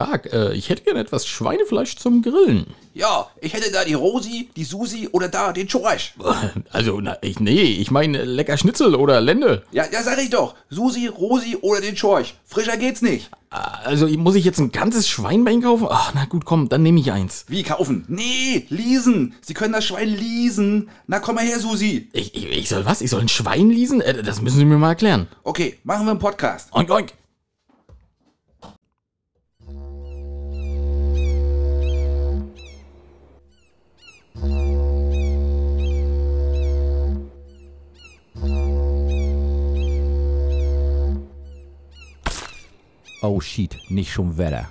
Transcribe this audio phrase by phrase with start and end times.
[0.00, 2.66] Tag, äh, ich hätte gerne etwas Schweinefleisch zum Grillen.
[2.94, 6.14] Ja, ich hätte da die Rosi, die Susi oder da den Schorsch.
[6.72, 9.62] Also, na, ich, nee, ich meine lecker Schnitzel oder Lende.
[9.70, 10.56] Ja, ja, sag ich doch.
[10.68, 12.34] Susi, Rosi oder den Schorsch.
[12.44, 13.30] Frischer geht's nicht.
[13.50, 15.86] Also, muss ich jetzt ein ganzes Schwein bei Ihnen kaufen?
[15.88, 17.44] Ach, na gut, komm, dann nehme ich eins.
[17.46, 18.04] Wie kaufen?
[18.08, 19.36] Nee, leasen.
[19.42, 20.90] Sie können das Schwein leasen.
[21.06, 22.08] Na, komm mal her, Susi.
[22.12, 23.00] Ich, ich, ich soll was?
[23.00, 24.00] Ich soll ein Schwein leasen?
[24.00, 25.28] Äh, das müssen Sie mir mal erklären.
[25.44, 26.72] Okay, machen wir einen Podcast.
[26.72, 27.12] Oink, oink.
[43.26, 44.68] Oh shit, nicht schon Wetter.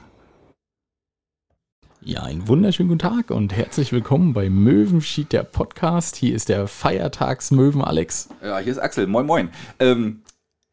[2.02, 6.18] Ja, einen wunderschönen guten Tag und herzlich willkommen bei Möwenschied, der Podcast.
[6.18, 8.30] Hier ist der Feiertagsmöwen Alex.
[8.44, 9.08] Ja, hier ist Axel.
[9.08, 9.50] Moin, moin.
[9.80, 10.22] Ähm,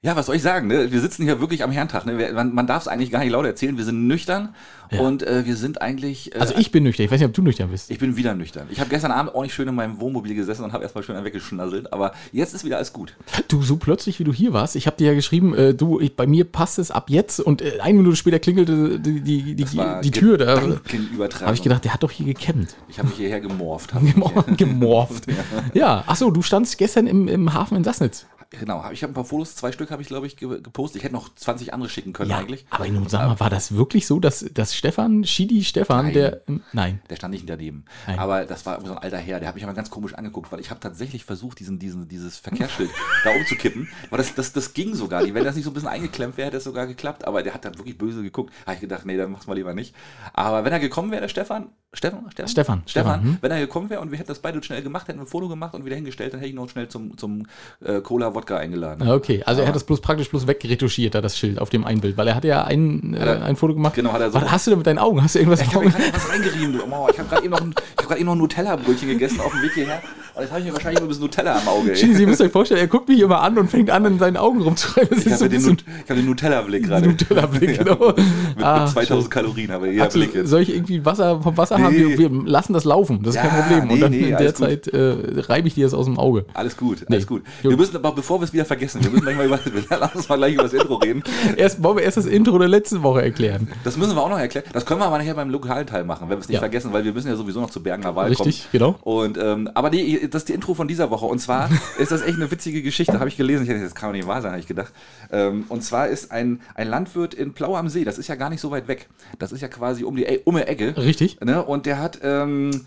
[0.03, 0.67] ja, was soll ich sagen?
[0.67, 0.91] Ne?
[0.91, 2.07] Wir sitzen hier wirklich am Herrentag.
[2.07, 2.33] Ne?
[2.33, 3.77] Man, man darf es eigentlich gar nicht laut erzählen.
[3.77, 4.55] Wir sind nüchtern
[4.91, 5.01] ja.
[5.01, 6.35] und äh, wir sind eigentlich.
[6.35, 7.05] Äh, also ich bin nüchtern.
[7.05, 7.91] Ich weiß nicht, ob du nüchtern bist.
[7.91, 8.67] Ich bin wieder nüchtern.
[8.71, 11.23] Ich habe gestern Abend auch nicht schön in meinem Wohnmobil gesessen und habe erstmal schön
[11.23, 11.93] weggeschnasselt.
[11.93, 13.15] Aber jetzt ist wieder alles gut.
[13.49, 16.17] Du, so plötzlich, wie du hier warst, ich habe dir ja geschrieben, äh, du, ich,
[16.17, 19.67] bei mir passt es ab jetzt und äh, eine Minute später klingelte die, die, die,
[20.03, 20.63] die Tür da.
[20.63, 22.75] Habe ich gedacht, der hat doch hier gecampt.
[22.89, 23.93] Ich habe mich hierher gemorft.
[24.57, 25.27] gemorft.
[25.75, 25.75] ja.
[25.75, 28.25] ja, achso, du standst gestern im, im Hafen in Sassnitz.
[28.51, 30.97] Genau, ich habe ein paar Fotos, zwei Stück habe ich, glaube ich, gepostet.
[30.97, 32.67] Ich hätte noch 20 andere schicken können ja, eigentlich.
[32.71, 36.43] Aber nun sag mal, war das wirklich so, dass, dass Stefan, Shidi Stefan, nein, der.
[36.73, 37.01] Nein.
[37.09, 37.85] Der stand nicht daneben.
[38.09, 38.19] Nein.
[38.19, 40.59] Aber das war so ein alter Herr, der hat mich aber ganz komisch angeguckt, weil
[40.59, 42.91] ich habe tatsächlich versucht, diesen, diesen, dieses Verkehrsschild
[43.25, 43.89] da umzukippen.
[44.11, 45.23] Weil das, das, das ging sogar.
[45.23, 47.25] Wenn das nicht so ein bisschen eingeklemmt wäre, hätte es sogar geklappt.
[47.25, 48.53] Aber der hat dann wirklich böse geguckt.
[48.67, 49.95] Habe ich gedacht, nee, dann mach's mal lieber nicht.
[50.33, 52.21] Aber wenn er gekommen wäre, der Stefan, Stefan?
[52.31, 52.49] Stefan?
[52.49, 52.83] Stefan.
[52.87, 53.23] Stefan.
[53.23, 53.39] Hm?
[53.41, 55.75] Wenn er gekommen wäre und wir hätten das beide schnell gemacht, hätten ein Foto gemacht
[55.75, 57.47] und wieder hingestellt, dann hätte ich ihn noch schnell zum, zum
[57.85, 59.09] äh, Cola-Wodka eingeladen.
[59.09, 59.43] Okay.
[59.45, 62.17] Also Aber er hat das bloß praktisch bloß wegretuschiert, da das Schild auf dem Einbild,
[62.17, 63.95] weil er hatte ja ein, äh, ein Foto gemacht.
[63.95, 64.41] Genau, hat er so.
[64.41, 65.21] Was hast du denn mit deinen Augen?
[65.21, 66.85] Hast du irgendwas Ich habe was reingerieben, du.
[66.85, 69.63] Oh, ich habe gerade eben noch ein, hab eben noch ein Nutella-Brötchen gegessen auf dem
[69.63, 70.01] Weg hierher.
[70.41, 71.93] Und jetzt habe ich mir wahrscheinlich nur ein bisschen Nutella am Auge.
[71.93, 72.15] Ey.
[72.15, 74.63] Sie müsst euch vorstellen, er guckt mich immer an und fängt an, in seinen Augen
[74.63, 75.19] rumzureiben.
[75.19, 75.77] Ich habe so den,
[76.09, 77.07] hab den Nutella-Blick gerade.
[77.09, 78.15] Nutella-Blick, genau.
[78.15, 79.29] mit, ah, mit 2000 schön.
[79.29, 80.49] Kalorien habe ich Blick jetzt.
[80.49, 81.85] Soll ich irgendwie Wasser vom Wasser nee.
[81.85, 81.95] haben?
[81.95, 83.87] Wir, wir, lassen das laufen, das ist ja, kein Problem.
[83.87, 86.47] Nee, und dann nee, in der Zeit äh, reibe ich dir das aus dem Auge.
[86.55, 87.43] Alles gut, alles gut.
[87.61, 89.59] Wir müssen aber, bevor wir es wieder vergessen, wir müssen gleich mal über,
[89.91, 91.23] lass uns mal gleich über das Intro reden.
[91.59, 93.69] Erst wollen wir erst das Intro der letzten Woche erklären.
[93.85, 94.65] Das müssen wir auch noch erklären.
[94.73, 96.61] Das können wir aber nachher beim lokalen Teil machen, wenn wir es nicht ja.
[96.61, 98.49] vergessen, weil wir müssen ja sowieso noch zu Bergener Wahl kommen.
[98.49, 98.97] Richtig, genau.
[99.03, 101.27] Und, ähm, aber nee, das ist die Intro von dieser Woche.
[101.27, 103.65] Und zwar ist das echt eine witzige Geschichte, habe ich gelesen.
[103.65, 104.93] Ich hätte, das kann doch nicht wahr sein, habe ich gedacht.
[105.31, 108.51] Ähm, und zwar ist ein, ein Landwirt in Plau am See, das ist ja gar
[108.51, 109.09] nicht so weit weg.
[109.39, 110.97] Das ist ja quasi um die um die Ecke.
[110.97, 111.41] Richtig.
[111.41, 111.65] Ne?
[111.65, 112.21] Und der hat.
[112.23, 112.87] Ähm,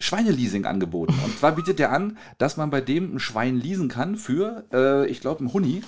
[0.00, 1.14] Schweineleasing angeboten.
[1.24, 5.06] Und zwar bietet er an, dass man bei dem ein Schwein leasen kann für, äh,
[5.06, 5.82] ich glaube, ein Huni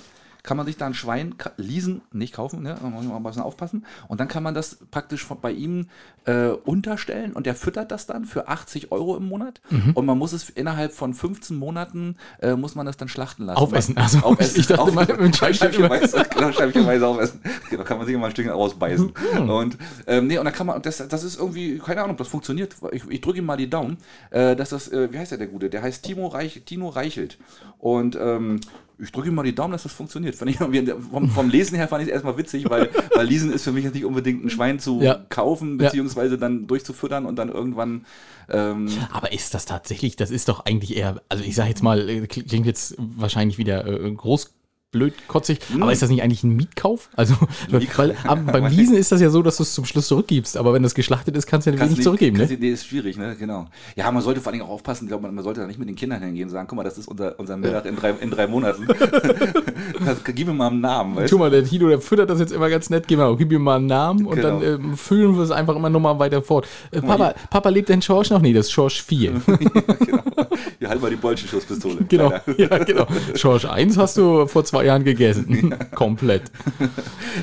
[0.47, 2.77] kann man sich da ein Schwein leasen, nicht kaufen, ne?
[2.81, 3.85] da muss man mal ein bisschen aufpassen.
[4.07, 5.87] Und dann kann man das praktisch bei ihm
[6.23, 9.59] äh, unterstellen und der füttert das dann für 80 Euro im Monat.
[9.69, 9.91] Mhm.
[9.93, 13.57] Und man muss es innerhalb von 15 Monaten, äh, muss man das dann schlachten lassen.
[13.57, 14.61] Aufessen, also aufessen.
[14.61, 17.41] Ich dachte auf, mal, mit Scheibchenweise, genau, Scheibchenweise aufessen.
[17.69, 19.11] Genau, kann man sich immer ein Stückchen rausbeißen.
[19.41, 19.49] Mhm.
[19.49, 19.77] Und
[20.07, 22.73] ähm, nee, und dann kann man, das, das ist irgendwie, keine Ahnung, ob das funktioniert.
[22.93, 23.97] Ich, ich drücke ihm mal die Daumen,
[24.29, 25.69] äh, dass das, äh, wie heißt der, der Gute?
[25.69, 27.37] Der heißt Timo, Reich, Tino Reichelt.
[27.79, 28.61] Und ähm,
[28.99, 30.35] ich drücke mal die Daumen, dass das funktioniert.
[30.41, 33.71] Ich, vom, vom, Lesen her fand ich es erstmal witzig, weil, weil Leasen ist für
[33.71, 35.23] mich jetzt nicht unbedingt ein Schwein zu ja.
[35.29, 36.39] kaufen, beziehungsweise ja.
[36.39, 38.05] dann durchzufüttern und dann irgendwann.
[38.49, 42.09] Ähm Aber ist das tatsächlich, das ist doch eigentlich eher, also ich sage jetzt mal,
[42.09, 44.56] äh, klingt jetzt wahrscheinlich wieder äh, groß
[44.91, 45.59] blöd kotzig.
[45.69, 45.83] Mhm.
[45.83, 47.09] Aber ist das nicht eigentlich ein Mietkauf?
[47.15, 47.35] Also,
[47.69, 48.15] weil
[48.45, 50.55] beim Leasen ist das ja so, dass du es zum Schluss zurückgibst.
[50.55, 52.37] Aber wenn das geschlachtet ist, kannst du ja wenig zurückgeben.
[52.37, 52.47] Ne?
[52.59, 53.35] Nee, ist schwierig, ne?
[53.37, 53.67] Genau.
[53.95, 55.05] Ja, man sollte vor allem auch aufpassen.
[55.05, 56.83] Ich glaube, man, man, sollte da nicht mit den Kindern hingehen und sagen: guck mal,
[56.83, 58.87] das ist unser, unser Mittag in drei, in drei Monaten.
[60.23, 61.15] gib mir mal einen Namen.
[61.17, 61.31] Weißt?
[61.31, 63.07] Guck mal, der Tino, der füttert das jetzt immer ganz nett.
[63.07, 64.59] Gib, mal, gib mir mal einen Namen und genau.
[64.59, 66.65] dann ähm, füllen wir es einfach immer nochmal weiter fort.
[66.91, 68.41] Äh, Papa, Papa lebt in Schorsch noch?
[68.41, 69.31] Nee, das ist Schorsch 4.
[69.47, 69.55] ja,
[69.99, 70.46] genau.
[70.79, 71.97] Wir halten mal die Bolschenschuss-Pistole.
[72.07, 73.07] Genau, ja, genau.
[73.35, 75.75] Schorsch 1 hast du vor zwei Jahren gegessen.
[75.93, 76.43] Komplett.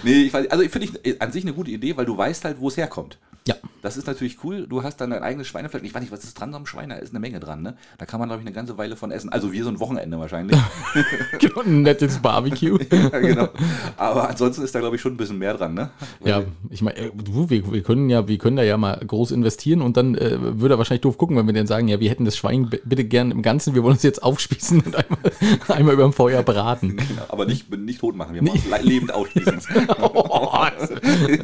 [0.03, 2.61] nee, ich weiß, also finde ich an sich eine gute Idee, weil du weißt halt,
[2.61, 3.19] wo es herkommt.
[3.47, 3.57] Ja.
[3.83, 4.67] Das ist natürlich cool.
[4.67, 5.83] Du hast dann dein eigenes Schweinefleisch.
[5.83, 6.89] Ich weiß nicht, was ist dran am Schwein?
[6.89, 7.77] Da ist eine Menge dran, ne?
[7.99, 9.29] Da kann man, glaube ich, eine ganze Weile von essen.
[9.29, 10.59] Also wir so ein Wochenende wahrscheinlich.
[11.39, 12.79] genau, ein nettes Barbecue.
[12.91, 13.49] ja, genau.
[13.99, 15.91] Aber ansonsten ist da, glaube ich, schon ein bisschen mehr dran, ne?
[16.21, 19.33] Weil ja, ich meine, äh, wir, wir, können ja, wir können da ja mal groß
[19.33, 22.09] investieren und dann äh, würde er wahrscheinlich doof gucken, wenn wir dann sagen, ja, wir
[22.09, 25.19] hätten das Schwein bitte gern im Ganzen, wir wollen es jetzt aufspießen und einmal,
[25.69, 26.97] einmal über dem Feuer braten.
[27.05, 29.61] Genau, aber nicht, nicht tot machen, wir machen es lebend aufspießen.
[30.01, 30.49] oh,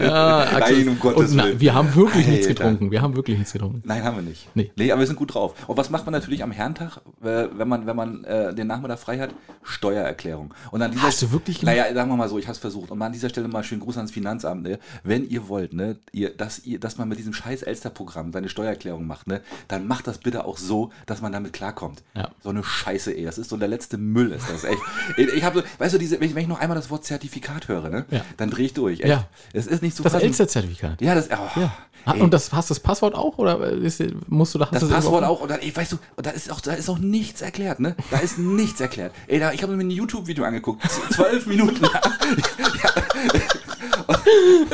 [0.00, 1.60] ja, Nein, um Gottes Willen.
[1.60, 2.64] wir haben wirklich nichts Alter.
[2.64, 2.90] getrunken.
[2.90, 3.82] Wir haben wirklich nichts getrunken.
[3.84, 4.48] Nein, haben wir nicht.
[4.54, 4.70] Nee.
[4.76, 5.54] Nee, aber wir sind gut drauf.
[5.66, 8.98] Und was macht man natürlich am Herrentag, äh, wenn man, wenn man äh, den Nachmittag
[8.98, 9.34] frei hat?
[9.62, 10.54] Steuererklärung.
[10.70, 11.76] Und an dieser Hast du wirklich gemacht?
[11.76, 12.90] Naja, sagen wir mal so, ich habe es versucht.
[12.90, 14.62] Und mal an dieser Stelle mal schönen Gruß ans Finanzamt.
[14.62, 14.78] Ne?
[15.04, 19.06] Wenn ihr wollt, ne, ihr, dass, ihr, dass man mit diesem scheiß Elster-Programm seine Steuererklärung
[19.06, 22.02] macht, ne, dann macht das bitte auch so, dass man damit klarkommt.
[22.14, 22.30] Ja.
[22.42, 23.24] So eine Scheiße, ey.
[23.24, 24.80] Das ist so der letzte Müll, ist das echt.
[25.16, 27.68] ich habe so, weißt du, diese, wenn, ich, wenn ich noch einmal das Wort Zertifikat
[27.68, 28.22] höre, ne, Ja.
[28.36, 29.00] dann drehe ich durch.
[29.00, 29.08] Echt.
[29.08, 29.26] Ja.
[29.52, 31.00] Es ist nicht so Das Elster-Zertifikat.
[31.00, 31.72] Ja, das, oh, Ja.
[32.06, 32.22] Ah, ey.
[32.22, 35.24] Und das hast du das Passwort auch oder ist, musst du da Das irgendwo Passwort
[35.24, 37.78] auch, und dann, ey, weißt du, und da ist auch, da ist auch nichts erklärt,
[37.78, 37.94] ne?
[38.10, 39.12] Da ist nichts erklärt.
[39.26, 42.00] Ey, da, ich habe mir ein YouTube-Video angeguckt, zwölf Minuten lang.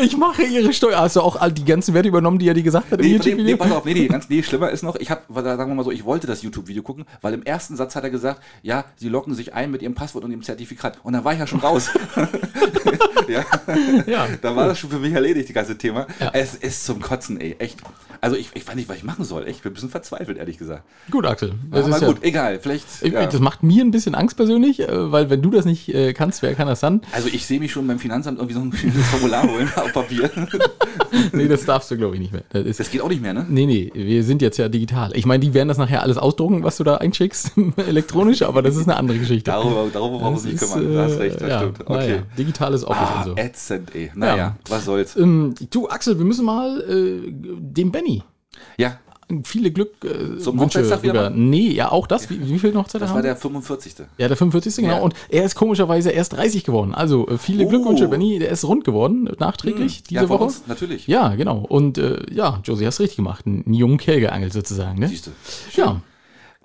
[0.03, 0.99] Ich mache ihre Steuer.
[0.99, 3.13] Hast du auch all die ganzen Werte übernommen, die er dir gesagt hat im Nee,
[3.13, 3.57] nee, nee, YouTube-Video?
[3.57, 5.91] pass auf, nee, nee, ganz, nee, schlimmer ist noch, ich habe, sagen wir mal so,
[5.91, 9.35] ich wollte das YouTube-Video gucken, weil im ersten Satz hat er gesagt, ja, sie locken
[9.35, 10.99] sich ein mit ihrem Passwort und ihrem Zertifikat.
[11.03, 11.91] Und dann war ich ja schon raus.
[13.29, 13.45] ja,
[14.07, 14.27] Ja.
[14.41, 16.07] da war das schon für mich erledigt, das ganze Thema.
[16.21, 16.31] Ja.
[16.33, 17.79] Es ist zum Kotzen, ey, echt.
[18.21, 19.57] Also ich, ich weiß nicht, was ich machen soll, echt.
[19.57, 20.83] Ich bin ein bisschen verzweifelt, ehrlich gesagt.
[21.11, 21.53] Gut, Axel.
[21.71, 22.87] Das Aber ist ja- gut, egal, vielleicht.
[23.03, 23.27] Ich- ja.
[23.27, 26.43] Das macht mir ein bisschen Angst persönlich, äh, weil wenn du das nicht äh, kannst,
[26.43, 27.03] wer kann das dann?
[27.13, 28.73] Also ich sehe mich schon beim Finanzamt irgendwie so ein
[29.11, 30.31] Formular holen auf Papier.
[31.33, 32.43] Nee, das darfst du, glaube ich, nicht mehr.
[32.51, 33.47] Das ist, Das geht auch nicht mehr, ne?
[33.49, 35.13] nee, nee, wir sind jetzt ja digital.
[35.15, 38.77] Ich meine, die werden das nachher alles ausdrucken, was du da einschickst, elektronisch, aber das
[38.77, 39.51] ist eine andere Geschichte.
[39.51, 40.93] Darüber, darüber brauchen wir uns nicht ist, kümmern.
[40.93, 41.89] Du hast recht, das ja, stimmt.
[41.89, 42.23] naja, Okay.
[42.37, 43.37] digitales Office Ah, und so.
[43.37, 44.11] ätzend, ey.
[44.15, 44.57] Naja, Ja.
[44.69, 45.17] was soll's.
[45.17, 48.23] Ähm, du, Axel, wir müssen mal äh, dem Benny
[48.77, 48.99] Ja,
[49.45, 51.31] viele Glück äh, Zum Wünsche rüber.
[51.31, 52.31] Nee, ja, auch das.
[52.31, 53.31] Wie, wie viel Hochzeit das haben war wir?
[53.31, 53.95] der 45.
[54.19, 54.77] Ja, der 45.
[54.85, 54.97] genau.
[54.97, 55.03] Ja.
[55.03, 56.95] Und er ist komischerweise erst 30 geworden.
[56.95, 57.69] Also äh, viele Oh.
[57.69, 58.39] Glückwünsche, Benny.
[58.39, 60.45] Der ist rund geworden, nachträglich, diese ja, Woche.
[60.45, 61.07] uns, natürlich.
[61.07, 61.59] Ja, genau.
[61.59, 63.47] Und äh, ja, Josie, hast richtig gemacht.
[63.47, 65.09] Einen jungen Kerl geangelt sozusagen, ne?
[65.09, 65.31] Siehst du.
[65.75, 66.01] Ja,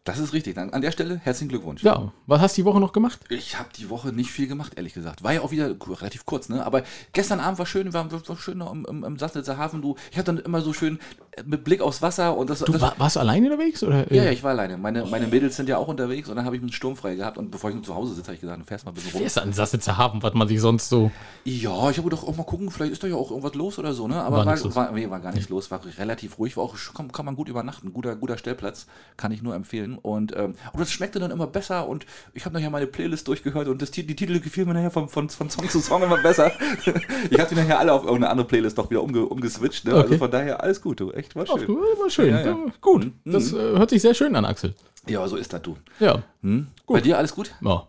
[0.03, 0.55] Das ist richtig.
[0.55, 1.83] Dann an der Stelle herzlichen Glückwunsch.
[1.83, 2.11] ja.
[2.25, 3.19] Was hast du die Woche noch gemacht?
[3.29, 5.23] Ich habe die Woche nicht viel gemacht, ehrlich gesagt.
[5.23, 6.65] War ja auch wieder relativ kurz, ne?
[6.65, 6.81] Aber
[7.13, 9.81] gestern Abend war schön, war, war schön noch im, im, im Sassnitzer Hafen.
[9.81, 10.97] Du, ich hatte dann immer so schön
[11.30, 12.59] äh, mit Blick aufs Wasser und das.
[12.59, 13.81] Du das war, warst du alleine unterwegs?
[13.83, 14.77] Oder, ja, ja, ich war alleine.
[14.77, 17.37] Meine, meine Mädels sind ja auch unterwegs und dann habe ich einen Sturm frei gehabt.
[17.37, 19.11] Und bevor ich nur zu Hause sitze, habe ich gesagt, du fährst mal ein bisschen
[19.13, 19.23] rum.
[19.23, 21.09] Ist an Sassnitzer Hafen, was man sich sonst so.
[21.45, 23.93] Ja, ich habe gedacht, auch mal gucken, vielleicht ist da ja auch irgendwas los oder
[23.93, 24.15] so, ne?
[24.21, 24.75] Aber War war, nichts los.
[24.75, 27.47] war, nee, war gar nicht los, war relativ ruhig, war auch, kann, kann man gut
[27.47, 29.97] übernachten, guter, guter Stellplatz, kann ich nur empfehlen.
[29.97, 33.67] Und, ähm, und das schmeckte dann immer besser und ich habe nachher meine Playlist durchgehört
[33.69, 36.17] und das, Ti- die Titel gefielen mir nachher von, von, von Song zu Song immer
[36.21, 36.51] besser.
[37.29, 39.93] ich habe die nachher alle auf irgendeine andere Playlist doch wieder umge, umgeswitcht, ne?
[39.93, 40.17] Also Okay.
[40.17, 41.67] von daher alles gut, du, echt, war schön.
[41.69, 42.29] war schön.
[42.29, 42.45] Ja, ja.
[42.47, 43.11] Ja, gut.
[43.25, 44.73] Das äh, hört sich sehr schön an, Axel.
[45.07, 45.77] Ja, so ist das, du.
[45.99, 46.21] Ja.
[46.41, 46.67] Hm?
[46.85, 46.97] Gut.
[46.97, 47.51] Bei dir alles gut?
[47.61, 47.87] Ja.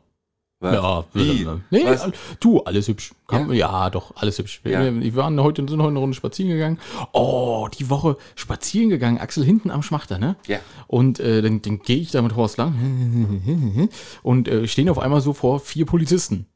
[0.60, 0.74] Was?
[0.74, 1.44] Ja, Wie?
[1.70, 2.08] Nee, Was?
[2.38, 3.12] du, alles hübsch.
[3.26, 3.90] Kann, ja?
[3.90, 4.60] doch, alles hübsch.
[4.62, 4.94] Wir, Ja.
[5.00, 6.78] wir waren heute, sind heute eine Runde spazieren gegangen.
[7.12, 10.36] Oh, die Woche spazieren gegangen, Axel hinten am Schmachter, ne?
[10.46, 10.60] Ja.
[10.86, 13.88] Und äh, dann, dann gehe ich da mit Horst lang
[14.22, 16.46] und äh, stehen auf einmal so vor vier Polizisten.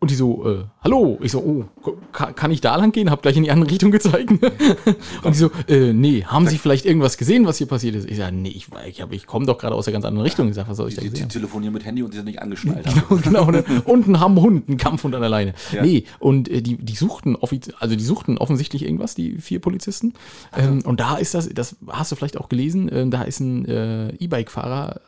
[0.00, 1.18] Und die so, äh, hallo.
[1.20, 3.10] Ich so, oh, kann, kann ich da lang gehen?
[3.10, 4.30] Hab gleich in die andere Richtung gezeigt.
[5.22, 8.08] und die so, äh, nee, haben Sie vielleicht irgendwas gesehen, was hier passiert ist?
[8.08, 10.48] Ich sage, nee, ich, ich, hab- ich komme doch gerade aus der ganz anderen Richtung.
[10.48, 11.28] Ich sag, was soll ich da gesehen die haben?
[11.28, 12.86] telefonieren mit Handy und die sind nicht angeschnallt.
[12.86, 13.02] haben.
[13.10, 13.62] Und genau, ne?
[13.84, 15.52] und ein Hammhund, ein Kampfhund an der Leine.
[15.70, 15.82] Ja.
[15.82, 17.36] Nee, und äh, die, die suchten
[17.78, 20.14] also die suchten offensichtlich irgendwas, die vier Polizisten.
[20.56, 23.66] Ähm, und da ist das, das hast du vielleicht auch gelesen, äh, da ist ein
[23.66, 25.02] äh, E-Bike-Fahrer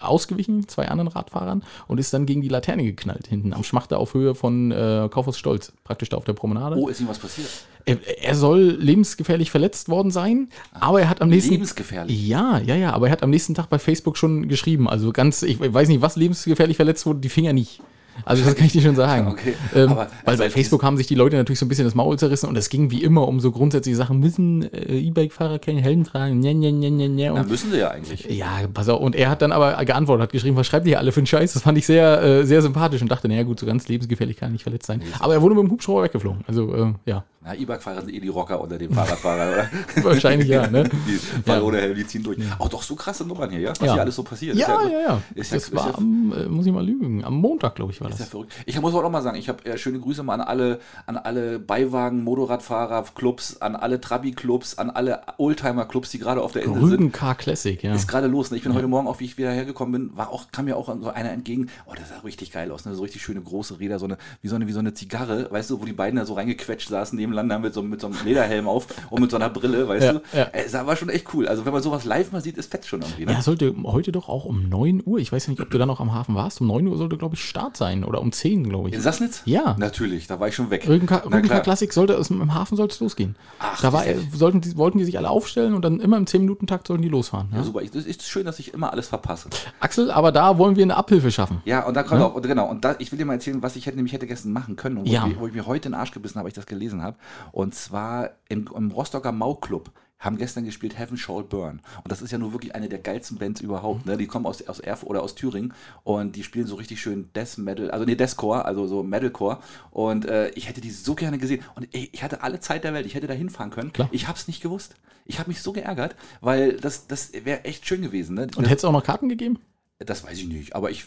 [0.00, 4.14] ausgewichen, zwei anderen Radfahrern, und ist dann gegen die Laterne geknallt, hinten am Schmachter auf
[4.14, 6.76] Höhe von äh, Kaufhaus Stolz, praktisch da auf der Promenade.
[6.76, 7.48] Oh, ist ihm was passiert?
[7.84, 12.26] Er, er soll lebensgefährlich verletzt worden sein, aber er hat am nächsten Lebensgefährlich.
[12.26, 14.88] ja, ja, ja, aber er hat am nächsten Tag bei Facebook schon geschrieben.
[14.88, 17.80] Also ganz, ich weiß nicht, was lebensgefährlich verletzt wurde, die Finger nicht.
[18.24, 19.26] Also das kann ich dir schon sagen.
[19.36, 21.84] Okay, Ähm, aber weil also bei Facebook haben sich die Leute natürlich so ein bisschen
[21.84, 24.18] das Maul zerrissen und es ging wie immer um so grundsätzliche Sachen.
[24.18, 26.40] Müssen äh, E-Bike-Fahrer keinen Helm tragen?
[26.40, 27.32] Nja, nja, nja, nja, nja.
[27.34, 28.24] Na, müssen sie ja eigentlich.
[28.30, 29.00] ja, pass auf.
[29.00, 31.26] Und er hat dann aber geantwortet, hat geschrieben, was schreibt ihr hier alle für einen
[31.26, 31.52] Scheiß?
[31.52, 34.50] Das fand ich sehr, äh, sehr sympathisch und dachte, naja gut, so ganz lebensgefährlich kann
[34.50, 35.02] er nicht verletzt sein.
[35.18, 36.42] Aber er wurde mit dem Hubschrauber weggeflogen.
[36.46, 39.70] Also, äh, ja, Na, E-Bike-Fahrer sind eh die Rocker unter dem Fahrradfahrer, oder?
[40.04, 40.82] wahrscheinlich ja, ne?
[41.06, 41.12] Die
[41.48, 42.38] fahren ohne Helm, die ziehen durch.
[42.58, 43.70] Auch doch so krasse Nummern hier, ja?
[43.70, 43.92] Was Ja.
[43.92, 44.56] hier alles so passiert.
[44.56, 45.22] Ja, ja, ja.
[45.36, 47.92] Ist ja, Das ist war ja, am, äh, muss ich mal lügen, am Montag, glaube
[47.92, 48.30] ich, war ist ja das.
[48.30, 48.52] verrückt.
[48.66, 51.16] Ich muss auch noch mal sagen, ich habe äh, schöne Grüße mal an alle, an
[51.16, 56.80] alle Beiwagen, Motorradfahrer, Clubs, an alle Trabi-Clubs, an alle Oldtimer-Clubs, die gerade auf der Insel
[56.80, 56.92] sind.
[56.94, 57.94] Rügen Car Classic, ja.
[57.94, 58.50] Ist gerade los.
[58.50, 58.56] Ne?
[58.56, 60.88] Ich bin heute Morgen, auch wie ich wieder hergekommen bin, war auch, kam mir auch
[61.00, 61.68] so einer entgegen.
[61.86, 62.84] Oh, das sah richtig geil aus.
[62.86, 62.94] Ne?
[62.96, 65.70] So richtig schöne große Räder, so eine, wie, so eine, wie so eine Zigarre, weißt
[65.70, 68.68] du, wo die beiden da so reingequetscht saßen nebeneinander mit so, mit so einem Lederhelm
[68.68, 70.20] auf und mit so einer Brille, weißt Ja, du.
[70.32, 70.46] ja.
[70.52, 71.48] Es war schon echt cool.
[71.48, 73.24] Also wenn man sowas live mal sieht, ist fett schon irgendwie.
[73.26, 73.32] Ne?
[73.32, 75.88] Ja, sollte heute doch auch um 9 Uhr, ich weiß ja nicht, ob du dann
[75.88, 78.68] noch am Hafen warst, um 9 Uhr sollte, glaube ich, Start sein oder um 10,
[78.68, 79.02] glaube In ich.
[79.02, 79.42] Sassnitz?
[79.44, 79.76] Ja.
[79.78, 80.82] Natürlich, da war ich schon weg.
[81.06, 81.60] Klar.
[81.60, 83.36] Classic sollte im Hafen sollte es losgehen.
[83.58, 86.86] Ach, da war, sollten die, wollten die sich alle aufstellen und dann immer im 10-Minuten-Takt
[86.86, 87.48] sollten die losfahren.
[87.52, 87.58] Ja?
[87.58, 87.82] Ja, super.
[87.82, 89.48] Ich, das ist schön, dass ich immer alles verpasse.
[89.80, 91.60] Axel, aber da wollen wir eine Abhilfe schaffen.
[91.64, 93.76] Ja, und da kommt auch, und genau, und da, ich will dir mal erzählen, was
[93.76, 95.26] ich hätte, nämlich hätte gestern machen können und wo, Ja.
[95.26, 97.02] ich, mir- wo ich mir heute in den Arsch gebissen habe, weil ich das gelesen
[97.02, 97.16] habe.
[97.52, 101.80] Und zwar im, im Rostocker Mau-Club haben gestern gespielt Heaven Shall Burn.
[102.02, 104.06] Und das ist ja nur wirklich eine der geilsten Bands überhaupt.
[104.06, 104.16] Ne?
[104.16, 107.58] Die kommen aus, aus Erfurt oder aus Thüringen und die spielen so richtig schön Death
[107.58, 109.58] Metal, also nee, Deathcore, also so Metalcore.
[109.90, 111.62] Und äh, ich hätte die so gerne gesehen.
[111.74, 113.92] Und ey, ich hatte alle Zeit der Welt, ich hätte da hinfahren können.
[113.92, 114.08] Klar.
[114.10, 114.94] Ich habe es nicht gewusst.
[115.26, 118.36] Ich habe mich so geärgert, weil das, das wäre echt schön gewesen.
[118.36, 118.46] Ne?
[118.56, 119.58] Und hättest du auch noch Karten gegeben?
[120.04, 121.06] Das weiß ich nicht, aber ich.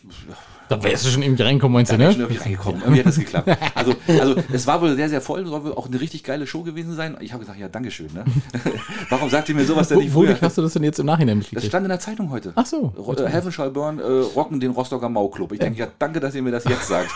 [0.68, 2.10] Da wärst du schon irgendwie reingekommen, meinst du, bin ne?
[2.10, 2.82] ich schon irgendwie reingekommen.
[2.82, 3.58] Irgendwie hat das geklappt.
[3.76, 6.64] Also, also es war wohl sehr, sehr voll, soll wohl auch eine richtig geile Show
[6.64, 7.16] gewesen sein.
[7.20, 8.12] Ich habe gesagt, ja, Dankeschön.
[8.14, 8.26] Ne?
[9.12, 10.42] Warum sagt ihr mir sowas denn nicht Wo, früher?
[10.42, 11.68] hast du das denn jetzt im Nachhinein Das mitgekriegt?
[11.72, 12.52] stand in der Zeitung heute.
[12.56, 12.92] Ach so.
[13.16, 15.52] Äh, Heaven Shall Burn äh, rocken den Rostocker Mau-Club.
[15.52, 17.12] Ich denke, ja, danke, dass ihr mir das jetzt sagt.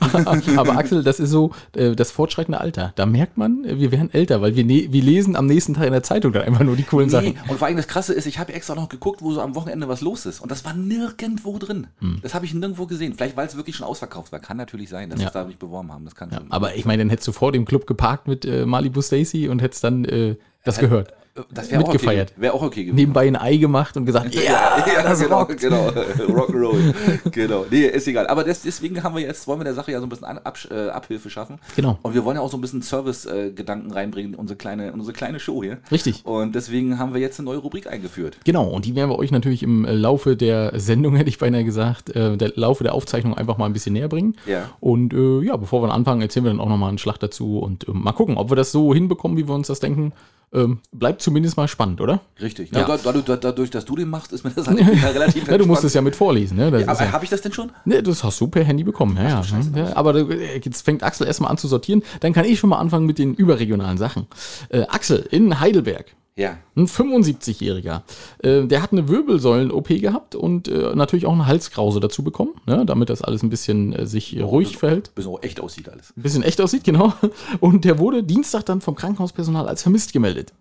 [0.56, 2.92] Aber Axel, das ist so äh, das fortschreitende Alter.
[2.94, 5.86] Da merkt man, äh, wir werden älter, weil wir, ne wir lesen am nächsten Tag
[5.86, 7.34] in der Zeitung dann einfach nur die coolen Nee, Sachen.
[7.48, 9.88] und vor allem das Krasse ist, ich habe extra noch geguckt, wo so am Wochenende
[9.88, 10.38] was los ist.
[10.40, 10.72] Und das war
[11.20, 11.86] nirgendwo drin.
[12.00, 12.18] Hm.
[12.22, 13.14] Das habe ich nirgendwo gesehen.
[13.14, 14.40] Vielleicht, weil es wirklich schon ausverkauft war.
[14.40, 15.28] Kann natürlich sein, dass sie Ja.
[15.28, 16.04] es da nicht beworben haben.
[16.04, 18.66] Das kann Ja, aber ich meine, dann hättest du vor dem Club geparkt mit äh,
[18.66, 21.12] Malibu Stacy und hättest dann äh, das gehört.
[21.52, 22.30] Das wäre auch mitgefeiert.
[22.32, 22.96] Okay, wäre auch okay gewesen.
[22.96, 25.60] Nebenbei ein Ei gemacht und gesagt, ja, das genau, rockt.
[25.60, 25.88] genau.
[26.28, 27.30] Rock'n'Roll.
[27.30, 27.66] genau.
[27.70, 28.26] Nee, ist egal.
[28.26, 30.38] Aber das, deswegen haben wir jetzt, wollen wir der Sache ja so ein bisschen An
[30.38, 31.58] Absch äh, Abhilfe schaffen.
[31.74, 31.98] Genau.
[32.02, 35.12] Und wir wollen ja auch so ein bisschen Service-Gedanken reinbringen in unsere kleine, in unsere
[35.12, 35.78] kleine Show hier.
[35.90, 36.24] Richtig.
[36.24, 38.38] Und deswegen haben wir jetzt eine neue Rubrik eingeführt.
[38.44, 41.64] Genau, und die werden wir euch natürlich im äh, Laufe der Sendung, hätte ich beinahe
[41.64, 44.36] gesagt, äh, der Laufe der Aufzeichnung einfach mal ein bisschen näher bringen.
[44.46, 44.70] Ja.
[44.80, 47.88] Und äh, ja, bevor wir anfangen, erzählen wir dann auch nochmal einen Schlag dazu und
[47.88, 50.12] ähm, mal gucken, ob wir das so hinbekommen, wie wir uns das denken.
[50.52, 52.20] Ähm, bleibt zumindest mal spannend, oder?
[52.40, 52.70] Richtig.
[52.72, 52.88] Ja.
[52.88, 52.96] Ja.
[52.96, 54.78] dadurch, dadurch, dass du den machst, ist mir das halt
[55.14, 56.66] relativ Ja, du musst es ja mit vorlesen, ne?
[56.66, 57.72] Aber ja, habe ich das denn schon?
[57.84, 59.96] ne, das hast du per Handy bekommen, ja, ja, ja.
[59.96, 62.02] Aber äh, jetzt fängt Axel erstmal an zu sortieren.
[62.20, 64.26] Dann kann ich schon mal anfangen mit den überregionalen Sachen.
[64.68, 66.14] Äh, Axel in Heidelberg.
[66.38, 66.58] Ja.
[66.76, 68.02] Ein 75-Jähriger.
[68.42, 72.84] Äh, der hat eine Wirbelsäulen-OP gehabt und äh, natürlich auch eine Halskrause dazu bekommen, ne,
[72.84, 75.14] damit das alles ein bisschen äh, sich äh, ruhig verhält.
[75.14, 76.12] Bis auch echt aussieht alles.
[76.14, 77.14] Ein bisschen echt aussieht, genau.
[77.60, 80.52] Und der wurde Dienstag dann vom Krankenhauspersonal als vermisst gemeldet.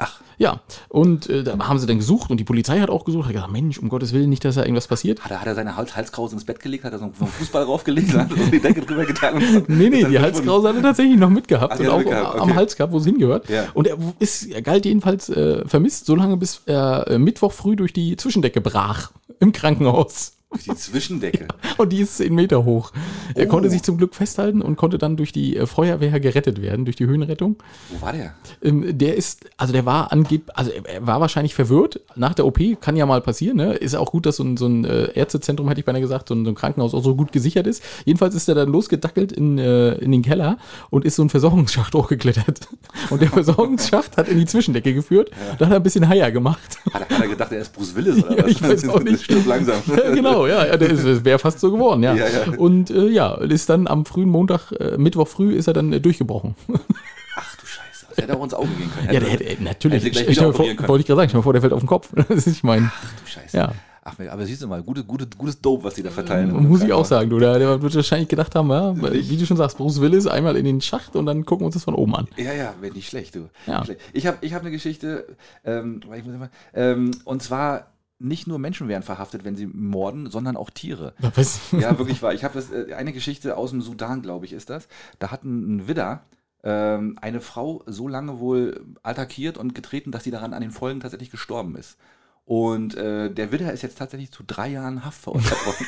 [0.00, 3.26] Ach, Ja, und äh, da haben sie dann gesucht und die Polizei hat auch gesucht.
[3.26, 5.24] Hat gesagt, Mensch, um Gottes Willen nicht, dass da irgendwas passiert.
[5.24, 7.64] hat er, hat er seine Hals Halskrause ins Bett gelegt, hat er so einen Fußball
[7.64, 9.68] raufgelegt, hat so die Decke drüber getan und.
[9.68, 12.42] Nee, nee, die Halskrause hat er tatsächlich noch mitgehabt Ach, und er auch mitgehabt, am
[12.42, 12.54] okay.
[12.54, 13.48] Hals gehabt, wo es hingehört.
[13.48, 13.66] Ja.
[13.74, 17.92] Und er ist, er galt jedenfalls äh, vermisst, solange bis er äh, Mittwoch früh durch
[17.92, 20.37] die Zwischendecke brach im Krankenhaus.
[20.64, 21.46] Die Zwischendecke.
[21.76, 22.92] Und die ist 10 Meter hoch.
[23.34, 23.48] Er Oh.
[23.50, 26.96] konnte sich zum Glück festhalten und konnte dann durch die äh, Feuerwehr gerettet werden, durch
[26.96, 27.56] die Höhenrettung.
[27.90, 28.34] Wo war der?
[28.62, 32.58] Ähm, der ist, also der war angeblich, also er- war wahrscheinlich verwirrt nach der OP,
[32.80, 33.74] kann ja mal passieren, ne?
[33.74, 36.34] Ist auch gut, dass so ein, so ein äh, Ärztezentrum, hätte ich beinahe gesagt, so
[36.34, 37.82] ein, so ein Krankenhaus auch so gut gesichert ist.
[38.06, 40.56] Jedenfalls ist er dann losgedackelt in, äh, in den Keller
[40.90, 42.68] und ist so ein Versorgungsschacht hochgeklettert.
[43.10, 45.30] Und der Versorgungsschacht hat in die Zwischendecke geführt.
[45.58, 46.78] Da hat er ein bisschen Haier gemacht.
[46.92, 48.50] Hat er, hat er gedacht, er ist Bruce Willis oder Ja, was?
[48.50, 49.22] ich weiß auch nicht.
[49.24, 49.76] Stirb langsam.
[49.88, 52.14] Ja, genau, ja, ja der wäre fast so geworden, ja.
[52.14, 52.56] Ja, ja.
[52.56, 56.00] Und äh, ja, ist dann am frühen Montag, äh, Mittwoch früh, ist er dann äh,
[56.00, 56.54] durchgebrochen.
[57.36, 58.06] Ach du Scheiße.
[58.08, 59.12] Das hätte auch ins Auge gehen können.
[59.12, 60.04] Ja, der hätte, äh, natürlich.
[60.04, 60.88] Hätte dir vor- können.
[60.88, 62.10] Wollte ich gerade sagen, dir mal vor, der fällt auf den Kopf.
[62.28, 62.90] Das ist nicht mein.
[62.94, 63.56] Ach du Scheiße.
[63.56, 63.72] Ja.
[64.08, 66.50] Ach, aber siehst du mal, gute, gute, gutes Dope, was die da verteilen.
[66.66, 67.38] Muss ich auch sagen, du.
[67.38, 70.64] Der, der wird wahrscheinlich gedacht haben, ja, wie du schon sagst, Bruce Willis einmal in
[70.64, 72.26] den Schacht und dann gucken wir uns das von oben an.
[72.36, 73.50] Ja, ja, wäre nicht schlecht, du.
[73.66, 73.82] Ja.
[74.14, 76.24] Ich habe ich hab eine Geschichte, ähm, ich
[76.74, 77.88] ähm, und zwar
[78.18, 81.14] nicht nur Menschen werden verhaftet, wenn sie morden, sondern auch Tiere.
[81.34, 81.60] Was?
[81.72, 82.34] Ja, wirklich wahr.
[82.34, 84.88] Ich habe das, äh, eine Geschichte aus dem Sudan, glaube ich, ist das.
[85.18, 86.22] Da hat ein, ein Widder
[86.64, 91.00] ähm, eine Frau so lange wohl attackiert und getreten, dass sie daran an den Folgen
[91.00, 91.96] tatsächlich gestorben ist.
[92.48, 95.86] Und äh, der Widder ist jetzt tatsächlich zu drei Jahren Haft verurteilt worden.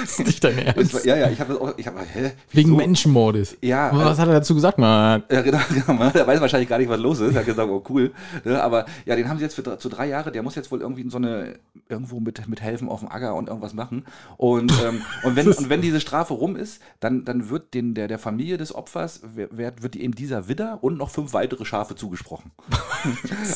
[0.00, 0.94] Das ist nicht dein Ernst.
[0.94, 2.32] war- ja, ja, ich habe das auch, ich habe, hä?
[2.50, 2.74] Wegen?
[2.74, 3.56] Menschenmordes.
[3.62, 4.78] Ja, Aber Was also- hat er dazu gesagt?
[4.78, 6.10] Man, Ja, genau, genau.
[6.10, 7.34] Der weiß wahrscheinlich gar nicht, was los ist.
[7.34, 8.10] Er hat gesagt, oh cool.
[8.44, 10.32] Ne, aber ja, den haben sie jetzt für, zu drei Jahre.
[10.32, 11.54] Der muss jetzt wohl irgendwie in so eine,
[11.88, 14.04] irgendwo mit, mit helfen auf dem Acker und irgendwas machen.
[14.38, 18.08] Und, ähm, und, wenn, und wenn diese Strafe rum ist, dann, dann wird den, der,
[18.08, 22.50] der Familie des Opfers, wird, wird eben dieser Widder und noch fünf weitere Schafe zugesprochen.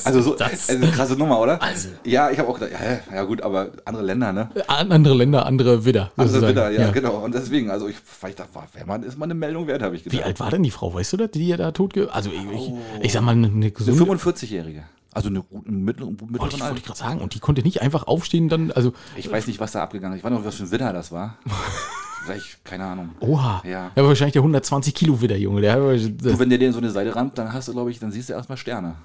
[0.04, 1.60] also so, Das- also krasse Nummer, oder?
[1.60, 1.88] Also.
[2.04, 2.72] Ja, ich habe auch gedacht,
[3.10, 4.48] ja, ja gut, aber andere Länder, ne?
[4.68, 6.10] An- andere Länder, andere Widder.
[6.16, 6.48] Andere.
[6.48, 7.16] Widder, ja, genau.
[7.24, 9.82] Und deswegen, also ich, weil ich dachte, war, wär mal, ist mal eine Meldung wert,
[9.82, 10.18] habe ich gedacht.
[10.20, 10.92] Wie alt war denn die Frau?
[10.94, 12.78] Weißt du das, die er da tot Also ich, ich, Oh.
[13.02, 14.02] ich sag mal, eine, eine Eine gesunde...
[14.04, 14.84] 45-Jährige.
[15.12, 16.76] Also eine, eine mittlere, Wollte mittleren ich, wollte Alter.
[16.76, 17.20] ich gerade sagen.
[17.20, 20.20] Und die konnte nicht einfach aufstehen dann, also, Ich weiß nicht, was da abgegangen ist.
[20.20, 21.38] Ich weiß noch, was für ein Widder das war.
[22.24, 23.10] Vielleicht, keine Ahnung.
[23.20, 23.62] oha.
[23.64, 23.92] Ja.
[23.94, 25.60] Ja, wahrscheinlich der 120 Kilo Widder, Junge.
[25.60, 27.98] Der, Du, wenn der dir in so eine Seite rammt, dann hast du, glaube ich,
[28.00, 28.96] dann siehst du erstmal Sterne.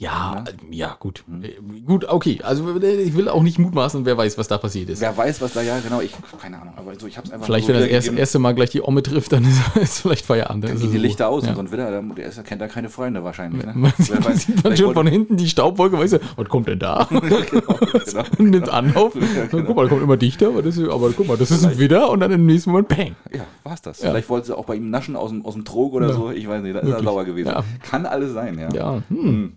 [0.00, 1.24] Ja, ja, gut.
[1.28, 1.44] Hm.
[1.44, 1.50] Äh,
[1.86, 2.40] Gut, okay.
[2.42, 5.00] Also ich will auch nicht mutmaßen, wer weiß, was da passiert ist.
[5.02, 7.68] Wer weiß, was da, ja, genau, ich, keine Ahnung, aber so, ich hab's einfach Vielleicht,
[7.68, 10.64] wenn er das erste, Mal gleich die Omme trifft, dann ist, ist vielleicht Feierabend.
[10.64, 11.02] Dann Dann gehen die so.
[11.02, 11.50] Lichter aus Ja.
[11.50, 13.62] und so ein Widder, der, der ist, kennt da keine Freunde wahrscheinlich.
[13.66, 13.72] Ne?
[13.76, 16.78] Man sieht, weiß, sieht man schon von hinten die Staubwolke, weißt du, was kommt denn
[16.78, 17.06] da?
[17.10, 18.24] genau, genau.
[18.38, 19.12] Nimmt Anlauf.
[19.12, 19.64] genau.
[19.66, 22.08] Guck mal, kommt immer dichter, aber, das ist, aber guck mal, das ist ein Widder
[22.08, 23.16] und dann im nächsten Moment Peng.
[23.34, 24.00] Ja, war's das.
[24.00, 26.12] Vielleicht wollte sie auch bei ihm naschen aus dem, aus dem Trog oder Ja.
[26.14, 26.30] so.
[26.30, 27.48] Ich weiß nicht, da ist er sauer gewesen.
[27.50, 27.62] Ja.
[27.82, 28.68] Kann alles sein, ja.
[28.72, 29.52] Ja, hm.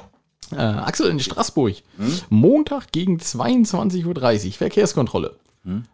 [0.56, 1.76] Äh, Axel in Straßburg.
[2.30, 4.52] Montag gegen 22.30 Uhr.
[4.54, 5.36] Verkehrskontrolle.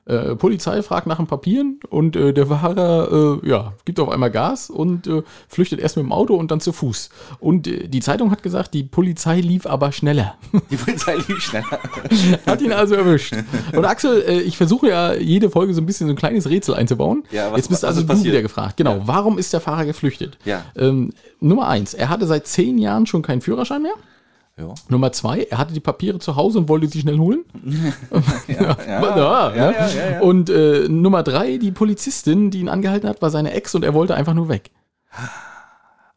[0.08, 4.32] Äh, Polizei fragt nach den Papieren und äh, der Fahrer äh, ja, gibt auf einmal
[4.32, 7.12] Gas und äh, flüchtet erst mit dem Auto und dann zu Fuß.
[7.40, 10.38] Und äh, die Zeitung hat gesagt, die Polizei lief aber schneller.
[10.72, 11.68] Die Polizei lief schneller.
[12.48, 13.36] hat ihn also erwischt.
[13.76, 16.74] Und Axel, äh, ich versuche ja jede Folge so ein bisschen so ein kleines Rätsel
[16.74, 17.22] einzubauen.
[17.30, 18.76] Ja, was- Jetzt bist was also du wieder gefragt.
[18.78, 20.40] Genau, warum ist der Fahrer geflüchtet?
[20.46, 20.66] Ja.
[20.76, 23.94] Ähm, Nummer eins, er hatte seit zehn Jahren schon keinen Führerschein mehr.
[24.60, 24.74] Ja.
[24.90, 27.46] Nummer zwei, er hatte die Papiere zu Hause und wollte sie schnell holen.
[28.48, 28.76] Ja,
[29.56, 29.62] Ja,
[30.18, 30.22] ne?
[30.22, 33.94] Und äh, Nummer drei, die Polizistin, die ihn angehalten hat, war seine Ex und er
[33.94, 34.72] wollte einfach nur weg.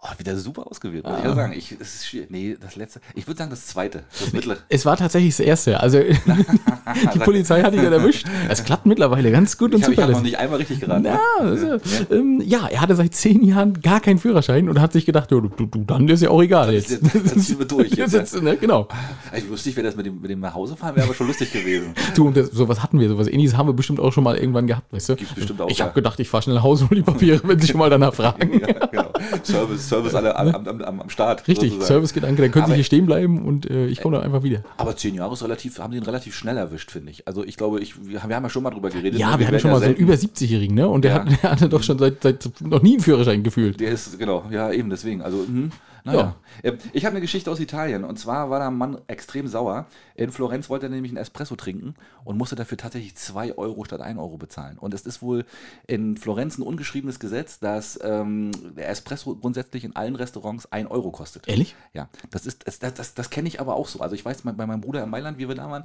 [0.05, 1.29] Oh, wieder super ausgewählt, muss ich Ah.
[1.29, 1.53] ja sagen.
[1.57, 2.29] Ich, es ist schwierig.
[2.29, 3.01] Nee, das letzte.
[3.15, 4.03] Ich würde sagen, das zweite.
[4.19, 4.57] Das mittlere.
[4.69, 5.79] Es war tatsächlich das erste.
[5.79, 6.01] Also
[7.15, 8.27] die Polizei hat ihn dann erwischt.
[8.49, 11.05] Es klappt mittlerweile ganz gut und Ich habe hab noch nicht einmal richtig geraten.
[11.05, 11.77] Ja, also,
[12.11, 15.39] ähm, ja, er hatte seit zehn Jahren gar keinen Führerschein und hat sich gedacht, ja,
[15.41, 16.99] du, du, du, dann ist ja auch egal jetzt.
[17.01, 17.91] das ziehen wir durch.
[17.93, 18.41] Jetzt, Jetzt, ja.
[18.43, 18.89] ne, genau.
[19.37, 21.29] Ich wusste nicht, wer das mit dem, mit dem nach Hause fahren wäre, aber schon
[21.29, 21.95] lustig gewesen.
[22.17, 24.67] Du, und das, sowas hatten wir, sowas ähnliches haben wir bestimmt auch schon mal irgendwann
[24.67, 25.17] gehabt, weißt du?
[25.17, 25.85] Gibt's bestimmt auch, ich ja.
[25.85, 27.89] habe gedacht, ich fahre schnell nach Hause und hol die Papiere, wenn sie schon mal
[27.89, 28.61] danach fragen.
[28.61, 29.11] Ja, genau.
[29.45, 31.47] Service, Service alle am, am, am, am Start.
[31.49, 31.73] Richtig.
[31.81, 34.63] Servicegedanke, dann können Aber- sie hier stehen bleiben und äh, ich komme dann einfach wieder.
[34.77, 37.27] Aber zehn Jahre ist relativ, haben den relativ schnell erwischt, finde ich.
[37.29, 39.19] Also ich glaube, ich, wir, haben- wir haben ja schon mal drüber geredet.
[39.19, 39.39] Ja, ne?
[39.41, 40.89] wir hatten schon mal so einen über 70-Jährigen, ne?
[40.89, 41.19] Und der, Ja.
[41.25, 43.81] hat, der hatte doch schon seit, seit noch nie einen Führerschein gefühlt.
[43.81, 45.23] Der ist, genau, ja, eben deswegen.
[45.23, 45.71] Also, mhm.
[46.05, 46.37] Naja.
[46.63, 49.87] Äh, Ich habe eine Geschichte aus Italien und zwar war da ein Mann extrem sauer.
[50.15, 51.95] In Florenz wollte er nämlich einen Espresso trinken
[52.25, 54.79] und musste dafür tatsächlich 2 Euro statt 1 Euro bezahlen.
[54.79, 55.45] Und es ist wohl
[55.87, 61.11] in Florenz ein ungeschriebenes Gesetz, dass ähm, der Espresso grundsätzlich in allen Restaurants 1 Euro
[61.11, 61.49] kostet.
[61.49, 61.75] Ehrlich?
[61.93, 64.01] Ja, das ist, das, das, das, das kenne ich aber auch so.
[64.01, 65.85] Also ich weiß, bei meinem Bruder in Mailand, wie wir da waren,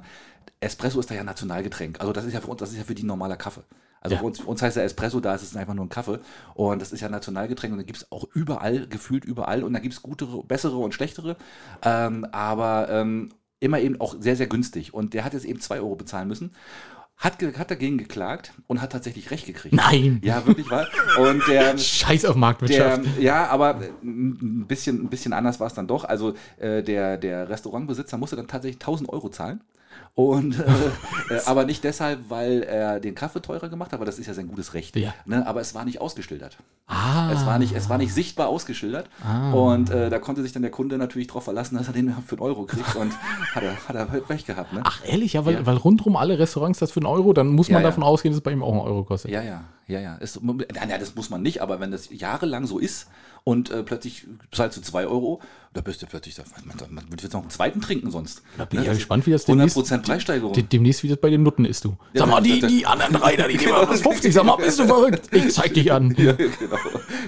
[0.60, 2.00] Espresso ist da ja Nationalgetränk.
[2.00, 3.62] Also das ist ja für uns, das ist ja für die normaler Kaffee.
[4.00, 4.22] Also Ja.
[4.22, 6.18] uns, uns heißt der Espresso, da ist es einfach nur ein Kaffee.
[6.54, 9.64] Und das ist ja Nationalgetränk und da gibt es auch überall, gefühlt überall.
[9.64, 11.36] Und da gibt es gutere, bessere und schlechtere.
[11.82, 14.94] Ähm, aber ähm, immer eben auch sehr, sehr günstig.
[14.94, 16.52] Und der hat jetzt eben 2 Euro bezahlen müssen.
[17.16, 19.74] Hat, hat dagegen geklagt und hat tatsächlich recht gekriegt.
[19.74, 20.20] Nein!
[20.22, 20.86] Ja, wirklich wahr.
[21.18, 23.02] Und der, Scheiß auf der, Marktwirtschaft.
[23.18, 26.04] ja, aber äh, ein bisschen, ein bisschen anders war es dann doch.
[26.04, 29.64] Also äh, der, der Restaurantbesitzer musste dann tatsächlich 1000 Euro zahlen.
[30.18, 30.64] Und, äh,
[31.34, 34.34] äh, aber nicht deshalb, weil er den Kaffee teurer gemacht hat, weil das ist ja
[34.34, 34.96] sein gutes Recht.
[34.96, 35.14] Ja.
[35.26, 35.46] Ne?
[35.46, 36.58] Aber es war nicht ausgeschildert.
[36.88, 39.08] ah, Es war nicht, es war nicht sichtbar ausgeschildert.
[39.52, 42.34] Und äh, da konnte sich dann der Kunde natürlich darauf verlassen, dass er den für
[42.34, 42.96] einen Euro kriegt.
[42.96, 43.12] Und
[43.54, 44.72] hat er, hat er halt recht gehabt.
[44.72, 44.80] Ne?
[44.82, 45.34] Ach, ehrlich?
[45.34, 45.66] Ja, weil, Ja.
[45.66, 48.38] weil rundherum alle Restaurants das für einen Euro, dann muss man Ja, davon ausgehen, dass
[48.38, 49.30] es bei ihm auch einen Euro kostet.
[49.30, 50.16] Ja, ja, ja, ja.
[50.18, 50.66] Es, nein,
[50.98, 53.06] das muss man nicht, aber wenn das jahrelang so ist
[53.44, 55.40] und äh, plötzlich zahlst du 2 Euro,
[55.74, 58.42] da bist du plötzlich, da, man, man wird jetzt noch einen zweiten trinken sonst.
[58.56, 60.52] Da bin ich ja gespannt, wie das 100% Preissteigerung.
[60.52, 61.96] De- Demnächst, wie das bei den Nutten ist, du.
[62.12, 64.32] Ja, Sag mal, die, das- die anderen drei da, die nehmen aber bis 50.
[64.34, 65.28] Sag mal, bist du verrückt?
[65.34, 66.14] Ich zeig dich an.
[66.18, 66.48] ja, genau.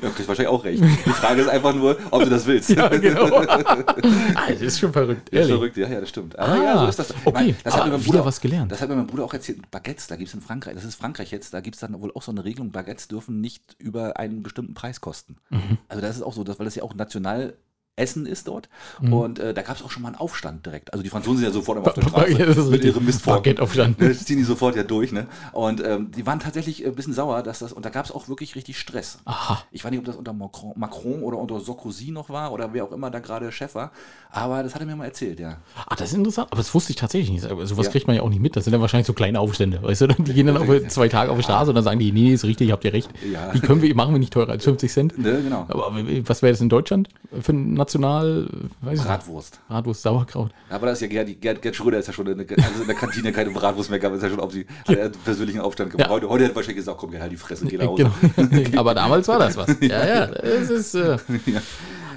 [0.03, 0.83] Ja, kriegst wahrscheinlich auch recht.
[0.83, 2.71] Die Frage ist einfach nur, ob du das willst.
[2.71, 3.37] Ja, genau.
[3.37, 5.55] ah, das ist schon verrückt, Ja, ehrlich.
[5.55, 6.39] verrückt, ja, ja, das stimmt.
[6.39, 7.15] Aber Ah, ja, so ist das.
[7.25, 7.55] Okay.
[7.63, 8.73] das hat mir mein wieder Bruder, was gelernt.
[8.73, 9.71] Das hat mir mein Bruder auch erzählt.
[9.71, 12.13] Baguettes, da gibt es in Frankreich, das ist Frankreich jetzt, da gibt es dann wohl
[12.15, 15.37] auch so eine Regelung, Baguettes dürfen nicht über einen bestimmten Preis kosten.
[15.51, 15.79] Mhm.
[15.89, 17.55] Also das ist auch so, dass, weil das ja auch national
[18.01, 18.69] Essen ist dort.
[19.01, 19.13] Mhm.
[19.13, 20.93] Und äh, da gab es auch schon mal einen Aufstand direkt.
[20.93, 23.37] Also die Franzosen sind ja sofort immer auf der Straße das mit ihrem Mistform.
[23.37, 24.01] Baguette-Aufstand.
[24.01, 25.13] Ne, Das ziehen die sofort ja durch.
[25.13, 25.27] Ne?
[25.53, 28.29] Und ähm, die waren tatsächlich ein bisschen sauer, dass das, und da gab es auch
[28.29, 29.19] wirklich richtig Stress.
[29.25, 29.63] Aha.
[29.71, 32.85] Ich weiß nicht, ob das unter Macron, Macron oder unter Sarkozy noch war oder wer
[32.85, 33.93] auch immer da gerade Chef war,
[34.31, 35.59] aber das hat er mir mal erzählt, ja.
[35.87, 36.49] Ah, das ist interessant.
[36.51, 37.45] Aber das wusste ich tatsächlich nicht.
[37.45, 37.93] Also, sowas Ja.
[37.93, 38.57] kriegt man ja auch nicht mit.
[38.57, 39.83] Das sind dann wahrscheinlich so kleine Aufstände.
[39.83, 42.13] Weißt du, die gehen dann auf zwei Tage auf die Straße und dann sagen die,
[42.13, 43.11] nee, ist richtig, habt ihr recht.
[43.33, 43.53] Ja.
[43.53, 45.19] Die können wir, machen wir nicht teurer als 50 Cent.
[45.19, 45.67] Ne, genau.
[45.69, 45.93] Aber
[46.25, 47.09] was wäre das in Deutschland
[47.41, 48.47] für ein National,
[48.83, 49.05] weiß ich nicht.
[49.05, 49.61] Bratwurst.
[49.69, 50.53] Bratwurst, Sauerkraut.
[50.69, 52.87] Aber das ist ja Gerd, Gerd, Gerd Schröder ist ja schon in der, also in
[52.87, 55.91] der Kantine keine Bratwurst mehr gab, ist ja schon auf die hat er persönlichen Aufstand
[55.91, 56.07] gemacht.
[56.09, 56.13] Ja.
[56.15, 58.11] Heute, heute hat wahrscheinlich gesagt, komm, geh halt die Fresse, geh nach Hause.
[58.37, 58.77] Genau.
[58.81, 59.69] Aber damals war das was.
[59.81, 60.25] Ja, ja.
[60.27, 60.95] Es ist.
[60.95, 61.61] Äh, Ja.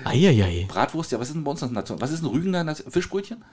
[0.05, 0.65] Eieiei.
[0.67, 1.99] Bratwurst, ja, was ist denn bei uns das Nation?
[2.01, 2.75] Was ist ein Rügener?
[2.75, 3.43] Fischbrötchen?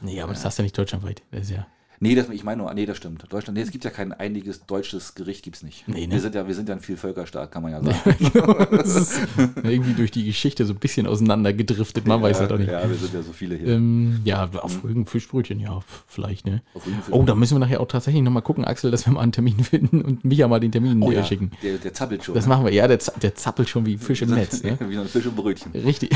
[0.00, 1.22] Nee, aber das hast du ja nicht deutschlandweit.
[1.30, 1.66] Das ist ja.
[2.02, 3.30] Nee, das, ich meine nur, nee, das stimmt.
[3.30, 5.86] Deutschland, nee, es gibt ja kein einiges deutsches Gericht, gibt's nicht.
[5.86, 6.14] Nee, ne?
[6.14, 8.70] wir, sind ja, wir sind ja ein Vielvölkerstaat, kann man ja sagen.
[8.70, 9.20] Das ist
[9.62, 12.06] irgendwie durch die Geschichte so ein bisschen auseinander gedriftet.
[12.06, 12.70] Man weiß ja, halt auch nicht.
[12.70, 13.68] Ja, wir sind ja so viele hier.
[13.68, 16.62] Ähm, ja, auf Rügen Fischbrötchen, ja, vielleicht, ne?
[17.10, 19.58] Oh, da müssen wir nachher auch tatsächlich nochmal gucken, Axel, dass wir mal einen Termin
[19.62, 21.50] finden und Micha mal den Termin oh, näher ja, schicken.
[21.62, 22.34] Der, der zappelt schon.
[22.34, 22.72] Das machen wir.
[22.72, 24.62] Ja, der, der zappelt schon wie Fisch im Netz.
[24.62, 24.78] Ne?
[24.88, 25.72] Wie so ein Fisch und Brötchen.
[25.72, 26.12] Richtig.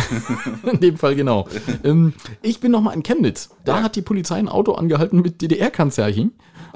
[0.73, 1.47] In dem Fall genau.
[1.83, 3.51] ähm, ich bin nochmal in Chemnitz.
[3.67, 3.83] Da Ja.
[3.83, 5.74] hat die Polizei ein Auto angehalten mit DDR-Kennzeichen.
[5.75, 6.33] DDR-Kanzlerchen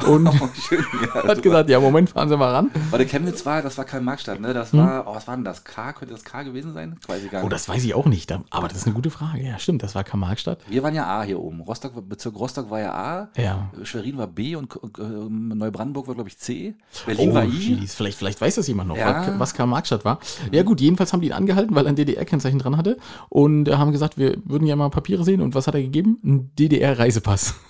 [0.06, 1.34] und Oh, schön, ja, hat super.
[1.40, 2.70] gesagt, ja, Moment, fahren Sie mal ran.
[2.90, 4.54] Warte, Chemnitz war, das war kein Marktstadt, ne?
[4.54, 5.64] Das war, oh, was war denn das?
[5.64, 5.92] K?
[5.92, 6.96] Könnte das K gewesen sein?
[7.08, 7.52] Weiß ich gar Oh, nicht.
[7.52, 9.42] das weiß ich auch nicht, aber das ist eine gute Frage.
[9.42, 10.60] Ja, stimmt, das war Karl-Marx-Stadt.
[10.68, 11.60] Wir waren ja A hier oben.
[11.62, 13.28] Rostock, Bezirk Rostock war ja A.
[13.36, 13.70] Ja.
[13.82, 16.76] Schwerin war B und äh, Neubrandenburg war, glaube ich, C.
[17.06, 17.48] Berlin war I.
[17.48, 19.34] jeez, vielleicht, vielleicht weiß das jemand noch, Ja.
[19.38, 20.20] was Karl-Marx-Stadt war.
[20.52, 22.98] Ja gut, jedenfalls haben die ihn angehalten, weil er ein DDR-Kennzeichen dran hatte
[23.30, 26.18] und äh, haben gesagt, wir würden ja mal Papiere sehen und was hat er gegeben?
[26.24, 27.54] Ein DDR-Reisepass.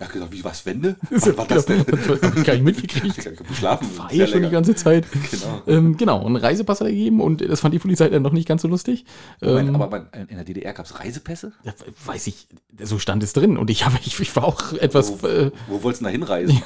[0.00, 0.96] Ja, gesagt, wie, was, Wende?
[1.10, 1.80] Was war das denn?
[1.80, 3.18] Hab ich gar nicht mitgekriegt.
[3.18, 3.88] Ich hab geschlafen.
[3.98, 5.04] War ja schon die ganze Zeit.
[5.30, 5.62] Genau.
[5.66, 8.46] Ähm, genau, einen Reisepass hat er gegeben und das fand die Polizei dann noch nicht
[8.48, 9.04] ganz so lustig.
[9.40, 11.52] Moment, Ähm, aber in der DDR gab es Reisepässe?
[11.64, 11.72] ja,
[12.06, 12.46] weiß ich,
[12.80, 15.82] so stand es drin und ich, habe, ich, ich war auch etwas Wo, äh, wo
[15.82, 16.62] wolltest du da hinreisen?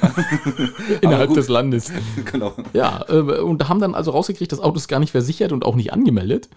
[1.01, 1.91] innerhalb des Landes.
[2.31, 2.53] genau.
[2.73, 5.75] Ja, äh, und haben dann also rausgekriegt, das Auto ist gar nicht versichert und auch
[5.75, 6.49] nicht angemeldet.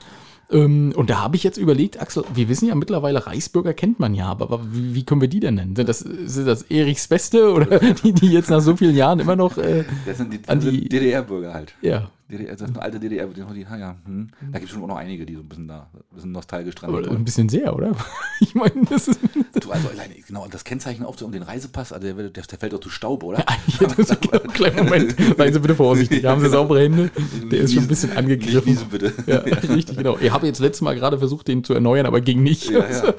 [0.51, 4.15] Ähm, und da habe ich jetzt überlegt, Axel, wir wissen ja mittlerweile, Reichsbürger kennt man
[4.15, 5.75] ja, aber, wie, wie können wir die denn nennen?
[5.75, 9.35] Sind das, sind das Erichs Beste oder die, die jetzt nach so vielen Jahren immer
[9.37, 11.75] noch, äh, Das sind die, die- DDR-Bürger halt.
[11.83, 14.29] ja, DDR, das sind alte DDR, die, die, ja, hm.
[14.51, 16.75] Da gibt es schon auch noch einige, die so ein bisschen da, ein bisschen nostalgisch
[16.75, 17.09] dran sind.
[17.09, 17.93] ein bisschen sehr, oder?
[18.41, 19.21] Ich meine, das ist,
[19.61, 22.81] Du, also alleine, genau, und das Kennzeichen aufzunehmen, den Reisepass, also der, der, fällt doch
[22.81, 23.45] zu Staub, oder?
[23.81, 25.15] das ist ein kleiner Moment.
[25.39, 27.11] Seien Sie bitte vorsichtig, haben Sie saubere Hände?
[27.51, 28.69] Der ist schon ein bisschen Nicht angegriffen.
[28.69, 29.13] niesen, bitte.
[29.27, 30.19] Ja, richtig, genau.
[30.19, 32.71] Ich habe jetzt letztes Mal gerade versucht, den zu erneuern, aber ging nicht.
[32.71, 33.15] Ja, ja.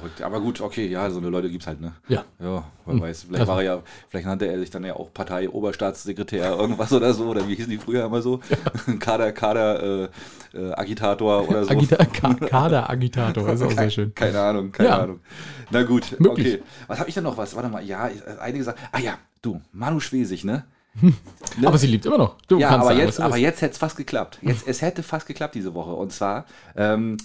[0.00, 0.22] Ja, ja verrückt.
[0.22, 1.92] Aber gut, okay, ja, so eine Leute gibt es halt, ne?
[2.08, 2.24] Ja.
[2.38, 3.24] Ja, wer weiß.
[3.28, 7.12] Vielleicht war er ja, vielleicht nannte er sich dann ja auch Partei Oberstaatssekretär irgendwas oder
[7.14, 8.40] so, oder wie hießen die früher immer so?
[8.98, 10.08] Kader, Kader, äh,
[10.54, 11.70] äh, Agitator oder so.
[11.70, 14.14] Agita Ka Kaderagitator, ist auch sehr schön.
[14.14, 14.98] Keine Ahnung, keine Ja.
[15.00, 15.20] Ahnung.
[15.70, 16.54] Na gut, Möglich.
[16.54, 16.62] okay.
[16.88, 17.54] Was habe ich denn noch was?
[17.54, 18.08] Warte mal, ja,
[18.40, 20.64] einige sagen, ah ja, du, Manu Schwesig, ne?
[21.64, 22.36] Aber sie liebt immer noch.
[22.48, 24.38] Du Ja, aber sagen, jetzt, aber jetzt hätte es fast geklappt.
[24.42, 25.92] Jetzt, es hätte fast geklappt diese Woche.
[25.92, 27.16] Und zwar, ähm,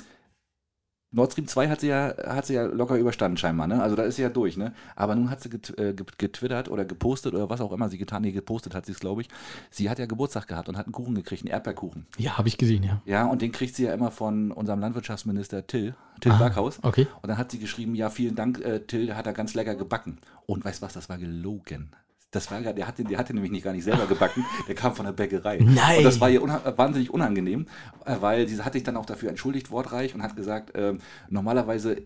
[1.11, 3.81] Nord Stream 2 hat sie ja, hat sie ja locker überstanden scheinbar, ne?
[3.81, 4.73] Also da ist sie ja durch, ne?
[4.97, 7.97] Aber nun hat sie get, äh, get- getwittert oder gepostet oder was auch immer sie
[7.97, 9.29] getan, nee, gepostet hat sie es, glaube ich.
[9.71, 12.05] Sie hat ja Geburtstag gehabt und hat einen Kuchen gekriegt, einen Erdbeerkuchen.
[12.17, 13.01] Ja, habe ich gesehen, ja.
[13.05, 16.79] Ja, und den kriegt sie ja immer von unserem Landwirtschaftsminister Till, Till Ah, Backhaus.
[16.83, 17.07] okay.
[17.21, 19.75] Und dann hat sie geschrieben, ja, vielen Dank, äh, Till, der hat da ganz lecker
[19.75, 20.17] gebacken.
[20.47, 21.91] Und weißt was, das war gelogen.
[22.35, 24.93] Das war, gar- der hatte, der hatte nämlich nicht gar nicht selber gebacken, der kam
[24.93, 25.57] von der Bäckerei.
[25.61, 25.99] Nein.
[25.99, 27.65] Und das war ihr unha wahnsinnig unangenehm,
[28.05, 31.97] äh, weil sie hat sich dann auch dafür entschuldigt, wortreich, und hat gesagt, ähm, normalerweise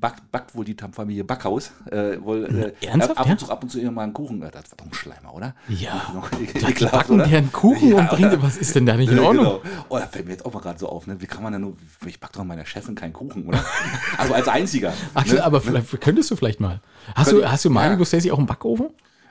[0.00, 3.32] backt, backt wohl die Familie Backhaus äh, wohl äh, Ernsthaft, ab, ja?
[3.32, 4.42] und zu, ab und zu immer mal einen Kuchen.
[4.42, 5.54] Äh, Das war doch ein Schleimer, oder?
[5.68, 6.22] Ja.
[6.54, 7.26] Ekelhaft, backen oder?
[7.26, 9.44] die einen Kuchen Ja, und bringen, was ist denn da nicht in Ja, Ordnung?
[9.62, 9.62] Genau.
[9.88, 11.20] Oh, da fällt mir jetzt auch mal gerade so auf, ne?
[11.20, 13.64] Wie kann man denn nur, ich back doch meiner Chefin keinen Kuchen, oder?
[14.16, 14.92] Also als einziger.
[15.14, 15.44] Axel, ne?
[15.44, 16.80] aber vielleicht könntest du vielleicht mal.
[17.14, 18.32] Hast Könnte- du, hast du Mario ja.
[18.32, 18.88] Auch einen Backofen?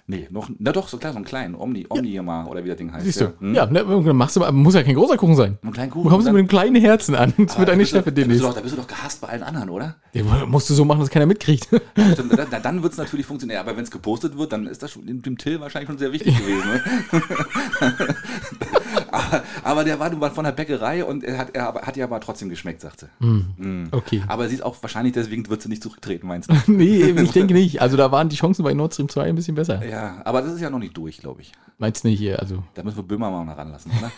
[0.09, 2.77] Nee, noch, na doch, so klar, so einen kleinen, Omni, Omni mal, oder wie das
[2.77, 3.03] Ding heißt.
[3.03, 3.25] Siehst du?
[3.25, 3.33] ja.
[3.39, 3.53] Hm?
[3.53, 5.57] Ja, ne, dann machst du, muss ja kein großer Kuchen sein.
[5.61, 6.09] Einen kleinen Du Kuchen.
[6.09, 7.33] kommst dann- mit einem kleinen Herzen an.
[7.37, 8.41] Das Aber wird du- bist, du demnächst.
[8.41, 9.97] doch, da bist du doch gehasst bei allen anderen, oder?
[10.13, 11.65] Den musst du so machen, dass keiner mitkriegt.
[11.65, 13.59] Stimmt, dann dann wird es natürlich funktionieren.
[13.59, 16.13] Aber wenn es gepostet wird, dann ist das schon dem dem Till wahrscheinlich schon sehr
[16.13, 16.69] wichtig gewesen.
[16.69, 16.81] Ne?
[19.11, 21.97] aber, aber der war nun mal von der Bäckerei und er hat, er aber- hat
[21.97, 23.07] ihr aber trotzdem geschmeckt, sagt sie.
[23.19, 23.87] Hm.
[23.91, 24.23] Okay.
[24.27, 26.55] Aber sie ist auch wahrscheinlich deswegen wird sie nicht zurücktreten, meinst du?
[26.71, 27.81] Nee, ich denke nicht.
[27.81, 29.85] Also da waren die Chancen bei Nord Stream 2 ein bisschen besser.
[29.85, 31.51] ja, aber das ist ja noch nicht durch, glaube ich.
[31.79, 32.39] Meinst du nicht hier?
[32.39, 34.11] Also, Da müssen wir Böhmer mal noch ranlassen, oder?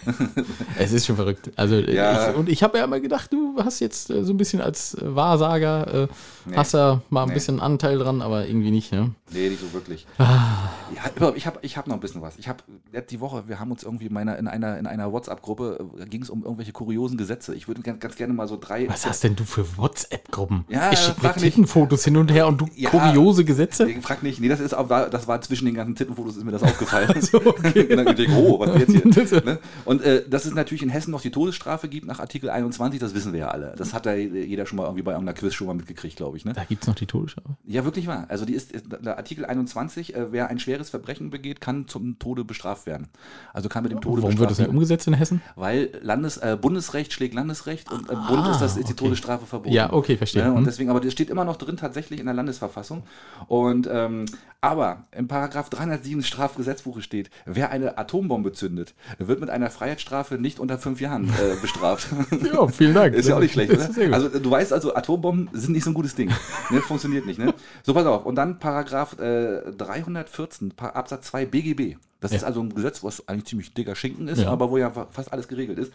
[0.78, 1.52] es ist schon verrückt.
[1.58, 2.30] Also, Ja.
[2.32, 4.94] ich, und ich habe ja immer gedacht, du hast jetzt äh, so ein bisschen als
[4.94, 6.08] äh, Wahrsager, äh,
[6.46, 6.56] Nee.
[6.56, 7.34] hast da mal ein Nee.
[7.34, 9.12] bisschen Anteil dran, aber irgendwie nicht, ne?
[9.32, 10.08] Nee, nicht so wirklich.
[10.18, 10.70] Ah.
[10.96, 12.38] Ja, ich habe ich hab noch ein bisschen was.
[12.38, 12.64] Ich habe
[13.10, 16.22] die Woche, wir haben uns irgendwie in, meiner, in einer, in einer WhatsApp-Gruppe, äh, ging
[16.22, 17.56] es um irgendwelche kuriosen Gesetze.
[17.56, 18.88] Ich würde ganz, ganz gerne mal so drei.
[18.90, 20.66] Was hast denn du für WhatsApp-Gruppen?
[20.70, 21.34] Ja, ich schicke.
[21.40, 22.90] Tittenfotos hin und her und du Ja.
[22.90, 23.90] kuriose Gesetze?
[23.90, 26.64] Ich frag nicht, nee, das, ist, das war zwischen den ganzen Tittenfotos, ist mir das
[26.64, 27.22] aufgefallen.
[27.22, 27.88] so, okay.
[27.96, 28.92] Und dann ich, oh, was jetzt
[29.30, 29.44] hier?
[29.44, 29.60] ne?
[29.86, 33.14] Und äh, dass es natürlich in Hessen noch die Todesstrafe gibt nach Artikel 21, das
[33.14, 33.74] wissen wir ja alle.
[33.78, 36.46] Das hat ja jeder schon mal irgendwie bei irgendeiner Quiz schon mal mitgekriegt, glaube ich.
[36.46, 36.54] Ne?
[36.54, 37.50] Da gibt es noch die Todesstrafe.
[37.66, 38.26] Ja, wirklich wahr.
[38.30, 42.18] Also die ist, ist der Artikel 21, äh, wer ein schweres Verbrechen begeht, kann zum
[42.20, 43.10] Tode bestraft werden.
[43.52, 44.76] Also kann mit dem Tode Warum wird das nicht werden.
[44.78, 45.42] umgesetzt in Hessen?
[45.58, 49.04] Weil Landes, äh, Bundesrecht schlägt Landesrecht und Bund Ah, ist das ist die okay.
[49.04, 49.74] Todesstrafe verboten.
[49.76, 50.44] Ja, okay, verstehe.
[50.44, 50.52] Ne?
[50.52, 50.66] Und Hm.
[50.66, 53.04] deswegen, aber das steht immer noch drin tatsächlich in der Landesverfassung.
[53.50, 54.24] Und ähm,
[54.62, 60.36] aber im Paragraph 307 des Strafgesetzbuches steht, wer eine Atombombe zündet, wird mit einer Freiheitsstrafe
[60.36, 62.08] nicht unter fünf Jahren äh, bestraft.
[62.54, 63.16] Ja, vielen Dank.
[63.16, 64.14] Ist ja auch nicht schlecht, oder?
[64.14, 66.30] Also du weißt also, Atombomben sind nicht so ein gutes Ding.
[66.70, 66.82] Ne?
[66.82, 67.54] Funktioniert nicht, ne?
[67.84, 68.26] So, pass auf.
[68.26, 71.96] Und dann Paragraph äh, 314, Pa- Absatz 2 BGB.
[72.22, 72.48] Das ist Ja.
[72.48, 74.50] also ein Gesetz, was eigentlich ziemlich dicker Schinken ist, Ja.
[74.50, 75.94] aber wo ja fa- fast alles geregelt ist.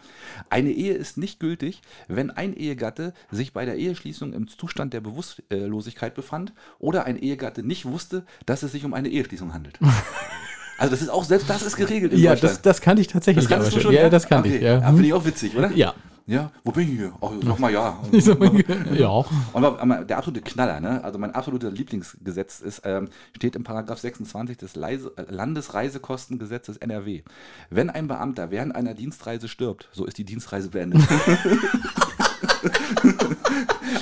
[0.48, 5.00] Eine Ehe ist nicht gültig, wenn ein Ehegatte sich bei der Eheschließung im Zustand der
[5.02, 9.78] Bewusstlosigkeit befand oder ein Ehegatte nicht wusste, dass es sich um eine Eheschließung handelt.
[10.78, 12.54] also das ist auch, selbst das ist geregelt in ja, Deutschland.
[12.56, 13.44] das, das kannte ich tatsächlich.
[13.46, 13.92] Das kannst du schon?
[13.92, 14.56] Ja, das kannte okay.
[14.58, 14.62] ich.
[14.64, 14.80] Ja.
[14.80, 15.70] Ja, Finde ich auch witzig, oder?
[15.72, 15.94] Ja.
[16.26, 17.12] Ja, wo bin ich hier?
[17.20, 18.02] Oh, sag mal ja.
[18.12, 18.50] Ich sag mal,
[18.94, 19.24] ja.
[19.52, 21.04] Und der absolute Knaller, ne?
[21.04, 27.22] also mein absoluter Lieblingsgesetz ist, ähm, steht im Paragraph 26 des Leise, äh, Landesreisekostengesetzes NRW.
[27.68, 31.02] Wenn ein Beamter während einer Dienstreise stirbt, so ist die Dienstreise beendet.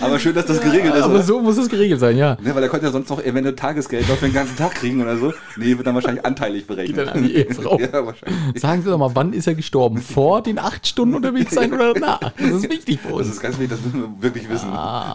[0.00, 1.02] aber schön, dass das geregelt ist.
[1.02, 2.36] Aber so muss es geregelt sein, ja.
[2.40, 5.16] Ne, weil er könnte ja sonst noch eventuell Tagesgeld für den ganzen Tag kriegen oder
[5.16, 5.32] so.
[5.56, 6.96] Nee, wird dann wahrscheinlich anteilig berechnet.
[6.96, 7.78] Geht dann an die Ehefrau.
[7.92, 8.60] ja, wahrscheinlich.
[8.60, 9.96] Sagen Sie doch mal, wann ist er gestorben?
[10.02, 12.20] Vor den acht Stunden unterwegs sein oder nach?
[12.20, 13.28] Das ist wichtig für Das uns.
[13.30, 14.68] ist ganz wichtig, das müssen wir wirklich wissen.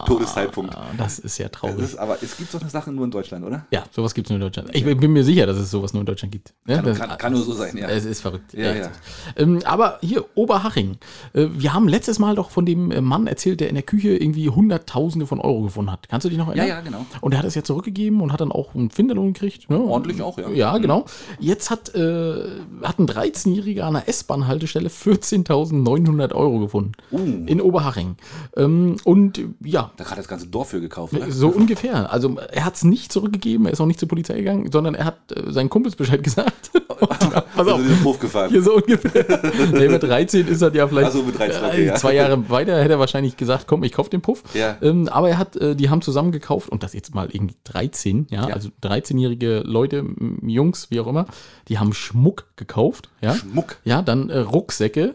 [0.06, 0.74] Todeszeitpunkt.
[0.76, 1.78] Ah, Das ist ja Das traurig.
[1.78, 3.66] ist, aber es gibt so eine Sache nur in Deutschland, oder?
[3.70, 4.70] Ja, sowas gibt es nur in Deutschland.
[4.74, 6.54] Ich bin mir sicher, dass es sowas nur in Deutschland gibt.
[6.66, 7.88] Kann, das, kann, kann nur so sein, ja.
[7.88, 8.52] Es ist verrückt.
[8.54, 8.90] Ja, ja.
[9.36, 10.96] Ähm, aber hier, Oberhaching.
[11.34, 14.48] Äh, wir haben letztes Mal doch von dem Mann erzählt, der in der Küche irgendwie
[14.68, 16.08] Hunderttausende von Euro gefunden hat.
[16.10, 16.68] Kannst du dich noch erinnern?
[16.68, 17.06] ja, genau.
[17.22, 19.70] Und er hat es ja zurückgegeben und hat dann auch einen Finderlohn gekriegt.
[19.70, 19.80] Ne?
[19.80, 20.50] Ordentlich auch, ja.
[20.50, 21.06] Ja, genau.
[21.40, 22.44] Jetzt hat, äh,
[22.82, 26.92] hat ein 13-Jähriger an einer S-Bahn-Haltestelle 14.900 Euro gefunden.
[27.10, 27.18] Uh.
[27.46, 28.16] In Oberhaching.
[28.56, 31.30] Ähm, und ja, Da hat das ganze Dorf für gekauft, oder?
[31.30, 32.12] so ungefähr.
[32.12, 35.06] Also er hat es nicht zurückgegeben, er ist auch nicht zur Polizei gegangen, sondern er
[35.06, 36.72] hat äh, seinen Kumpels Bescheid gesagt.
[37.06, 38.50] Pass Also auf, den Hof gefahren.
[38.50, 39.24] hier so ungefähr.
[39.72, 41.08] nee, mit 13 ist er ja vielleicht.
[41.08, 41.94] Ach so, mit 13, okay, äh, ja.
[41.94, 44.42] Zwei Jahre weiter hätte er wahrscheinlich gesagt, komm, ich kauf den Puff.
[44.54, 44.76] Ja.
[44.82, 48.26] Ähm, aber er hat, äh, die haben zusammen gekauft und das jetzt mal irgendwie 13,
[48.30, 48.54] ja, Ja.
[48.54, 50.04] also 13-jährige Leute,
[50.42, 51.26] Jungs, wie auch immer,
[51.68, 53.34] die haben Schmuck gekauft, ja.
[53.34, 53.76] Schmuck.
[53.84, 55.14] Ja, dann äh, Rucksäcke.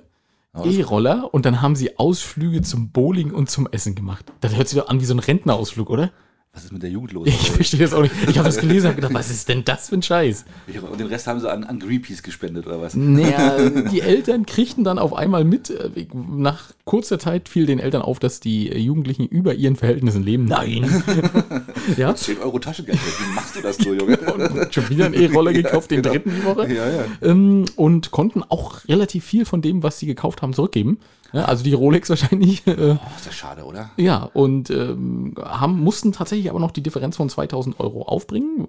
[0.63, 4.25] E-Roller und dann haben sie Ausflüge zum Bowling und zum Essen gemacht.
[4.41, 6.11] Das hört sich doch an wie so ein Rentnerausflug, oder?
[6.55, 7.27] Was ist mit der Jugend los?
[7.27, 8.13] Ich verstehe das auch nicht.
[8.29, 10.45] Ich habe das gelesen und habe gedacht, was ist denn das für ein Scheiß?
[10.91, 12.93] Und den Rest haben sie an, an Greenpeace gespendet, oder was?
[12.93, 18.03] Naja, die Eltern kriegten dann auf einmal mit, äh, nach kurzer Zeit fiel den Eltern
[18.03, 20.45] auf, dass die Jugendlichen über ihren Verhältnissen leben.
[20.45, 21.03] Nein.
[21.97, 22.99] ja, 10 Euro Taschengeld.
[22.99, 24.17] Wie machst du das so, Junge?
[24.33, 26.13] und schon wieder ein E-Roller gekauft, den genau.
[26.13, 26.71] dritten die Woche.
[26.71, 27.05] Ja, ja.
[27.23, 30.99] Ähm, und konnten auch relativ viel von dem, was sie gekauft haben, zurückgeben.
[31.33, 32.65] Ja, also die Rolex wahrscheinlich.
[32.67, 33.89] Äh, Oh, ist das schade, oder?
[33.97, 38.67] ja, und ähm, haben, mussten tatsächlich aber noch die Differenz von 2000 Euro aufbringen.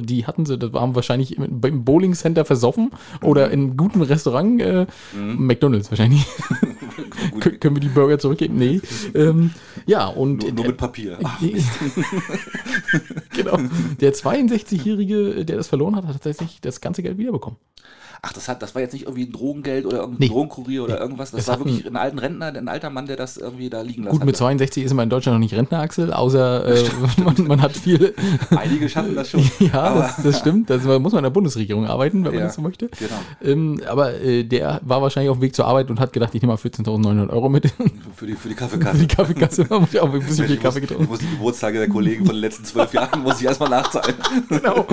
[0.00, 2.90] Die hatten sie, das waren wahrscheinlich im, Bowling Center versoffen
[3.22, 6.24] oder in einem guten Restaurant, äh, McDonalds wahrscheinlich.
[7.40, 8.56] Kön- Können wir die Burger zurückgeben?
[8.56, 8.80] Nee.
[9.14, 9.50] ähm,
[9.86, 11.18] ja, und Nur, nur mit Papier.
[11.22, 11.40] Ach,
[13.34, 13.58] genau.
[14.00, 17.58] Der 62-Jährige, der das verloren hat, hat tatsächlich das ganze Geld wiederbekommen.
[18.26, 20.28] Ach, das, hat, das war jetzt nicht irgendwie ein Drogengeld oder irgendein Nee.
[20.28, 21.30] Drogenkurier oder irgendwas.
[21.32, 24.04] Das Es war wirklich ein alter Rentner, ein alter Mann, der das irgendwie da liegen
[24.04, 24.38] lassen Gut, mit hat.
[24.38, 26.84] 62 ist man in Deutschland noch nicht Rentner, Axel, außer äh,
[27.24, 28.14] man, man hat viel.
[28.56, 29.42] Einige schaffen das schon.
[29.60, 30.70] Ja, das, das stimmt.
[30.70, 32.88] Das muss man in der Bundesregierung arbeiten, wenn man Ja, das so möchte.
[32.88, 33.14] genau.
[33.42, 36.40] Ähm, aber äh, der war wahrscheinlich auf dem Weg zur Arbeit und hat gedacht, ich
[36.40, 37.72] nehme mal 14.900 Euro mit
[38.16, 38.98] Für die, für die für Kaffeekasse.
[38.98, 39.64] die Kaffeekasse.
[39.66, 41.10] Da muss ich auch ein bisschen viel Kaffee muss, ich getrunken.
[41.10, 44.14] muss die Geburtstage der Kollegen von den letzten zwölf Jahren muss ich erstmal nachzahlen.
[44.48, 44.86] Genau.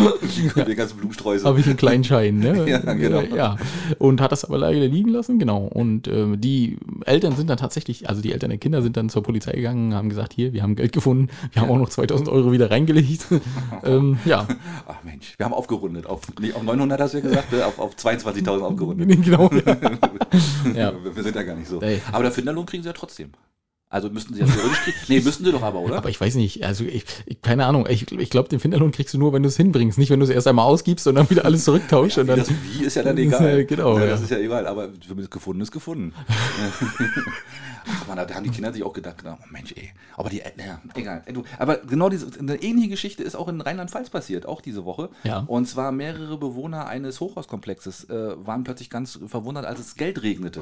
[0.67, 1.45] Die ganzen Blumensträuße.
[1.45, 2.69] Habe ich einen kleinen Schein, ne?
[2.69, 3.20] Ja, genau.
[3.23, 3.57] Äh, Ja.
[3.99, 5.65] Und hat das aber leider liegen lassen, genau.
[5.65, 9.23] Und äh, die Eltern sind dann tatsächlich, also die Eltern der Kinder sind dann zur
[9.23, 12.51] Polizei gegangen, haben gesagt, hier, wir haben Geld gefunden, wir haben auch noch 2000 Euro
[12.51, 13.25] wieder reingelegt.
[13.83, 14.47] ähm, ja,
[14.87, 16.05] Ach Mensch, wir haben aufgerundet.
[16.05, 17.65] Auf, nicht auf 900 hast du ja gesagt, ne?
[17.65, 19.09] auf, auf 22.000 aufgerundet.
[19.23, 19.49] genau.
[19.65, 19.77] Ja.
[20.75, 20.93] Ja.
[21.03, 21.81] Wir, wir sind ja gar nicht so.
[21.81, 22.01] Ey.
[22.11, 23.31] Aber der Finderlohn kriegen sie ja trotzdem.
[23.91, 24.97] Also müssten sie ja theoretisch kriegen.
[25.09, 25.97] Nee, müssten sie doch aber, oder?
[25.97, 29.13] Aber ich weiß nicht, also ich, ich keine Ahnung, ich, ich glaube, den Finderlohn kriegst
[29.13, 31.29] du nur, wenn du es hinbringst, nicht wenn du es erst einmal ausgibst und dann
[31.29, 32.17] wieder alles zurücktauschst.
[32.19, 33.59] und Wie dann, das Wie ist ja dann Das egal.
[33.59, 34.05] ja genau, ja.
[34.05, 36.13] Das ist ja egal, aber für mich gefunden ist gefunden.
[37.87, 39.91] Ach man, da haben die Kinder sich auch gedacht, oh Mensch, ey.
[40.17, 41.23] Aber die, äh, ja, egal.
[41.59, 45.09] Aber genau diese, eine ähnliche Geschichte ist auch in Rheinland-Pfalz passiert, auch diese Woche.
[45.23, 45.43] Ja.
[45.47, 50.61] Und zwar mehrere Bewohner eines Hochhauskomplexes äh, waren plötzlich ganz verwundert, als es Geld regnete.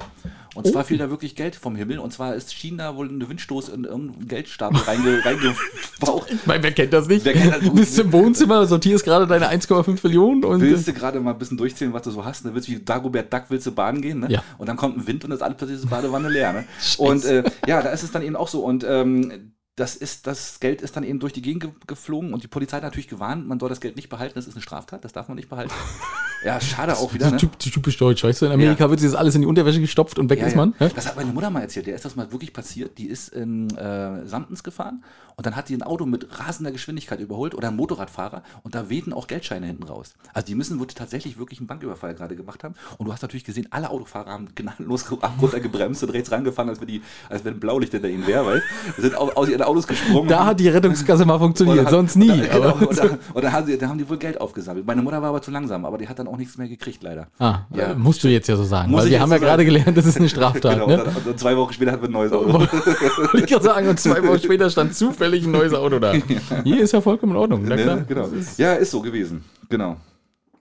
[0.56, 0.86] Und zwar Oh.
[0.86, 2.00] fiel da wirklich Geld vom Himmel.
[2.00, 6.32] Und zwar ist schien da wohl ein Windstoß in irgendeinen Geldstapel reinge, reingefaucht.
[6.32, 7.26] ich meine, wer kennt das nicht?
[7.26, 7.60] Kennt das?
[7.62, 11.38] Du bist im Wohnzimmer, sortierst gerade deine 1,5 Millionen und willst du gerade mal ein
[11.38, 12.54] bisschen durchzählen, was du so hast, ne?
[12.54, 14.28] willst du wie Dagobert Duck, willst du baden gehen, ne?
[14.32, 14.44] Ja.
[14.58, 16.66] Und dann kommt ein Wind und ist alles plötzlich ist Badewanne leer, ne?
[16.98, 18.64] Und äh, ja, da ist es dann eben auch so.
[18.64, 22.44] Und ähm, das ist, das Geld ist dann eben durch die Gegend ge geflogen und
[22.44, 25.06] die Polizei hat natürlich gewarnt, man soll das Geld nicht behalten, das ist eine Straftat,
[25.06, 25.72] das darf man nicht behalten.
[26.44, 27.38] ja, schade auch wieder, ne?
[27.38, 28.46] typ, typisch deutsch, weißt du?
[28.48, 30.58] In Amerika wird sich das alles in die Unterwäsche gestopft und weg Ja, ist ja.
[30.58, 30.76] man.
[30.80, 30.92] ne?
[30.94, 31.88] Das hat meine Mutter mal erzählt.
[31.88, 32.98] Der ist das mal wirklich passiert.
[32.98, 35.04] Die ist in äh, Samtens gefahren
[35.40, 38.90] und dann hat die ein Auto mit rasender Geschwindigkeit überholt oder ein Motorradfahrer und da
[38.90, 40.16] wehten auch Geldscheine hinten raus.
[40.34, 42.76] Also die müssen wohl tatsächlich wirklich einen Banküberfall gerade gemacht haben.
[42.98, 45.10] Und du hast natürlich gesehen, alle Autofahrer haben gnadenlos
[45.42, 48.46] runtergebremst und rechts rangefahren, als wenn, die, als wenn ein Blaulicht hinter ihnen wäre.
[48.46, 48.64] Weil
[48.96, 50.28] wir sind aus, aus ihren Autos gesprungen.
[50.28, 52.30] Da hat die Rettungskasse mal funktioniert, Oder- sonst nie.
[52.32, 54.86] Oder, genau, aber, oder, oder haben sie, da haben die wohl Geld aufgesammelt.
[54.86, 57.28] Meine Mutter war aber zu langsam, aber die hat dann auch nichts mehr gekriegt, leider.
[57.40, 57.94] ah, Ja.
[57.96, 60.06] musst du jetzt ja so sagen, Muss weil wir haben ja so gerade gelernt, das
[60.06, 60.74] ist eine Straftat.
[60.74, 61.04] Genau, ne?
[61.04, 62.60] und, und zwei Wochen später hatten wir ein neues Auto.
[63.34, 66.14] Ich gerade sagen, und zwei Wochen später stand zufällig ein neues Auto da.
[66.64, 67.64] Hier ist ja vollkommen in Ordnung.
[67.64, 68.06] Ne?
[68.08, 68.28] Genau.
[68.58, 69.44] Ja, ist so gewesen.
[69.70, 69.98] Genau.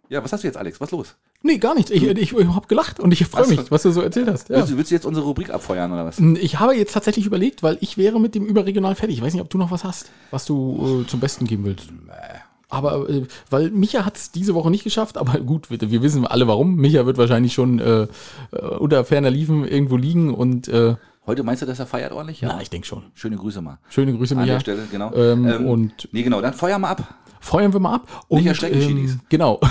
[0.09, 0.81] Ja, was hast du jetzt, Alex?
[0.81, 1.15] Was los?
[1.43, 1.91] Nee, gar nicht.
[1.91, 4.49] Ich, ich, ich habe gelacht und ich freue mich, was du so erzählt hast.
[4.49, 4.57] Ja.
[4.57, 6.19] Willst, du, willst du jetzt unsere Rubrik abfeuern oder was?
[6.19, 9.19] Ich habe jetzt tatsächlich überlegt, weil ich wäre mit dem überregional fertig.
[9.19, 11.89] Ich weiß nicht, ob du noch was hast, was du äh, zum Besten geben willst.
[12.71, 16.27] Aber äh, weil Micha hat es diese Woche nicht geschafft, aber gut, wir, wir wissen
[16.27, 16.77] alle warum.
[16.77, 18.07] Micha wird wahrscheinlich schon äh, äh,
[18.79, 22.41] unter ferner Liefen irgendwo liegen und äh, Heute meinst du, dass er feiert ordentlich?
[22.41, 23.03] na, ich denke schon.
[23.15, 23.79] Schöne Grüße mal.
[23.91, 24.55] Schöne Grüße, An Micha.
[24.55, 25.15] der Stelle, genau.
[25.15, 27.15] Ähm, und Nee, genau, dann feuer mal ab.
[27.41, 28.25] Feuern wir mal ab.
[28.29, 29.19] Und, erschrecken, Chinis.
[29.29, 29.61] Genau.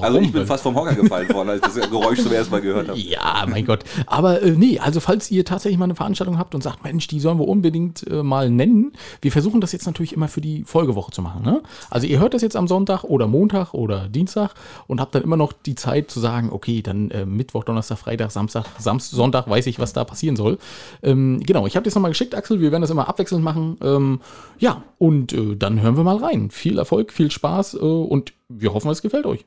[0.00, 2.60] Also ich bin fast vom Hocker gefallen worden, als ich das Geräusch zum ersten Mal
[2.62, 2.98] gehört habe.
[2.98, 3.84] Ja, mein Gott.
[4.06, 7.20] Aber äh, nee, also falls ihr tatsächlich mal eine Veranstaltung habt und sagt, Mensch, die
[7.20, 11.10] sollen wir unbedingt äh, mal nennen, wir versuchen das jetzt natürlich immer für die Folgewoche
[11.10, 11.42] zu machen.
[11.42, 11.62] Ne?
[11.90, 14.54] Also ihr hört das jetzt am Sonntag oder Montag oder Dienstag
[14.86, 18.30] und habt dann immer noch die Zeit zu sagen, okay, dann äh, Mittwoch, Donnerstag, Freitag,
[18.30, 20.58] Samstag, Samstag, Sonntag, weiß ich, was da passieren soll.
[21.02, 23.76] Ähm, genau, ich habe das nochmal geschickt, Axel, wir werden das immer abwechselnd machen.
[23.82, 24.20] Ähm,
[24.58, 26.50] ja, und äh, dann hören wir mal rein.
[26.50, 29.44] Viel Erfolg, viel Spaß äh, und wir hoffen, es gefällt euch.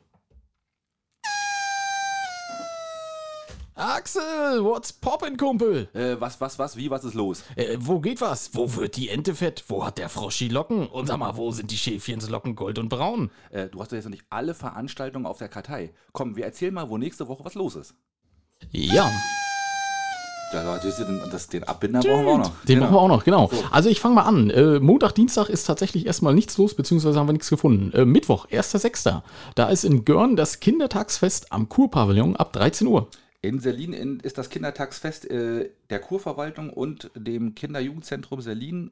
[3.75, 5.87] Axel, what's poppin', Kumpel?
[5.93, 7.43] Äh, was, was, was, wie, was ist los?
[7.55, 8.55] Äh, wo geht was?
[8.55, 9.65] Wo wird die Ente fett?
[9.67, 10.87] Wo hat der Frosch die Locken?
[10.87, 13.29] Und sag mal, wo sind die Schäfchenslocken gold und braun?
[13.51, 15.93] Äh, du hast doch jetzt noch nicht alle Veranstaltungen auf der Kartei.
[16.11, 17.93] Komm, wir erzählen mal, wo nächste Woche was los ist.
[18.71, 19.11] Ja, Ja,
[20.51, 22.51] das, den, Abbinder brauchen wir auch noch.
[22.63, 22.81] den Genau.
[22.81, 23.49] machen wir auch noch, genau.
[23.71, 24.49] Also ich fange mal an.
[24.49, 27.91] Äh, Montag, Dienstag ist tatsächlich erstmal nichts los, beziehungsweise haben wir nichts gefunden.
[27.93, 29.21] Äh, Mittwoch, 1.6.
[29.55, 33.07] Da ist in Görn das Kindertagsfest am Kurpavillon ab 13 Uhr.
[33.41, 38.91] In Selin in, ist das Kindertagsfest äh, der Kurverwaltung und dem Kinderjugendzentrum Selin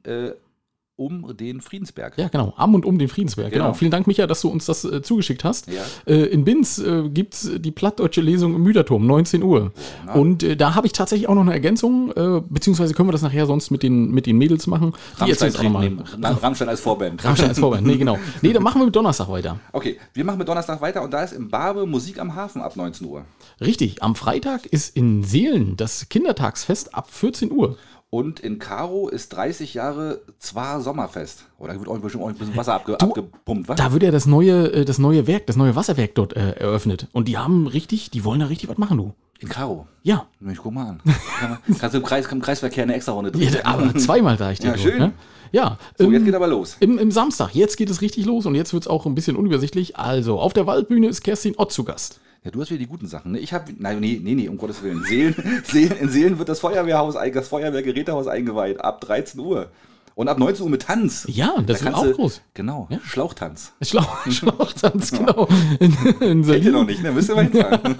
[0.96, 2.16] um den Friedensberg.
[2.16, 2.54] Ja, genau.
[2.56, 3.52] Am und um den Friedensberg.
[3.52, 3.66] Genau.
[3.66, 3.74] Genau.
[3.74, 5.68] Vielen Dank, Micha, dass du uns das äh, zugeschickt hast.
[5.68, 5.82] Ja.
[6.06, 9.72] Äh, in Binz äh, gibt es die plattdeutsche Lesung im Müderturm, 19 Uhr.
[10.06, 10.14] Na.
[10.14, 13.22] Und äh, da habe ich tatsächlich auch noch eine Ergänzung, äh, beziehungsweise können wir das
[13.22, 14.94] nachher sonst mit den, mit den Mädels machen.
[15.18, 17.24] Die Rammstein, erzählen's auch Rammstein als Vorband.
[17.24, 17.86] Rammstein als Vorwand.
[17.86, 18.18] Nee, genau.
[18.40, 19.60] Nee, dann machen wir mit Donnerstag weiter.
[19.72, 22.74] Okay, wir machen mit Donnerstag weiter und da ist im Barbe Musik am Hafen ab
[22.74, 23.24] 19 Uhr.
[23.60, 24.02] Richtig.
[24.02, 27.76] Am Freitag ist in Seelen das Kindertagsfest ab 14 Uhr.
[28.10, 31.44] Und in Karo ist 30 Jahre zwar Sommerfest.
[31.58, 33.76] Oder wird auch bestimmt auch ein bisschen Wasser abge abgepumpt, was?
[33.76, 37.08] Da wird ja das neue, äh, das neue Werk, das neue Wasserwerk dort äh, eröffnet.
[37.12, 39.12] Und die haben richtig, die wollen da richtig was machen, du.
[39.40, 39.86] In Karo.
[40.02, 40.26] Ja.
[40.50, 41.00] Ich guck mal an.
[41.38, 43.52] Kann man- Kannst du im, Kreis, im Kreisverkehr eine extra Runde drehen.
[43.52, 44.68] ja aber zweimal sag ich dir.
[44.68, 44.98] Ja, du, schön.
[44.98, 45.12] Ne?
[45.56, 45.78] Ja.
[45.96, 46.76] So, ähm, jetzt geht aber los.
[46.80, 49.36] Im, Im Samstag, jetzt geht es richtig los und jetzt wird es auch ein bisschen
[49.36, 49.96] unübersichtlich.
[49.96, 52.20] Also, auf der Waldbühne ist Kerstin Ott zu Gast.
[52.44, 53.32] Ja, du hast wieder die guten Sachen.
[53.32, 53.38] Ne?
[53.38, 55.02] Ich habe, nein, nee, nee, nee, um Gottes Willen.
[55.04, 59.70] Seelen, Seelen, in Seelen wird das Feuerwehrhaus, das Feuerwehrgerätehaus eingeweiht ab 13 Uhr.
[60.14, 61.26] Und ab 19 Uhr mit Tanz.
[61.28, 62.40] Ja, das Da kannst auch du- groß.
[62.54, 63.72] Genau, Schlauchtanz.
[63.82, 65.46] Schlauch, Schlauchtanz, genau.
[65.80, 67.12] In, in Kennt ihr noch nicht, ne?
[67.12, 67.96] Müsst ihr mal hinfahren.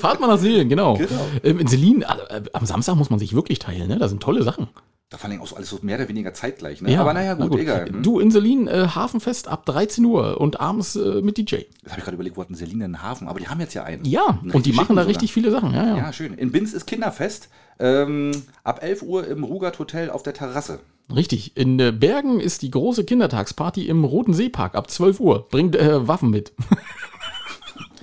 [0.00, 0.94] Fahrt mal nach Seelen, genau.
[0.96, 1.26] Genau.
[1.42, 3.98] Ähm, In Selin, äh, äh, am Samstag muss man sich wirklich teilen, ne?
[3.98, 4.68] Da sind tolle Sachen.
[5.14, 6.98] Da allem auch so alles so mehr oder weniger zeitgleich, ne?
[6.98, 7.88] Aber naja, gut, egal.
[7.88, 8.02] Hm?
[8.02, 11.56] Du in Selin, äh, Hafenfest ab 13 Uhr und abends äh, mit DJ.
[11.56, 13.84] Jetzt habe ich gerade überlegt, wo hatten Selina einen Hafen, aber die haben jetzt ja
[13.84, 14.04] einen.
[14.04, 15.72] Ja, Einen und die machen da schicken richtig viele Sachen.
[15.72, 15.96] Ja, ja.
[15.96, 16.34] Ja, schön.
[16.34, 17.48] In Binz ist Kinderfest.
[17.78, 18.30] Ähm,
[18.62, 20.78] ab 11 Uhr im Rugat Hotel auf der Terrasse.
[21.14, 21.56] Richtig.
[21.56, 25.48] In äh, Bergen ist die große Kindertagsparty im Roten Seepark ab 12 Uhr.
[25.48, 26.52] Bringt äh, Waffen mit.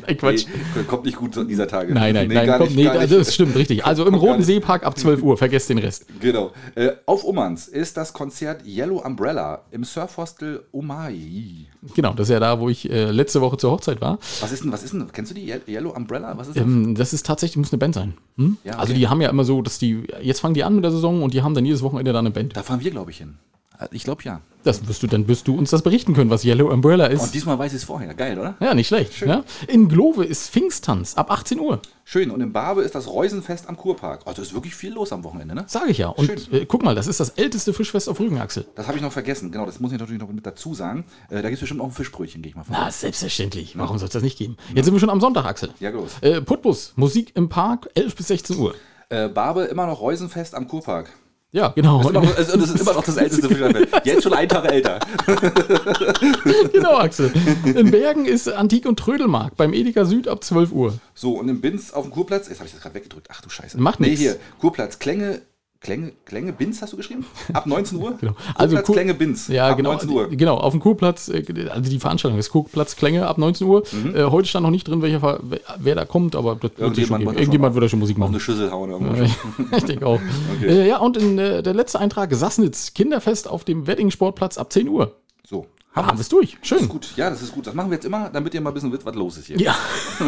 [0.07, 0.45] Nein, Quatsch.
[0.75, 1.93] Nee, kommt nicht gut dieser Tage.
[1.93, 3.11] Nein, nein, Nee, nein, gar komm, nicht, nee, nicht.
[3.11, 3.85] das stimmt richtig.
[3.91, 4.43] Also im Kommt Roten.
[4.43, 6.05] Seepark ab 12 Uhr, vergesst den Rest.
[6.19, 6.51] Genau.
[6.75, 11.67] Äh, auf Ummanns ist das Konzert Yellow Umbrella im Surfhostel Omai.
[11.95, 14.19] Genau, das ist ja da, wo ich äh, letzte Woche zur Hochzeit war.
[14.39, 16.37] Was ist denn, was ist denn, kennst du die Ye- Yellow Umbrella?
[16.37, 16.63] Was ist das?
[16.63, 18.13] Ähm, das ist tatsächlich, muss eine Band sein.
[18.37, 18.57] Hm?
[18.63, 18.99] Ja, Also okay.
[18.99, 21.33] die haben ja immer so, dass die, jetzt fangen die an mit der Saison und
[21.33, 22.55] die haben dann jedes Wochenende da eine Band.
[22.55, 23.35] Da fahren wir, glaube ich, hin.
[23.81, 24.41] Äh, Ich glaube ja.
[24.63, 27.31] Das wirst du, dann wirst du uns das berichten können, was Yellow Umbrella Und ist.
[27.33, 28.13] diesmal weiß ich es vorher.
[28.13, 28.53] Geil, oder?
[28.59, 29.19] Ja, nicht schlecht.
[29.21, 29.43] Ja?
[29.67, 31.81] In Glove ist Pfingsttanz ab 18 Uhr.
[32.05, 32.29] Schön.
[32.29, 34.21] Und in Barbe ist das Reusenfest am Kurpark.
[34.25, 35.63] Also ist wirklich viel los am Wochenende, ne?
[35.65, 36.09] Sage ich ja.
[36.09, 36.61] Und Schön.
[36.61, 38.67] äh, guck mal, das ist das älteste Fischfest auf Rügen, Axel.
[38.75, 39.51] Das habe ich noch vergessen.
[39.51, 41.05] Genau, das muss ich natürlich noch mit dazu sagen.
[41.31, 42.75] Äh, da gibt es bestimmt auch ein Fischbrötchen, gehe ich mal von.
[42.77, 43.75] Na, selbstverständlich.
[43.79, 44.57] Warum soll es das nicht geben?
[44.75, 45.71] Jetzt sind wir schon am Sonntag, Axel.
[45.79, 46.11] Ja, los.
[46.21, 48.75] Äh, Putbus, Musik im Park, 11 bis 16 Uhr.
[49.09, 51.09] Äh, Barbe immer noch Reusenfest am Kurpark.
[51.53, 51.97] Ja, genau.
[51.97, 54.05] Das ist, immer noch, also das ist immer noch das älteste Fischerfest.
[54.05, 54.99] Jetzt schon einen Tag älter.
[56.71, 57.31] genau, Axel.
[57.65, 60.93] In Bergen ist Antik- und Trödelmarkt beim Edeka Süd ab 12 Uhr.
[61.13, 63.27] So, und im Binz auf dem Kurplatz, jetzt habe ich das gerade weggedrückt.
[63.29, 63.77] Ach du Scheiße.
[63.81, 64.21] Macht nee, nix.
[64.21, 65.41] hier, Kurplatz, Klänge,
[65.81, 67.25] Klänge, Klänge, Binz hast du geschrieben?
[67.53, 68.13] Ab 19 Uhr?
[68.21, 68.33] Genau.
[68.53, 69.47] Also Kurplatz, Kur- Klänge, Binz.
[69.47, 69.93] Ja, ab genau.
[69.93, 70.29] 19 Uhr.
[70.29, 73.81] Genau, auf dem Kurplatz, äh, also die Veranstaltung ist Kurplatz Klänge ab 19 Uhr.
[74.13, 75.39] Äh, heute stand noch nicht drin, welcher,
[75.79, 76.93] wer, da kommt, aber das wird schon Mhm.
[76.93, 77.25] Irgendjemand geben.
[77.31, 78.29] wird Irgendjemand schon wird da schon Musik machen.
[78.31, 79.25] eine Schüssel hauen irgendwo.
[79.77, 80.19] Ich denke auch.
[80.63, 84.87] Äh, ja, und in, äh, der letzte Eintrag, Sassnitz, Kinderfest auf dem Wedding-Sportplatz ab 10
[84.87, 85.15] Uhr.
[85.49, 85.65] So,
[85.95, 86.57] Ah, haben wir bist durch.
[86.59, 86.77] Das Schön.
[86.79, 87.07] ist gut.
[87.17, 87.65] Ja, das ist gut.
[87.65, 89.57] Das machen wir jetzt immer, damit ihr mal ein bisschen wisst, was los ist hier.
[89.57, 89.75] Ja,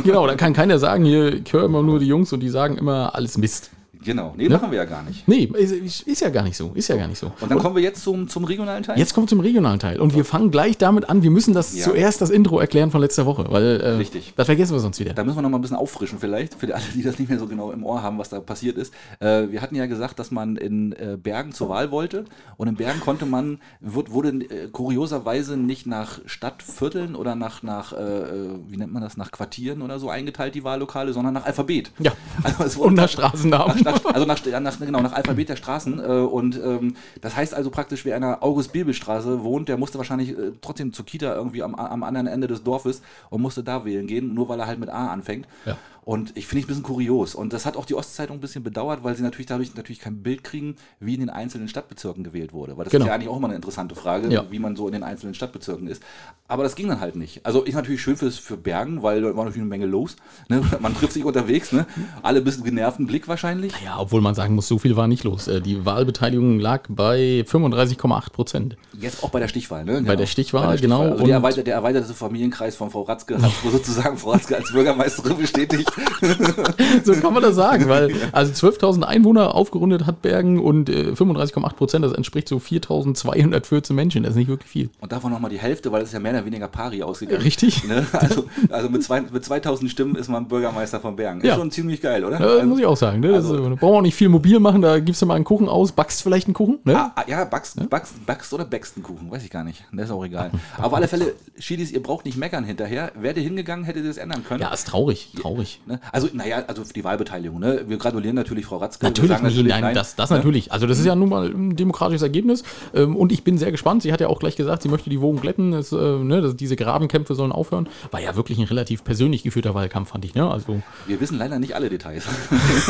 [0.03, 2.75] genau, da kann keiner sagen, hier, ich höre immer nur die Jungs und die sagen
[2.77, 3.69] immer alles Mist.
[4.03, 5.27] Genau, nee, machen wir ja gar nicht.
[5.27, 6.71] Nee, ist, ist ja gar nicht so.
[6.73, 7.31] Ist ja gar nicht so.
[7.39, 8.97] Und dann kommen wir jetzt zum, zum regionalen Teil?
[8.97, 9.99] Jetzt kommen wir zum regionalen Teil.
[9.99, 11.23] Und wir fangen gleich damit an.
[11.23, 11.83] Wir müssen das Ja.
[11.83, 14.33] zuerst das Intro erklären von letzter Woche, weil äh, Richtig.
[14.35, 15.13] das vergessen wir sonst wieder.
[15.13, 17.39] Da müssen wir noch mal ein bisschen auffrischen vielleicht, für alle, die das nicht mehr
[17.39, 18.93] so genau im Ohr haben, was da passiert ist.
[19.19, 22.25] Äh, wir hatten ja gesagt, dass man in äh, Bergen zur Wahl wollte
[22.57, 27.93] und in Bergen konnte man, wurde, wurde äh, kurioserweise nicht nach Stadtvierteln oder nach, nach
[27.93, 31.45] äh, äh, wie nennt man das, nach Quartieren oder so eingeteilt, die Wahllokale, sondern nach
[31.45, 31.91] Alphabet.
[31.99, 32.11] Ja.
[32.59, 33.83] Also Und nach nach, Straßennamen.
[34.05, 35.99] Also nach, nach, genau, nach Alphabet der Straßen.
[35.99, 40.29] Äh, und ähm, das heißt also praktisch, wer an der August-Bebel-Straße wohnt, der musste wahrscheinlich
[40.29, 44.07] äh, trotzdem zur Kita irgendwie am, am anderen Ende des Dorfes und musste da wählen
[44.07, 45.47] gehen, nur weil er halt mit A anfängt.
[45.65, 45.77] Ja.
[46.05, 47.33] Und ich finde ich ein bisschen kurios.
[47.33, 50.21] Und das hat auch die Ostzeitung ein bisschen bedauert, weil sie natürlich dadurch natürlich kein
[50.21, 52.75] Bild kriegen, wie in den einzelnen Stadtbezirken gewählt wurde.
[52.77, 53.05] Weil das Genau.
[53.05, 54.43] ist ja eigentlich auch immer eine interessante Frage, Ja.
[54.49, 56.03] wie man so in den einzelnen Stadtbezirken ist.
[56.49, 57.45] Aber das ging dann halt nicht.
[57.45, 60.17] Also ist natürlich schön fürs, für Bergen, weil da war natürlich eine Menge los.
[60.49, 60.61] Ne?
[60.81, 61.85] Man trifft sich unterwegs, ne?
[62.21, 63.73] alle ein bisschen genervten Blick wahrscheinlich.
[63.83, 65.47] Ja, obwohl man sagen muss, so viel war nicht los.
[65.47, 68.75] Äh, Die Wahlbeteiligung lag bei 35,8 Prozent.
[68.99, 70.01] Jetzt auch bei der Stichwahl, ne?
[70.05, 71.01] Bei der Stichwahl, genau.
[71.03, 74.71] Also Und- der, erweiterte, der erweiterte Familienkreis von Frau Ratzke hat sozusagen Frau Ratzke als
[74.71, 75.89] Bürgermeisterin bestätigt.
[77.03, 81.73] So kann man das sagen, weil also 12.000 Einwohner aufgerundet hat Bergen und äh, 35,8
[81.75, 84.23] Prozent, das entspricht so 4.214 Menschen.
[84.23, 84.89] Das ist nicht wirklich viel.
[84.99, 87.41] Und davon nochmal die Hälfte, weil es ist ja mehr oder weniger pari ausgegangen.
[87.41, 87.83] Richtig.
[87.87, 88.05] Ne?
[88.13, 91.41] Also, also mit, zwei, mit 2000 Stimmen ist man Bürgermeister von Bergen.
[91.41, 91.55] Ist Ja.
[91.55, 92.39] schon ziemlich geil, oder?
[92.39, 93.19] Ja, das muss ich auch sagen.
[93.19, 93.33] Ne?
[93.33, 95.43] Also- ist, da brauchen wir auch nicht viel mobil machen, da gibst du mal einen
[95.45, 96.79] Kuchen aus, backst vielleicht einen Kuchen.
[96.83, 96.97] Ne?
[96.97, 99.83] Ah, ah, ja, backst, backst, backst oder backst einen Kuchen, weiß ich gar nicht.
[99.91, 100.51] Das ist auch egal.
[100.77, 103.11] Aber auf alle Fälle, Schiedis, ihr braucht nicht meckern hinterher.
[103.19, 104.61] Wärt ihr hingegangen, hättet ihr das ändern können.
[104.61, 105.81] Ja, ist traurig, traurig.
[105.85, 105.99] Ne?
[106.11, 107.59] Also, naja, also für die Wahlbeteiligung.
[107.59, 107.83] Ne?
[107.87, 109.05] Wir gratulieren natürlich Frau Ratzke.
[109.05, 110.71] Natürlich, wir sagen nee, nein, das, das natürlich.
[110.71, 112.63] Also das ist ja nun mal ein demokratisches Ergebnis.
[112.93, 114.03] Ähm, Und ich bin sehr gespannt.
[114.03, 115.73] Sie hat ja auch gleich gesagt, sie möchte die Wogen glätten.
[115.73, 117.87] Es, äh, ne, diese Grabenkämpfe sollen aufhören.
[118.11, 120.35] War ja wirklich ein relativ persönlich geführter Wahlkampf, fand ich.
[120.35, 120.49] Ne?
[120.49, 122.25] Also, Wir wissen leider nicht alle Details.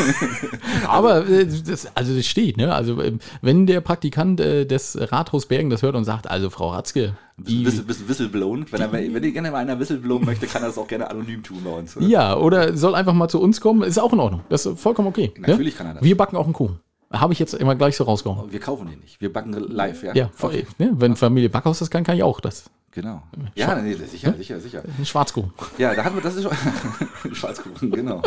[0.88, 2.56] aber äh, das, also das steht.
[2.56, 2.74] Ne?
[2.74, 6.70] Also ähm, wenn der Praktikant äh, des Rathaus Bergen das hört und sagt, also Frau
[6.70, 8.66] Ratzke, die, bisschen, bisschen whistleblown.
[8.70, 11.42] Wenn, er, wenn ihr gerne mal einer whistleblown möchte, kann er das auch gerne anonym
[11.42, 11.96] tun bei uns.
[11.96, 12.06] ne?
[12.06, 14.42] ja, oder soll einfach mal zu uns kommen, ist auch in Ordnung.
[14.48, 15.32] Das ist vollkommen okay.
[15.38, 15.78] Natürlich ne?
[15.78, 16.04] kann er das.
[16.04, 16.80] Wir backen auch einen Kuchen.
[17.12, 18.50] Habe ich jetzt immer gleich so rausgehauen.
[18.50, 19.20] Wir kaufen den nicht.
[19.20, 20.14] Wir backen live, ja?
[20.14, 20.66] Ja, okay.
[20.78, 20.92] ne?
[20.94, 22.70] wenn Familie Backhaus das kann, kann ich auch das.
[22.94, 23.22] Genau.
[23.56, 24.82] Ja, nee, sicher, sicher, sicher.
[24.98, 25.50] Ein Schwarzkuchen.
[25.78, 26.52] Ja, da hatten wir, das ist schon.
[27.34, 28.22] Schwarzkuchen, genau.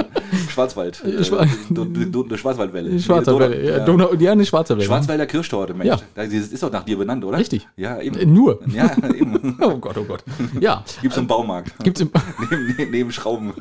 [0.50, 0.98] Schwarzwald.
[1.22, 3.00] Schwa- Äh, Eine Schwarzwaldwelle.
[3.00, 3.86] Schwarzwälder, Nee, ja.
[3.86, 4.84] Donau, ja, eine Schwarzwälder.
[4.84, 5.88] Schwarzwälder Kirschtorte, Mensch.
[5.88, 6.00] Ja.
[6.16, 7.38] Das ist doch nach dir benannt, oder?
[7.38, 7.66] Richtig.
[7.78, 8.34] Ja, Äh, eben.
[8.34, 8.60] Nur.
[8.68, 9.56] Ja, eben.
[9.62, 10.24] Oh Gott, oh Gott.
[10.60, 11.72] Ja, Gibt's im Baumarkt.
[11.84, 12.12] gibt's im,
[12.78, 13.54] neben, neben, Schrauben.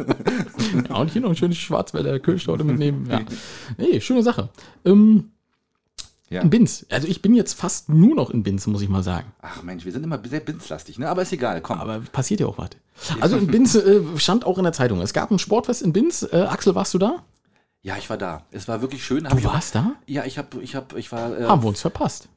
[0.89, 3.07] ja, und hier noch ein schönes Schwarzwälder Kirschtorte mitnehmen.
[3.09, 3.21] Ja.
[3.79, 4.49] Nee, schöne Sache.
[4.85, 5.31] Ähm,
[6.29, 6.43] Ja.
[6.43, 6.85] in Binz.
[6.91, 9.33] Also ich bin jetzt fast nur noch in Binz, muss ich mal sagen.
[9.43, 11.09] Ach Mensch, wir sind immer sehr binzlastig, ne?
[11.09, 11.81] Aber ist egal, komm.
[11.81, 12.71] Aber passiert ja auch was.
[13.21, 15.01] Also in Binz äh, stand auch in der Zeitung.
[15.01, 16.27] Es gab ein Sportfest in Binz.
[16.33, 17.23] Äh, Axel, warst du da?
[17.83, 18.43] ja, ich war da.
[18.51, 19.29] Es war wirklich schön.
[19.29, 19.93] Hab Du warst da?
[20.07, 21.39] Ja, ich hab, ich hab, ich war.
[21.39, 22.29] Äh, Haben wir uns verpasst.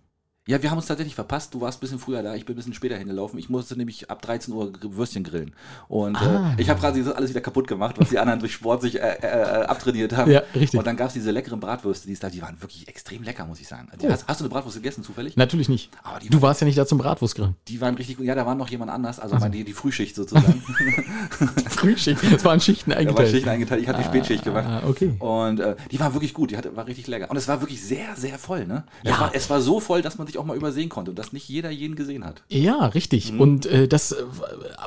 [0.49, 1.53] Ja, wir haben uns tatsächlich verpasst.
[1.53, 3.37] Du warst ein bisschen früher da, ich bin ein bisschen später hingelaufen.
[3.37, 5.53] Ich musste nämlich ab 13 Uhr Würstchen grillen.
[5.87, 6.55] Und Ah.
[6.57, 8.99] äh, ich habe quasi so alles wieder kaputt gemacht, was die anderen durch Sport sich
[8.99, 9.27] äh, äh,
[9.65, 10.31] abtrainiert haben.
[10.31, 10.79] Ja, richtig.
[10.79, 13.45] Und dann gab es diese leckeren Bratwürste, die es da, die waren wirklich extrem lecker,
[13.45, 13.89] muss ich sagen.
[14.01, 14.11] Die, Oh.
[14.11, 15.37] hast, hast du eine Bratwurst gegessen zufällig?
[15.37, 15.91] Natürlich nicht.
[16.01, 17.55] Aber Du warst ja nicht da zum Bratwurstgrillen.
[17.67, 18.25] Die waren richtig gut.
[18.25, 20.63] Ja, da war noch jemand anders, also meine, die, die Frühschicht sozusagen.
[21.69, 22.21] Frühschicht.
[22.33, 23.29] Das waren Schichten da war eingeteilt.
[23.29, 23.83] Schichten eingeteilt.
[23.83, 24.65] Ich hatte die Spätschicht gemacht.
[24.67, 25.13] Ah, okay.
[25.19, 27.29] Und äh, die war wirklich gut, die hatte, war richtig lecker.
[27.29, 28.65] Und es war wirklich sehr, sehr voll.
[28.65, 28.83] Ne?
[29.03, 29.19] Es, Ja.
[29.19, 31.47] war, es war so voll, dass man sich auch mal übersehen konnte und dass nicht
[31.49, 32.41] jeder jeden gesehen hat.
[32.49, 33.33] Ja, richtig.
[33.33, 33.41] Mhm.
[33.41, 34.23] Und äh, das äh,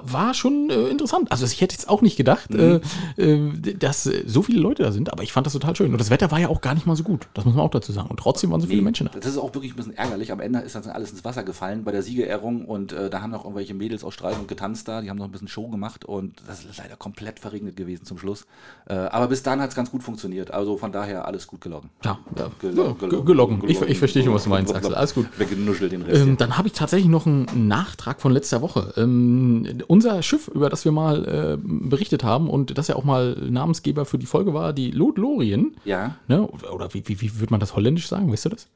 [0.03, 1.30] war schon äh, interessant.
[1.30, 2.80] Also ich hätte jetzt auch nicht gedacht, Mhm.
[3.18, 5.92] äh, äh, dass äh, so viele Leute da sind, aber ich fand das total schön.
[5.92, 7.28] Und das Wetter war ja auch gar nicht mal so gut.
[7.34, 8.09] Das muss man auch dazu sagen.
[8.11, 9.18] Und trotzdem waren so viele Nee, Menschen da.
[9.18, 10.32] Das ist auch wirklich ein bisschen ärgerlich.
[10.32, 13.44] Am Ende ist dann alles ins Wasser gefallen bei der Siegerehrung und da haben noch
[13.44, 15.00] irgendwelche Mädels aus Stralsund getanzt da.
[15.00, 18.18] Die haben noch ein bisschen Show gemacht und das ist leider komplett verregnet gewesen zum
[18.18, 18.46] Schluss.
[18.86, 20.50] Aber bis dahin hat es ganz gut funktioniert.
[20.50, 21.90] Also von daher alles gut gelaufen.
[22.05, 22.50] Ja, ja.
[22.61, 23.62] Gel- ja, ge- geloggen.
[23.68, 24.94] Ich, ich verstehe schon, was du meinst, Axel.
[24.94, 25.26] Alles gut.
[25.39, 26.22] Weggenuschelt den Rest.
[26.22, 28.93] Ähm, dann habe ich tatsächlich noch einen Nachtrag von letzter Woche.
[28.97, 33.35] Ähm, unser Schiff, über das wir mal äh, berichtet haben und das ja auch mal
[33.35, 35.76] Namensgeber für die Folge war, die Lot Lorien.
[35.85, 36.47] ja, Ne?
[36.47, 38.30] Oder, oder wie, wie, wie würde man das holländisch sagen?
[38.30, 38.68] Weißt du das?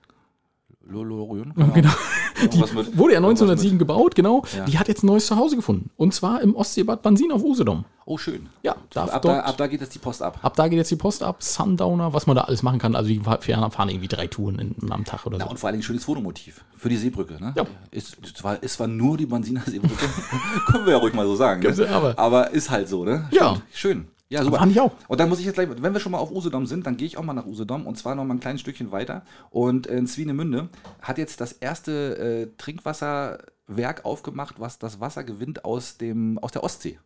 [0.88, 1.52] Lolorion.
[1.74, 1.90] Genau.
[2.42, 2.52] Mit-
[2.98, 4.42] Wurde ja irgendwas 1907 gebaut, genau.
[4.56, 4.64] Ja.
[4.66, 5.90] Die hat jetzt ein neues Zuhause gefunden.
[5.96, 7.84] Und zwar im Ostseebad Bansin auf Usedom.
[8.04, 8.48] Oh, schön.
[8.62, 10.38] Ja, darf Ab dort, da, ab da geht jetzt die Post ab.
[10.42, 12.94] ab da geht jetzt die Post ab, Sundowner, was man da alles machen kann.
[12.94, 15.50] Also die fahren, irgendwie drei Touren in, am Tag oder Ja, so.
[15.50, 17.34] und vor allen Dingen schönes Fotomotiv für die Seebrücke.
[17.42, 17.52] Ne?
[17.56, 17.64] Ja.
[17.90, 20.06] Ist, zwar, ist zwar nur die Bansiner Seebrücke,
[20.66, 21.62] können wir ja ruhig mal so sagen.
[21.62, 21.88] Ne?
[21.88, 22.18] Aber.
[22.18, 23.28] aber ist halt so, ne?
[23.32, 23.54] Ja.
[23.54, 23.62] Stimmt.
[23.72, 24.06] Schön.
[24.28, 24.58] Ja, super.
[24.58, 24.92] Fand ich auch.
[25.06, 27.06] Und dann muss ich jetzt gleich, wenn wir schon mal auf Usedom sind, dann gehe
[27.06, 29.22] ich auch mal nach Usedom und zwar noch mal ein kleines Stückchen weiter.
[29.50, 30.68] Und in Swinemünde
[31.00, 36.64] hat jetzt das erste äh, Trinkwasserwerk aufgemacht, was das Wasser gewinnt aus, dem, aus der
[36.64, 36.98] Ostsee.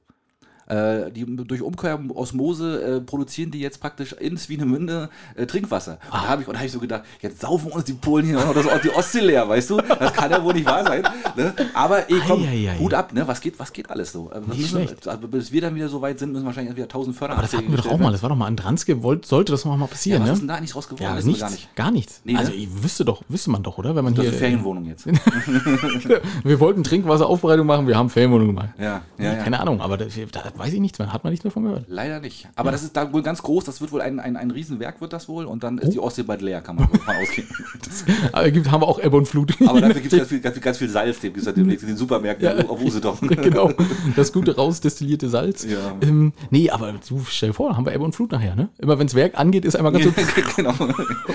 [0.71, 5.99] Äh, die durch Umkehrosmose äh, produzieren die jetzt praktisch in Swinemünde äh, Trinkwasser.
[6.13, 8.25] Und da habe ich, und da hab ich so gedacht, jetzt saufen uns die Polen
[8.25, 9.79] hier noch das, die Ostsee leer, weißt du?
[9.81, 11.03] Das kann ja wohl nicht wahr sein.
[11.35, 11.53] Ne?
[11.75, 12.79] Aber ey, komm, Eieiei.
[12.79, 13.27] Hut ab, ne?
[13.27, 14.31] Was geht, was geht alles so?
[14.33, 15.09] Das Nicht müssen, schlecht.
[15.09, 17.53] also, bis wir dann wieder so weit sind, müssen wahrscheinlich wieder 1000 Förder Aber das
[17.53, 18.13] hatten wir doch auch mal.
[18.13, 19.03] Das war doch mal an Dranske.
[19.03, 20.39] Wollt, sollte das noch mal Ja, passieren, was ist ne?
[20.43, 21.03] denn da eigentlich raus geworden?
[21.03, 21.41] Ja, wir nichts.
[21.41, 21.75] gar nicht.
[21.75, 22.21] Gar nichts.
[22.23, 22.39] Nee, ne?
[22.39, 23.97] also, ich wüsste doch, wüsste man doch, oder?
[23.97, 24.33] Wenn man Das hier.
[24.35, 25.07] ist eine Ferienwohnung jetzt.
[26.45, 28.69] wir wollten Trinkwasseraufbereitung machen, wir haben Ferienwohnung gemacht.
[28.79, 29.35] Ja, ja, ja.
[29.43, 31.13] Keine Ahnung, aber da, da weiß ich nichts mehr.
[31.13, 31.85] Hat man nichts mehr von gehört.
[31.89, 32.49] Leider nicht.
[32.55, 33.65] Aber das ist da wohl ganz groß.
[33.65, 35.45] Das wird wohl ein, ein, ein Riesenwerk, wird das wohl.
[35.47, 37.49] Und dann ist die Ostsee bald leer, kann man davon ausgehen.
[38.33, 39.55] Aber gibt, haben wir auch Ebbe und Flut.
[39.67, 41.83] Aber dafür gibt es ganz viel, ganz, viel, ganz viel Salz, den gibt es demnächst
[41.83, 42.69] in den Supermärkten Ja.
[42.69, 43.21] auf Usedorf.
[43.23, 43.71] genau,
[44.17, 45.65] das gute rausdestillierte Salz.
[45.65, 45.79] Ja.
[46.03, 48.69] Ähm, nee, aber du stell dir vor, haben wir Ebbe und Flut nachher, ne?
[48.79, 50.11] Immer wenn das Werk angeht, ist einmal ganz so,
[50.57, 50.75] genau.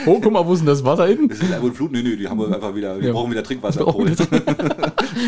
[0.06, 1.28] oh, guck mal, wo ist denn das Wasser hin?
[1.28, 1.92] Das ist einfach Flut.
[1.92, 3.14] Nee, nee, die haben wir einfach wieder, die Ja.
[3.14, 3.86] brauchen wieder Trinkwasser.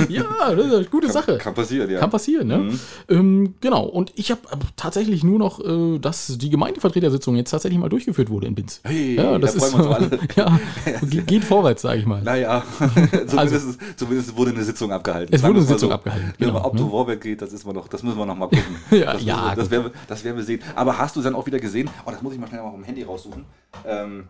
[0.10, 0.24] Ja,
[0.56, 1.38] das ist eine gute Sache.
[1.38, 2.00] Kann passieren, ja.
[2.00, 2.74] Kann passieren, ne?
[3.10, 4.42] Ähm, genau, und ich habe
[4.76, 8.82] tatsächlich nur noch, äh, dass die Gemeindevertretersitzung jetzt tatsächlich mal durchgeführt wurde in Binz.
[8.84, 10.20] Hey, ja, das da ist freuen wir uns alle.
[10.36, 10.60] ja,
[11.04, 12.22] ge- geht vorwärts, sage ich mal.
[12.22, 12.64] Naja,
[13.28, 15.34] zumindest, zumindest wurde eine Sitzung abgehalten.
[15.34, 16.80] Also Es wurde eine Sitzung abgehalten, Wenn genau, ob ne?
[16.80, 18.64] zu Vorwerk geht, das, ist mal noch, das müssen wir noch mal gucken.
[18.92, 19.72] Ja, das, ja, das, gut.
[19.72, 20.62] werden wir, das werden wir sehen.
[20.76, 22.84] Aber hast du dann auch wieder gesehen, oh, das muss ich mal schnell mal vom
[22.84, 23.46] Handy raussuchen.
[23.86, 24.26] Ähm,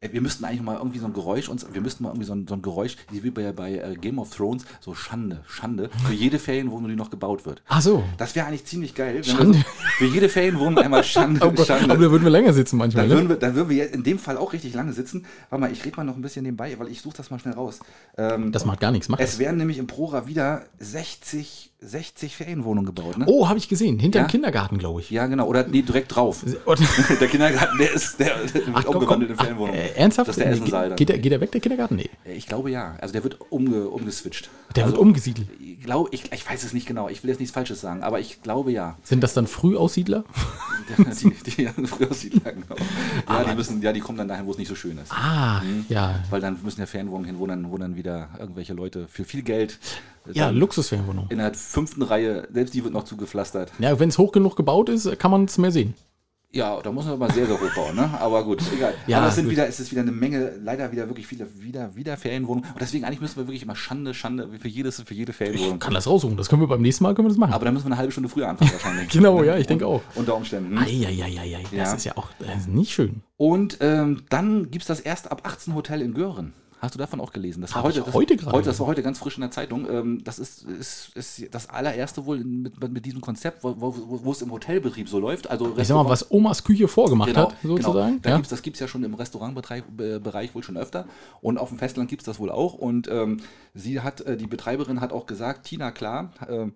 [0.00, 2.46] wir müssten eigentlich mal irgendwie so ein Geräusch uns, wir müssten mal irgendwie so ein,
[2.46, 6.38] so ein Geräusch, wie bei, bei äh, Game of Thrones, so Schande, Schande, für jede
[6.38, 7.62] Ferienwohnung, die noch gebaut wird.
[7.66, 8.04] Ach so.
[8.16, 9.24] Das wäre eigentlich ziemlich geil.
[9.24, 9.58] Schande.
[9.58, 9.64] So,
[9.98, 11.92] für jede Ferienwohnung einmal Schande, Aber, Schande.
[11.92, 13.16] aber da würden wir länger sitzen manchmal, Dann ne?
[13.16, 15.26] würden, wir, dann würden wir jetzt in dem Fall auch richtig lange sitzen.
[15.50, 17.54] Warte mal, ich rede mal noch ein bisschen nebenbei, weil ich suche das mal schnell
[17.54, 17.80] raus.
[18.16, 19.08] Ähm, Das macht gar nichts.
[19.08, 19.38] Macht es das.
[19.40, 23.24] werden nämlich im Prora wieder 60, 60 Ferienwohnungen gebaut, ne?
[23.28, 24.00] Oh, habe ich gesehen.
[24.00, 24.24] Hinter Ja?
[24.26, 25.10] dem Kindergarten, glaube ich.
[25.10, 25.46] Ja, genau.
[25.46, 26.44] Oder nee, direkt drauf.
[27.20, 29.38] Der Kindergarten, der ist der, der wird Ach, komm, umgewandelt komm.
[29.38, 29.76] in Ferienwohnung.
[29.78, 30.28] Ach, äh, ernsthaft?
[30.28, 31.96] Das ist der Nee, geht, der, geht der weg, der Kindergarten?
[31.96, 32.10] Nee.
[32.24, 32.96] ich glaube ja.
[33.00, 34.50] Also der wird umge, umgeswitcht.
[34.74, 35.48] Der also, wird umgesiedelt.
[35.60, 37.08] Ich, glaube, ich, ich weiß es nicht genau.
[37.08, 38.98] Ich will jetzt nichts Falsches sagen, aber ich glaube ja.
[39.04, 40.24] Sind das dann Frühaussiedler?
[41.22, 42.76] die, die, die früher Siedler, genau.
[43.28, 45.12] Ja, die müssen, ja, die kommen dann dahin, wo es nicht so schön ist.
[45.12, 46.24] Ah, ja.
[46.30, 49.42] Weil dann müssen ja Ferienwohnungen hin, wo dann, wo dann wieder irgendwelche Leute für viel
[49.42, 49.78] Geld
[50.36, 51.26] Ja, Luxusferienwohnung.
[51.30, 53.72] in der fünften Reihe, selbst die wird noch zugepflastert.
[53.78, 55.94] Ja, wenn es hoch genug gebaut ist, kann man es mehr sehen.
[56.50, 58.08] Ja, da muss man aber sehr, sehr hoch bauen, ne?
[58.20, 58.94] Aber gut, egal.
[59.06, 59.52] Ja, aber es sind gut.
[59.52, 62.70] wieder, es ist wieder eine Menge, leider wieder wirklich viele, wieder, wieder Ferienwohnungen.
[62.70, 65.78] Und deswegen eigentlich müssen wir wirklich mal Schande, Schande für jedes, für jede Ich Ferienwohnung.
[65.78, 66.38] kann das raussuchen.
[66.38, 67.52] Das können wir beim nächsten Mal können wir das machen.
[67.52, 69.08] Aber dann müssen wir eine halbe Stunde früher anfangen wahrscheinlich.
[69.12, 70.00] Genau, ja, ich denke auch.
[70.14, 70.78] Unter Umständen.
[70.78, 71.94] Eieieiei, das Ja.
[71.94, 73.20] ist ja auch äh, nicht schön.
[73.36, 76.54] Und ähm, dann gibt es das erste ab 18 Hotel in Göhren.
[76.80, 77.60] Hast du davon auch gelesen?
[77.60, 79.88] Das war heute, das, heute gerade heute, das war heute ganz frisch in der Zeitung.
[79.90, 84.30] Ähm, das ist, ist, ist das allererste wohl mit, mit diesem Konzept, wo, wo, wo
[84.32, 85.50] es im Hotelbetrieb so läuft.
[85.50, 88.12] Also Ich sag mal, was Omas Küche vorgemacht hat, sozusagen.
[88.12, 88.18] Genau.
[88.22, 88.36] Da ja.
[88.36, 91.06] gibt's, das gibt es ja schon im Restaurantbereich äh, wohl schon öfter.
[91.40, 92.74] Und auf dem Festland gibt es das wohl auch.
[92.74, 93.38] Und ähm,
[93.74, 96.74] sie hat, äh, die Betreiberin hat auch gesagt, Tina Klar, ähm,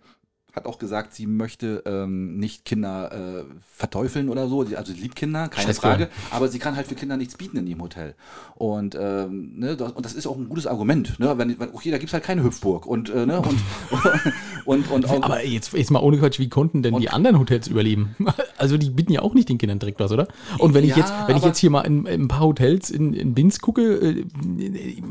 [0.54, 3.44] hat auch gesagt, sie möchte ähm, nicht Kinder äh,
[3.74, 4.64] verteufeln oder so.
[4.64, 6.08] Sie- Also sie liebt Kinder, keine Scheiß Frage.
[6.30, 8.14] Aber sie kann halt für Kinder nichts bieten in ihrem Hotel.
[8.54, 11.18] Und, ähm, ne, das, und das ist auch ein gutes Argument.
[11.18, 11.36] Ne?
[11.38, 12.86] Wenn, wenn, okay, da gibt es halt keine Hüpfburg.
[12.86, 13.40] Und, äh, ne?
[13.40, 13.58] und,
[14.64, 17.66] und, und, auch, Aber jetzt, jetzt mal ohne Quatsch, wie konnten denn die anderen Hotels
[17.68, 18.14] überleben?
[18.58, 20.28] Also die bieten ja auch nicht den Kindern direkt was, oder?
[20.58, 22.90] Und wenn ich Ja, jetzt, wenn ich jetzt hier mal in, in ein paar Hotels
[22.90, 24.24] in, in Binz gucke, äh,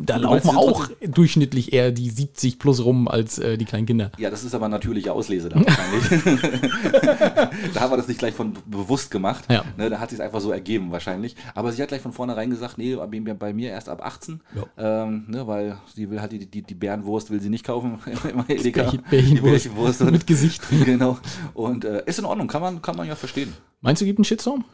[0.06, 4.12] da laufen auch durchschnittlich eher die 70 plus rum als äh, die kleinen Kinder.
[4.18, 6.24] Ja, das ist aber natürliche Auslese da wahrscheinlich.
[7.74, 9.46] da haben wir das nicht gleich von bewusst gemacht.
[9.50, 9.64] Ja.
[9.78, 11.36] Ne, da hat sich einfach so ergeben wahrscheinlich.
[11.56, 14.42] Aber sie hat gleich von vornherein gesagt, nee, bei mir- erst ab 18.
[14.78, 15.04] Ja.
[15.04, 18.00] Ähm, ne, weil sie will halt die, die, die Bärenwurst will sie nicht kaufen.
[18.48, 18.92] Edeka.
[19.10, 20.02] Bärchen- Bärchenwurst.
[20.12, 20.62] Mit Gesicht.
[20.84, 21.18] genau.
[21.54, 23.54] Und äh, ist in Ordnung, kann man, kann man ja verstehen.
[23.82, 24.66] Meinst du, gibt einen Shitstorm?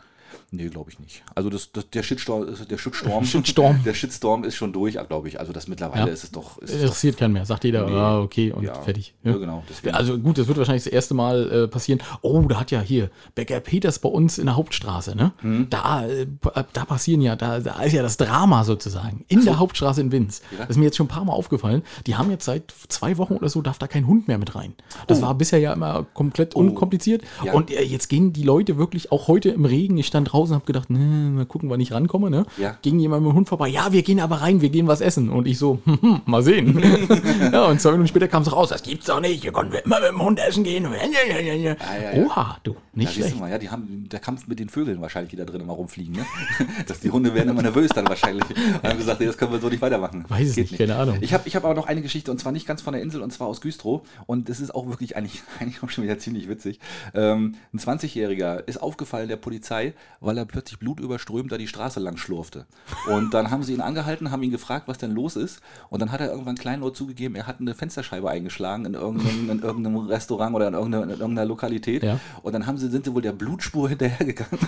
[0.49, 1.23] Nee, glaube ich nicht.
[1.35, 3.83] Also das, das, der Shitstorm, der Shitstorm, Shitstorm.
[3.83, 5.41] der Shitstorm ist schon durch, glaube ich.
[5.41, 6.13] Also das mittlerweile Ja.
[6.13, 6.57] ist es doch.
[6.59, 7.45] Ist doch Interessiert keinen mehr.
[7.45, 7.93] Sagt jeder, Nee.
[7.95, 8.75] ah, okay, und Ja.
[8.81, 9.13] fertig.
[9.23, 9.93] Ja, genau, deswegen.
[9.93, 12.01] Also gut, das wird wahrscheinlich das erste Mal äh, passieren.
[12.21, 15.33] Oh, da hat ja hier Bäcker Peters bei uns in der Hauptstraße, ne?
[15.41, 15.67] Hm.
[15.69, 16.25] Da, äh,
[16.71, 19.25] da passieren ja, da, da ist ja das Drama sozusagen.
[19.27, 20.41] In der Hauptstraße in Winz.
[20.53, 20.59] Ja.
[20.59, 21.83] Das ist mir jetzt schon ein paar Mal aufgefallen.
[22.05, 24.75] Die haben jetzt seit zwei Wochen oder so, darf da kein Hund mehr mit rein.
[25.07, 25.23] Das Oh.
[25.23, 27.21] war bisher ja immer komplett unkompliziert.
[27.43, 27.51] Ja.
[27.51, 30.55] Und äh, jetzt gehen die Leute wirklich, auch heute im Regen, ich stand draußen und
[30.55, 32.45] habe gedacht, ne, mal gucken, wann ich rankomme, ne?
[32.57, 32.77] Ja.
[32.81, 35.29] Ging jemand mit dem Hund vorbei, ja, wir gehen aber rein, wir gehen was essen.
[35.29, 36.81] Und ich so, hm, hm, mal sehen.
[37.51, 39.85] ja, und zwei Minuten später kam es raus, das gibt's doch nicht, hier konnten wir
[39.85, 40.83] immer mit dem Hund essen gehen.
[40.83, 42.23] ja, ja.
[42.25, 43.39] Oha, du, nicht schlecht.
[43.39, 46.15] mal, ja, die haben der Kampf mit den Vögeln wahrscheinlich, die da drin immer rumfliegen,
[46.15, 46.25] ne?
[46.87, 48.43] Dass die Hunde werden immer nervös dann wahrscheinlich.
[48.49, 50.25] Und haben gesagt, das können wir so nicht weitermachen.
[50.27, 51.17] Weiß es Geht nicht, keine Ahnung.
[51.21, 53.21] Ich habe ich hab aber noch eine Geschichte und zwar nicht ganz von der Insel
[53.21, 56.49] und zwar aus Güstrow und das ist auch wirklich eigentlich, eigentlich auch schon wieder ziemlich
[56.49, 56.79] witzig.
[57.13, 59.93] Ähm, ein 20-Jähriger ist aufgefallen der Polizei,
[60.27, 62.65] weil er plötzlich blutüberströmt da die Straße lang schlurfte.
[63.07, 65.61] Und dann haben sie ihn angehalten, haben ihn gefragt, was denn los ist.
[65.89, 69.61] Und dann hat er irgendwann kleinlaut zugegeben, er hat eine Fensterscheibe eingeschlagen in irgendeinem, in
[69.61, 72.03] irgendeinem Restaurant oder in irgendeiner, in irgendeiner Lokalität.
[72.03, 72.19] Ja.
[72.43, 74.59] Und dann haben sie, sind sie wohl der Blutspur hinterhergegangen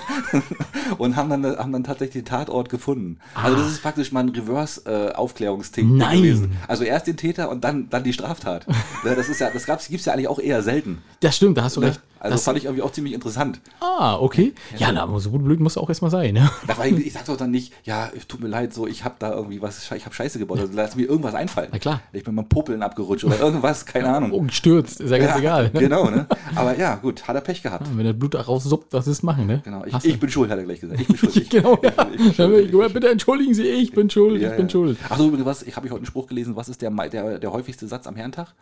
[0.97, 3.19] und haben dann, haben dann tatsächlich den Tatort gefunden.
[3.35, 6.17] Also das ist praktisch mal ein Reverse-Aufklärungsting Nein.
[6.17, 6.57] gewesen.
[6.67, 8.65] Also erst den Täter und dann, dann die Straftat.
[9.03, 11.01] Das ist ja, das gibt's, gibt's ja eigentlich auch eher selten.
[11.19, 11.87] Das stimmt, da hast du Ne?
[11.87, 12.01] recht.
[12.19, 13.61] Also das fand ich irgendwie auch ziemlich interessant.
[13.79, 14.53] Ah, okay.
[14.77, 16.49] Ja, na, so gut blöd muss auch erstmal sein, ne?
[16.67, 19.61] Ich, ich sag doch dann nicht, ja, tut mir leid, so ich habe da irgendwie
[19.61, 21.69] was, ich habe Scheiße gebaut, also lass mir irgendwas einfallen.
[21.71, 22.01] Na klar.
[22.11, 24.31] Ich bin dem Popeln abgerutscht oder irgendwas, keine Ahnung.
[24.31, 25.71] Oh, gestürzt, ist ja ganz Ja, egal.
[25.73, 25.79] Ne?
[25.79, 26.27] Genau, ne?
[26.55, 27.85] Aber ja, gut, hat er Pech gehabt.
[27.95, 29.61] Wenn der Blut raussuppt, was ist machen, ne?
[29.63, 30.99] Genau, ich, ich bin schuld, hat er gleich gesagt.
[31.01, 31.35] Ich bin schuld.
[31.39, 31.91] Ich, genau, ja.
[32.11, 32.73] ich bin schuld.
[32.73, 34.71] Ja, Bitte entschuldigen Sie, ich bin schuld, Ja, ich bin ja.
[34.71, 34.97] schuld.
[35.09, 37.51] Achso, übrigens, was, ich habe ich heute einen Spruch gelesen, was ist der, der, der
[37.51, 38.53] häufigste Satz am Herrentag?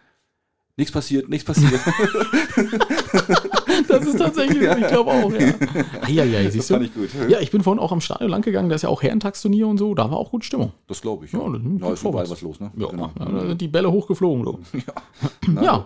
[0.77, 1.79] Nichts passiert, nichts passiert.
[3.87, 5.53] Das ist tatsächlich, so, ich glaube auch, ja.
[6.01, 6.75] Eieiei, das siehst du?
[6.75, 7.09] fand ich gut.
[7.29, 9.77] Ja, ich bin vorhin auch am Stadion lang gegangen, da ist ja auch Herrentagsturnier und
[9.77, 10.71] so, da war auch gut Stimmung.
[10.87, 11.31] Das glaube ich.
[11.33, 12.29] Ja, Ja, das- ja, ist überall vorwärts.
[12.31, 12.71] was los, ne?
[12.77, 13.11] Ja, Genau.
[13.19, 14.59] ja, da sind die Bälle hochgeflogen, du.
[15.63, 15.85] Ja.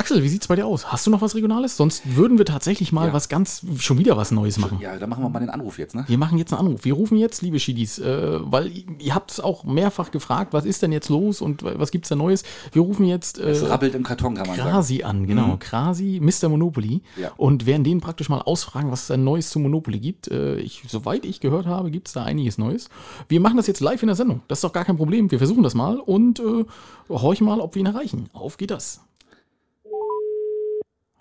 [0.00, 0.90] Axel, wie sieht's bei dir aus?
[0.90, 1.76] Hast du noch was Regionales?
[1.76, 3.12] Sonst würden wir tatsächlich mal Ja.
[3.12, 4.78] was ganz, schon wieder was Neues machen.
[4.80, 6.04] Ja, dann machen wir mal den Anruf jetzt, ne?
[6.08, 6.86] Wir machen jetzt einen Anruf.
[6.86, 10.80] Wir rufen jetzt, liebe Schiedis, äh, weil ihr- habt es auch mehrfach gefragt, was ist
[10.80, 12.44] denn jetzt los und was gibt's da Neues?
[12.72, 14.70] Wir rufen jetzt äh, Es rabbelt im Karton, kann man sagen.
[14.70, 15.56] Krasi an, genau.
[15.60, 16.48] Krasi, Mr.
[16.48, 17.02] Monopoly.
[17.20, 17.32] Ja.
[17.36, 20.28] Und werden den praktisch mal ausfragen, was es da Neues zu Monopoly gibt.
[20.28, 22.88] Äh, ich, soweit ich gehört habe, gibt es da einiges Neues.
[23.28, 24.40] Wir machen das jetzt live in der Sendung.
[24.48, 25.30] Das ist doch gar kein Problem.
[25.30, 26.64] Wir versuchen das mal und äh,
[27.10, 28.30] horchen mal, ob wir ihn erreichen.
[28.32, 29.00] Auf geht das.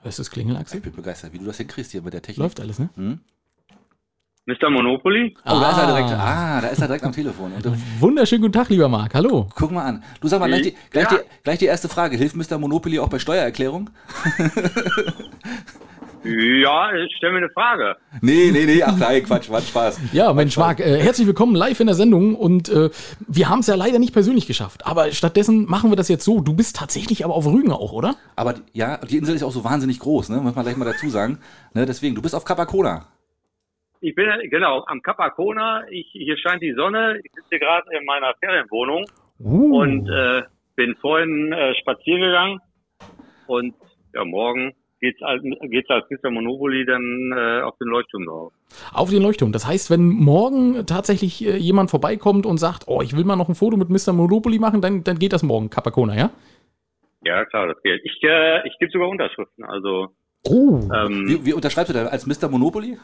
[0.02, 0.78] Hörst du das Klingeln, Axel?
[0.78, 2.38] Ich bin begeistert, wie du das hinkriegst hier mit der Technik.
[2.44, 2.90] Läuft alles, ne?
[4.46, 4.70] Mr.
[4.70, 5.36] Monopoly?
[5.46, 5.86] Oh, da ist er Ah.
[5.88, 6.10] direkt.
[6.12, 7.52] Ah, da ist er direkt am Telefon.
[7.54, 9.14] Und, Wunderschönen guten Tag, lieber Marc.
[9.14, 9.48] Hallo.
[9.56, 10.04] guck mal an.
[10.22, 11.18] Du sag mal, gleich die, gleich, Ja.
[11.18, 12.18] die, gleich die erste Frage.
[12.18, 12.58] Hilft Mr.
[12.58, 13.90] Monopoly auch bei Steuererklärung?
[16.24, 17.96] Ja, ich stell mir eine Frage.
[18.22, 18.84] Nee, nee, nee.
[18.84, 20.14] Ach nein, Quatsch, Quatsch, Spaß.
[20.14, 22.90] Ja, Mensch, Marc, äh, herzlich willkommen live in der Sendung und äh,
[23.28, 26.42] wir haben es ja leider nicht persönlich geschafft, aber stattdessen machen wir das jetzt so.
[26.42, 28.16] Du bist tatsächlich aber auf Rügen auch, oder?
[28.36, 30.38] Aber die- ja, die Insel ist auch so wahnsinnig groß, ne?
[30.42, 31.40] Muss man gleich mal dazu sagen.
[31.74, 33.06] Ne, deswegen, du bist auf Capacona.
[34.02, 35.84] Ich bin genau am Capacona.
[35.90, 37.20] Ich, hier scheint die Sonne.
[37.24, 39.06] Ich sitze gerade in meiner Ferienwohnung
[39.42, 39.80] Uh.
[39.80, 40.42] und äh,
[40.76, 42.60] bin vorhin äh, spazieren gegangen.
[43.48, 43.74] Und
[44.14, 46.30] ja, morgen geht's als, geht's als Mr.
[46.32, 48.54] Monopoly dann äh, auf den Leuchtturm drauf.
[48.94, 49.52] Auf den Leuchtturm.
[49.52, 53.50] Das heißt, wenn morgen tatsächlich äh, jemand vorbeikommt und sagt, oh, ich will mal noch
[53.50, 54.14] ein Foto mit Mr.
[54.14, 56.30] Monopoly machen, dann, dann geht das morgen, Capacona, ja?
[57.26, 58.02] Ja, klar, das geht.
[58.04, 59.66] Ich, äh, ich gebe sogar Unterschriften.
[59.66, 60.10] Also
[60.48, 60.80] Oh.
[60.96, 62.06] ähm, Wie, wie unterschreibst du da?
[62.06, 62.48] Als Mr.
[62.50, 62.98] Monopoly?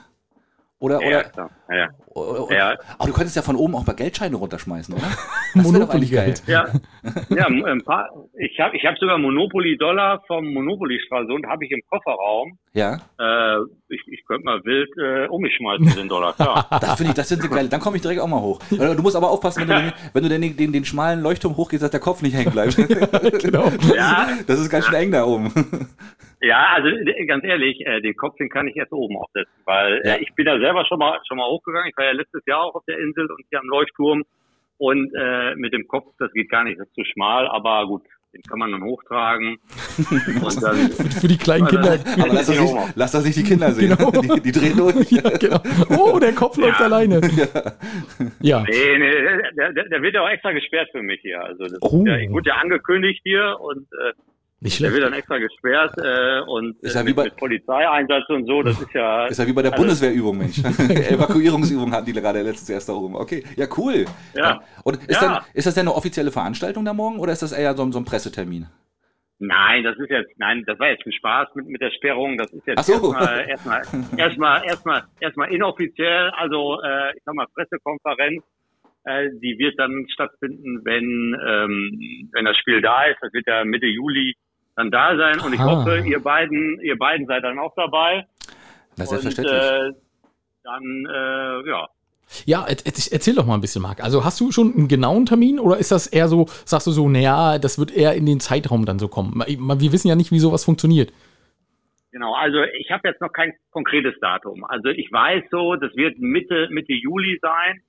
[0.80, 1.50] Oder, ja, oder.
[1.70, 1.88] Ja, ja.
[2.10, 2.78] oder, oder Ja.
[2.98, 5.08] Aber du könntest ja von oben auch mal Geldscheine runterschmeißen, oder?
[5.54, 6.44] Monopoly-Geld.
[6.48, 6.68] Ja,
[7.30, 12.58] ja ein paar, ich habe ich hab sogar Monopoly-Dollar vom Monopoly-Stralsund habe ich im Kofferraum.
[12.74, 12.98] Ja.
[13.18, 16.68] Äh, ich, ich könnte mal wild äh, um mich schmeißen, den Dollar, klar.
[16.82, 17.70] Das finde ich, das sind die geil.
[17.70, 18.60] Dann komme ich direkt auch mal hoch.
[18.70, 21.84] Du musst aber aufpassen, wenn du den, wenn du den, den, den schmalen Leuchtturm hochgehst,
[21.84, 22.76] dass der Kopf nicht hängen bleibt.
[22.76, 23.72] genau.
[23.96, 25.54] Ja, Das ist ganz schön eng da oben.
[26.42, 30.02] Ja, also äh, ganz ehrlich, äh, den Kopf, den kann ich erst oben aufsetzen, weil
[30.06, 30.16] Ja.
[30.16, 31.90] äh, ich bin da selber schon mal schon mal hochgegangen.
[31.90, 34.24] Ich war ja letztes Jahr auch auf der Insel und hier am Leuchtturm.
[34.78, 38.02] Und äh, mit dem Kopf, das geht gar nicht, das ist zu schmal, aber gut,
[38.34, 39.56] den kann man dann hochtragen.
[39.98, 41.94] und dann, Für die kleinen Kinder.
[41.94, 43.96] Aber lass das, nicht, lass das nicht die Kinder sehen.
[43.98, 44.12] Genau.
[44.12, 45.10] Die, die drehen durch.
[45.12, 45.62] ja, genau.
[45.98, 46.86] Oh, der Kopf läuft Ja.
[46.88, 47.22] alleine.
[48.42, 48.64] Ja.
[48.64, 49.12] Nee, nee,
[49.58, 51.42] der, der, wird ja auch extra gesperrt für mich hier.
[51.42, 52.00] Also das Oh.
[52.00, 54.12] ist ja, ich wurde ja angekündigt hier und äh,
[54.62, 54.94] Nicht der schlecht.
[54.96, 58.46] wird dann extra gesperrt äh, und Ist äh, ja wie mit, bei- mit Polizeieinsatz und
[58.48, 60.58] so, das ist ja Ist ja wie bei der Also- Bundeswehrübung, Mensch.
[61.10, 63.16] Evakuierungsübung hatten die gerade letztes erst da oben.
[63.16, 64.06] Okay, ja, cool.
[64.34, 64.62] Ja.
[64.84, 65.40] Und ist, Ja.
[65.40, 67.92] Denn, ist das denn eine offizielle Veranstaltung da morgen oder ist das eher so, ein-
[67.92, 68.68] so ein Pressetermin?
[69.38, 72.38] Nein, das ist jetzt, nein, das war jetzt ein Spaß mit, mit der Sperrung.
[72.38, 72.94] Das ist jetzt so.
[73.14, 73.82] erstmal, erstmal,
[74.18, 76.30] erstmal, erstmal, erstmal inoffiziell.
[76.38, 78.42] Also, äh, ich sag mal, Pressekonferenz,
[79.06, 83.18] äh, die wird dann stattfinden, wenn, ähm, wenn das Spiel da ist.
[83.22, 84.36] Das wird ja Mitte Juli
[84.76, 85.40] dann da sein.
[85.40, 85.86] Und ich Aha.
[85.86, 88.26] hoffe, ihr beiden, ihr beiden seid dann auch dabei.
[88.98, 89.54] Na, selbstverständlich.
[89.54, 89.94] Und, äh,
[90.64, 91.88] dann, äh, ja.
[92.46, 94.04] Ja, erzähl doch mal ein bisschen, Marc.
[94.04, 97.08] Also hast du schon einen genauen Termin oder ist das eher so, sagst du so,
[97.08, 99.44] naja, das wird eher in den Zeitraum dann so kommen?
[99.46, 101.14] Wir wissen ja nicht, wie sowas funktioniert.
[102.12, 104.66] Genau, also ich habe jetzt noch kein konkretes Datum.
[104.66, 107.84] Also ich weiß so, das wird Mitte Mitte Juli sein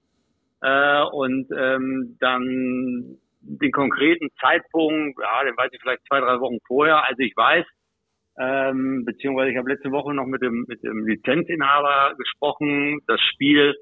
[0.67, 6.59] äh, und ähm, dann den konkreten Zeitpunkt, ja, den weiß ich vielleicht zwei drei Wochen
[6.67, 7.05] vorher.
[7.05, 7.65] Also ich weiß,
[8.39, 13.01] ähm, beziehungsweise ich habe letzte Woche noch mit dem mit dem Lizenzinhaber gesprochen.
[13.07, 13.77] Das Spiel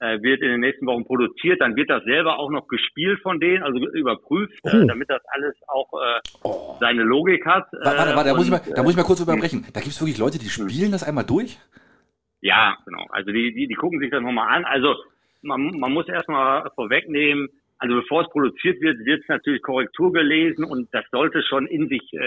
[0.00, 3.40] äh, wird in den nächsten Wochen produziert, dann wird das selber auch noch gespielt von
[3.40, 4.68] denen, also überprüft, Oh.
[4.68, 7.66] äh, damit das alles auch äh, seine Logik hat.
[7.72, 9.66] Warte, warte, warte, da, muss ich mal, da muss ich mal kurz äh, überbrechen.
[9.72, 11.58] Da gibt es wirklich Leute, die spielen das einmal durch?
[12.42, 13.06] Ja, genau.
[13.08, 14.66] Also die, die, die gucken sich das nochmal an.
[14.66, 14.94] Also
[15.42, 20.64] man, man muss erstmal vorwegnehmen, also bevor es produziert wird, wird es natürlich Korrektur gelesen
[20.64, 22.20] und das sollte schon in sich äh,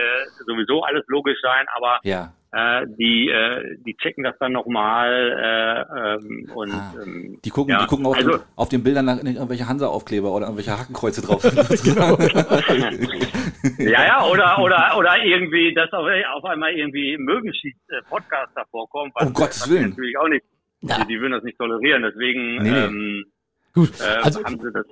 [0.46, 2.34] sowieso alles logisch sein, aber Ja.
[2.52, 6.94] äh, die, äh, die checken das dann nochmal äh, ähm, und Ah.
[7.04, 10.32] ähm, Die gucken, Ja, die gucken auf, also- den, auf den Bildern nach irgendwelche Hansa-Aufkleber
[10.32, 11.56] oder irgendwelche Hakenkreuze drauf sind.
[11.84, 12.16] genau.
[13.80, 16.06] ja, ja, oder oder oder irgendwie, dass auf,
[16.36, 19.14] auf einmal irgendwie Mögenschied-Podcast davor kommt.
[19.20, 19.90] Um Gottes was Willen.
[19.90, 20.46] Natürlich auch nicht.
[20.82, 20.98] Ja.
[21.00, 22.78] Die, die würden das nicht tolerieren, deswegen Nee, nee.
[22.78, 23.26] Ähm,
[23.74, 24.86] Gut, äh, also haben sie das.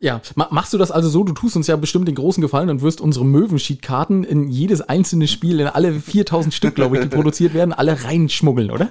[0.00, 2.70] ja, ma- machst du das also so, du tust uns ja bestimmt den großen Gefallen
[2.70, 7.08] und wirst unsere Möwenschied-Karten in jedes einzelne Spiel, in alle 4000 Stück, glaube ich, die
[7.16, 8.90] produziert werden, alle reinschmuggeln, oder?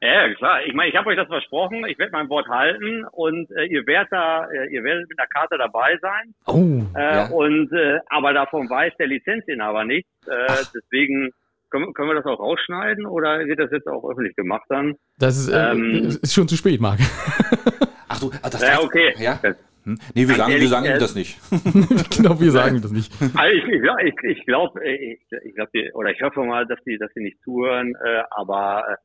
[0.00, 0.64] Ja, klar.
[0.66, 1.84] Ich meine, ich habe euch das versprochen.
[1.88, 5.26] Ich werde mein Wort halten und äh, ihr werdet da, äh, ihr werdet mit der
[5.26, 6.34] Karte dabei sein.
[6.46, 7.26] Oh, Äh, Ja.
[7.30, 10.08] Und äh, aber davon weiß der Lizenzinhaber nichts.
[10.28, 11.30] Äh, deswegen
[11.70, 14.94] können, können wir das auch rausschneiden oder wird das jetzt auch öffentlich gemacht dann?
[15.18, 16.18] das ist, äh, Ähm.
[16.22, 16.98] ist schon zu spät, Marc.
[18.08, 19.14] Ach du, ah, das Ja, okay.
[19.18, 19.40] Ja?
[19.86, 19.98] Hm?
[20.14, 21.38] Nee, wir sagen, wir ehrlich, sagen ihm äh, das nicht.
[22.16, 23.12] genau, wir sagen das nicht.
[23.36, 26.98] Also ich, ich, ich, ich glaube, ich, ich glaube, oder ich hoffe mal, dass die,
[26.98, 27.94] dass die nicht zuhören.
[28.04, 28.96] Äh, aber äh,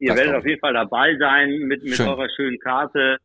[0.00, 2.08] ihr Das werdet glaub auf jeden Fall dabei sein mit, mit Schön.
[2.08, 3.18] eurer schönen Karte.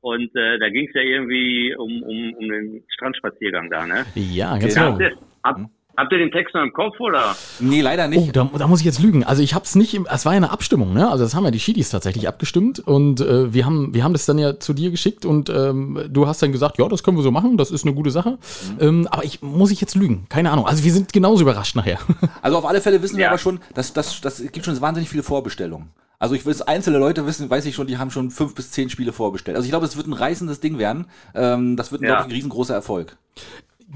[0.00, 4.04] Und äh, da ging es ja irgendwie um, um, um den Strandspaziergang da, ne?
[4.14, 4.92] Ja, ganz genau.
[4.92, 5.60] Habt ihr, habt,
[5.96, 7.34] habt ihr den Text noch im Kopf oder?
[7.60, 8.34] Nee, leider Oh, nicht.
[8.36, 9.24] da, da muss ich jetzt lügen.
[9.24, 11.10] Also ich habe es nicht, im, es war ja eine Abstimmung, ne?
[11.10, 14.26] Also das haben ja die Schiedis tatsächlich abgestimmt und äh, wir haben, wir haben das
[14.26, 17.22] dann ja zu dir geschickt und ähm, du hast dann gesagt, ja, das können wir
[17.22, 18.38] so machen, das ist eine gute Sache.
[18.80, 20.66] Ähm, aber ich muss ich jetzt lügen, keine Ahnung.
[20.66, 21.98] Also wir sind genauso überrascht nachher.
[22.42, 23.28] Also auf alle Fälle wissen wir Ja.
[23.30, 25.90] aber schon, dass das, das es gibt schon wahnsinnig viele Vorbestellungen.
[26.18, 28.88] Also ich weiß, einzelne Leute wissen, weiß ich schon, die haben schon fünf bis zehn
[28.88, 29.56] Spiele vorbestellt.
[29.56, 31.06] Also ich glaube, es wird ein reißendes Ding werden.
[31.34, 32.08] Ähm, das wird, Ja.
[32.08, 33.16] glaube ich, ein riesengroßer Erfolg.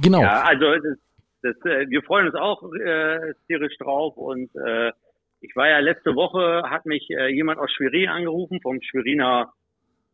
[0.00, 0.20] genau.
[0.20, 0.98] Ja, also das,
[1.42, 4.92] das, äh, wir freuen uns auch äh, tierisch drauf und äh,
[5.40, 9.52] ich war ja letzte Woche, hat mich äh, jemand aus Schwerin angerufen, vom Schweriner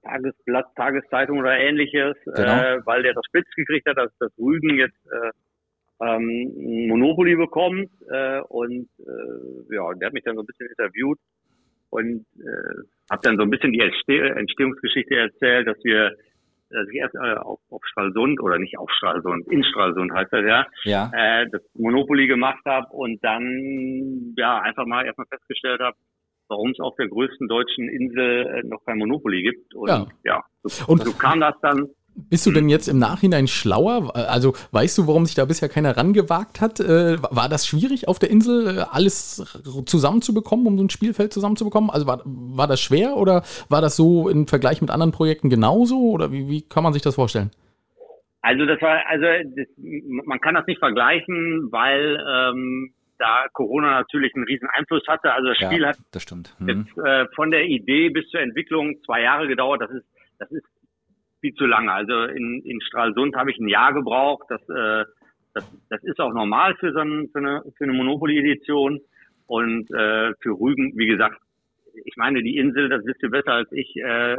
[0.03, 2.41] Tagesblatt, Tageszeitung oder ähnliches, Genau.
[2.43, 5.31] äh, weil der das spitz gekriegt hat, dass das Rügen jetzt äh,
[6.05, 11.18] ähm, Monopoly bekommt äh, und äh, ja, der hat mich dann so ein bisschen interviewt
[11.91, 16.14] und äh, habe dann so ein bisschen die Entsteh Entstehungsgeschichte erzählt, dass wir
[16.71, 20.45] dass ich erst äh, auf, auf Stralsund oder nicht auf Stralsund, in Stralsund heißt das
[20.47, 21.11] ja, Ja.
[21.15, 25.97] äh, das Monopoly gemacht habe und dann ja einfach mal erstmal festgestellt habe,
[26.49, 29.75] warum es auf der größten deutschen Insel äh, noch kein Monopoly gibt.
[29.75, 30.07] Und Ja.
[30.25, 31.89] ja, so, Und- so kam das dann.
[32.17, 34.15] Bist du denn jetzt im Nachhinein schlauer?
[34.15, 36.79] Also weißt du, warum sich da bisher keiner rangewagt hat?
[36.79, 39.43] Äh, war das schwierig auf der Insel, äh, alles
[39.87, 41.91] zusammenzubekommen, um so ein Spielfeld zusammenzubekommen?
[41.91, 45.99] Also war, war das schwer oder war das so im Vergleich mit anderen Projekten genauso?
[46.11, 47.51] Oder wie, wie kann man sich das vorstellen?
[48.43, 49.25] Also das war, also
[49.57, 55.33] das, man kann das nicht vergleichen, weil ähm, da Corona natürlich einen riesen Einfluss hatte.
[55.33, 56.55] Also das Spiel ja, hat das stimmt.
[56.59, 56.69] Hm.
[56.69, 59.81] jetzt äh, von der Idee bis zur Entwicklung zwei Jahre gedauert.
[59.81, 60.05] Das ist,
[60.39, 60.65] das ist
[61.45, 61.92] viel zu lange.
[61.92, 64.47] Also in, in Stralsund habe ich ein Jahr gebraucht.
[64.49, 65.05] Das, äh,
[65.53, 69.01] das, das ist auch normal für so ein, für eine, für eine Monopoly-Edition.
[69.47, 71.38] Und äh, für Rügen, wie gesagt,
[72.05, 74.36] ich meine, die Insel, das wisst ihr besser als ich, äh,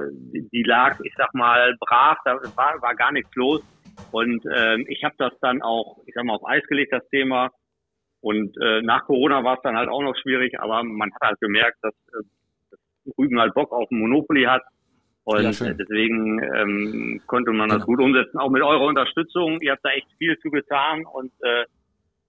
[0.51, 3.61] die, lag, ich sag mal, brach, da war, war gar nichts los.
[4.11, 7.51] Und ähm, ich habe das dann auch, ich sag mal, auf Eis gelegt, das Thema.
[8.19, 11.39] Und äh, nach Corona war es dann halt auch noch schwierig, aber man hat halt
[11.39, 12.23] gemerkt, dass, äh,
[13.17, 14.63] Rügen halt Bock auf Monopoly hat.
[15.25, 17.85] Und Ja, deswegen ähm, konnte man das Genau.
[17.87, 19.59] gut umsetzen, auch mit eurer Unterstützung.
[19.61, 21.63] Ihr habt da echt viel zu getan und äh,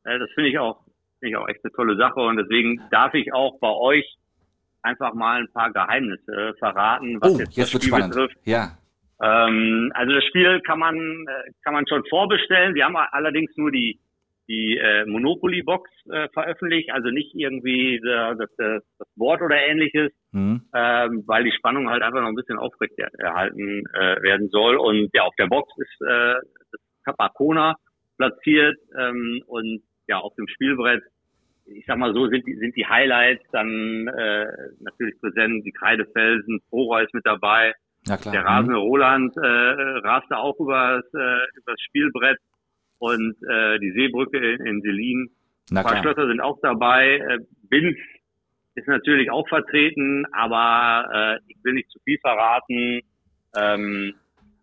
[0.04, 0.80] äh, das finde ich auch
[1.20, 2.20] finde ich auch echt eine tolle Sache.
[2.20, 4.16] Und deswegen darf ich auch bei euch
[4.82, 8.14] einfach mal ein paar Geheimnisse verraten, was Oh, jetzt, jetzt das Spiel spannend.
[8.14, 8.36] betrifft.
[8.44, 8.78] Ja.
[9.22, 12.74] Ähm, also das Spiel kann man äh, kann man schon vorbestellen.
[12.74, 13.98] Wir haben allerdings nur die
[14.48, 19.56] die äh, Monopoly Box äh, veröffentlicht, also nicht irgendwie äh, das, das, das Wort oder
[19.56, 20.60] ähnliches, Hm.
[20.74, 24.76] ähm, weil die Spannung halt einfach noch ein bisschen aufrecht er- erhalten äh, werden soll.
[24.76, 26.34] Und ja, auf der Box ist äh,
[26.72, 27.74] das Capacona
[28.18, 31.02] platziert ähm, und ja auf dem Spielbrett
[31.68, 34.46] ich sag mal so, sind die, sind die Highlights dann äh,
[34.80, 37.74] natürlich präsent, die Kreidefelsen, Prora ist mit dabei,
[38.06, 38.32] Ja, klar.
[38.32, 38.46] der Hm.
[38.46, 39.40] rasende Roland äh,
[40.06, 42.38] raste auch übers, äh, übers Spielbrett
[42.98, 45.30] und äh, die Seebrücke in, in Selin.
[45.70, 46.02] Na Ein paar klar.
[46.14, 47.16] Schlösser sind auch dabei.
[47.18, 47.38] Äh,
[47.68, 47.96] Binz
[48.74, 53.00] ist natürlich auch vertreten, aber äh, ich will nicht zu viel verraten.
[53.56, 54.14] Ähm,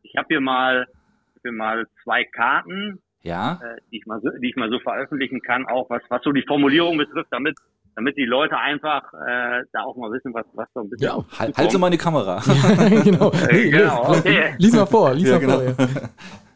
[0.03, 3.59] ich habe hier mal ich hab hier mal zwei Karten, Ja.
[3.63, 6.31] äh, die ich mal so, die ich mal so veröffentlichen kann, auch was was so
[6.31, 7.55] die Formulierung betrifft, damit
[7.95, 11.25] damit die Leute einfach äh, da auch mal wissen, was was so ein bisschen Ja,
[11.39, 12.41] Halt, halt so mal in die Kamera.
[13.03, 13.31] genau.
[13.49, 14.55] Äh, genau, lies, okay.
[14.57, 15.59] lies mal vor, lies Ja, mal genau.
[15.59, 15.87] vor.
[15.87, 16.09] Ja.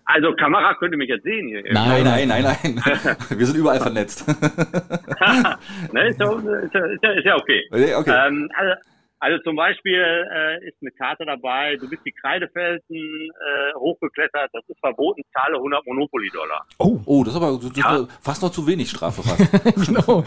[0.10, 1.62] Also Kamera könnte mich jetzt sehen hier.
[1.72, 2.04] Nein.
[2.04, 2.82] Nein, nein, nein.
[3.30, 4.26] Wir sind überall vernetzt.
[5.94, 7.64] ne, ist, ja, ist, ja, ist, ja, okay.
[7.72, 8.28] okay.
[8.28, 8.74] Ähm, also,
[9.20, 14.64] Also zum Beispiel äh, ist eine Karte dabei, du bist die Kreidefelsen äh, hochgeklettert, das
[14.68, 16.66] ist verboten, zahle 100 Monopoly-Dollar.
[16.78, 17.96] Oh, oh, das ist aber das ja.
[17.98, 19.88] ist fast noch zu wenig Strafe fast.
[19.88, 20.24] genau.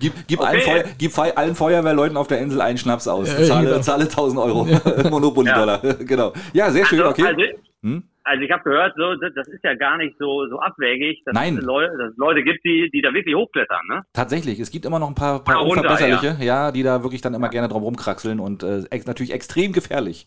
[0.00, 0.48] gib gib, okay.
[0.48, 3.28] allen Feuer, gib allen Feuerwehrleuten auf der Insel einen Schnaps aus.
[3.46, 3.80] Zahle, genau.
[3.80, 4.64] zahle 1000 Euro
[5.08, 5.84] Monopoly-Dollar.
[5.84, 5.92] Ja.
[6.00, 6.32] genau.
[6.52, 7.26] Ja, sehr schön, also, okay.
[7.26, 7.42] Also,
[7.82, 8.04] hm?
[8.24, 11.58] Also ich habe gehört, so das ist ja gar nicht so so abwägig, dass, Nein.
[11.58, 14.02] Es, Leute, dass es Leute gibt, die die da wirklich hochklettern, ne?
[14.12, 16.66] Tatsächlich, es gibt immer noch ein paar, paar runter, unverbesserliche, ja.
[16.66, 16.72] ja.
[16.72, 20.26] die da wirklich dann immer gerne drum rumkraxeln und äh, ex natürlich extrem gefährlich.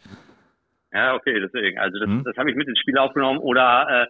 [0.92, 1.78] Ja, okay, deswegen.
[1.78, 2.24] Also das, hm?
[2.24, 3.40] das habe ich mit ins Spiel aufgenommen.
[3.40, 4.08] Oder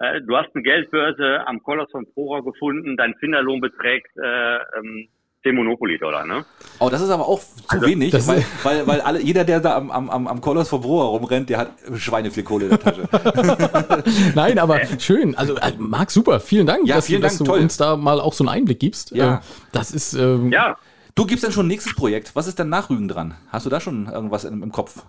[0.00, 4.56] äh, äh, du hast eine Geldbörse am Koloss von Prora gefunden, dein Finderlohn beträgt äh,
[4.78, 5.08] ähm,
[5.42, 6.44] 10 Monopoly-Dollar, ne?
[6.80, 9.76] Oh, das ist aber auch zu also, wenig, weil, weil, weil alle, jeder, der da
[9.76, 13.08] am, am, am Koloss von Broa rumrennt, der hat Schweineflickkohle in der Tasche.
[14.34, 15.36] Nein, aber schön.
[15.36, 16.40] Also, äh, Marc, super.
[16.40, 17.60] Vielen Dank, ja, dass, vielen dass Dank, du toll.
[17.60, 19.12] uns da mal auch so einen Einblick gibst.
[19.12, 19.36] Ja.
[19.36, 19.40] Äh,
[19.72, 20.14] das ist.
[20.14, 20.76] Ähm, ja.
[21.14, 22.34] Du gibst dann schon ein nächstes Projekt.
[22.36, 23.34] Was ist denn nach Rügen dran?
[23.50, 25.04] Hast du da schon irgendwas im, im Kopf?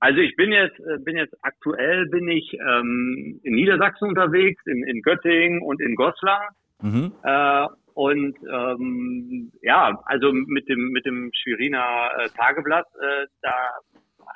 [0.00, 4.84] Also ich bin jetzt, äh, bin jetzt aktuell bin ich ähm, in Niedersachsen unterwegs, in,
[4.84, 6.50] in Göttingen und in Goslar.
[6.82, 7.12] Mhm.
[7.24, 7.66] Äh,
[7.98, 13.50] und ähm, ja, also mit dem mit dem Schweriner äh, Tageblatt, äh, da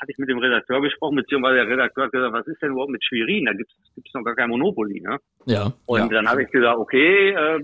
[0.01, 2.91] hatte ich mit dem Redakteur gesprochen, beziehungsweise der Redakteur hat gesagt, was ist denn überhaupt
[2.91, 3.45] mit Schwerin?
[3.45, 5.19] Da gibt's gibt's noch gar kein Monopoly, ne?
[5.47, 5.73] Ja.
[5.87, 6.09] Und ja.
[6.09, 7.61] dann habe ich gesagt, okay, äh,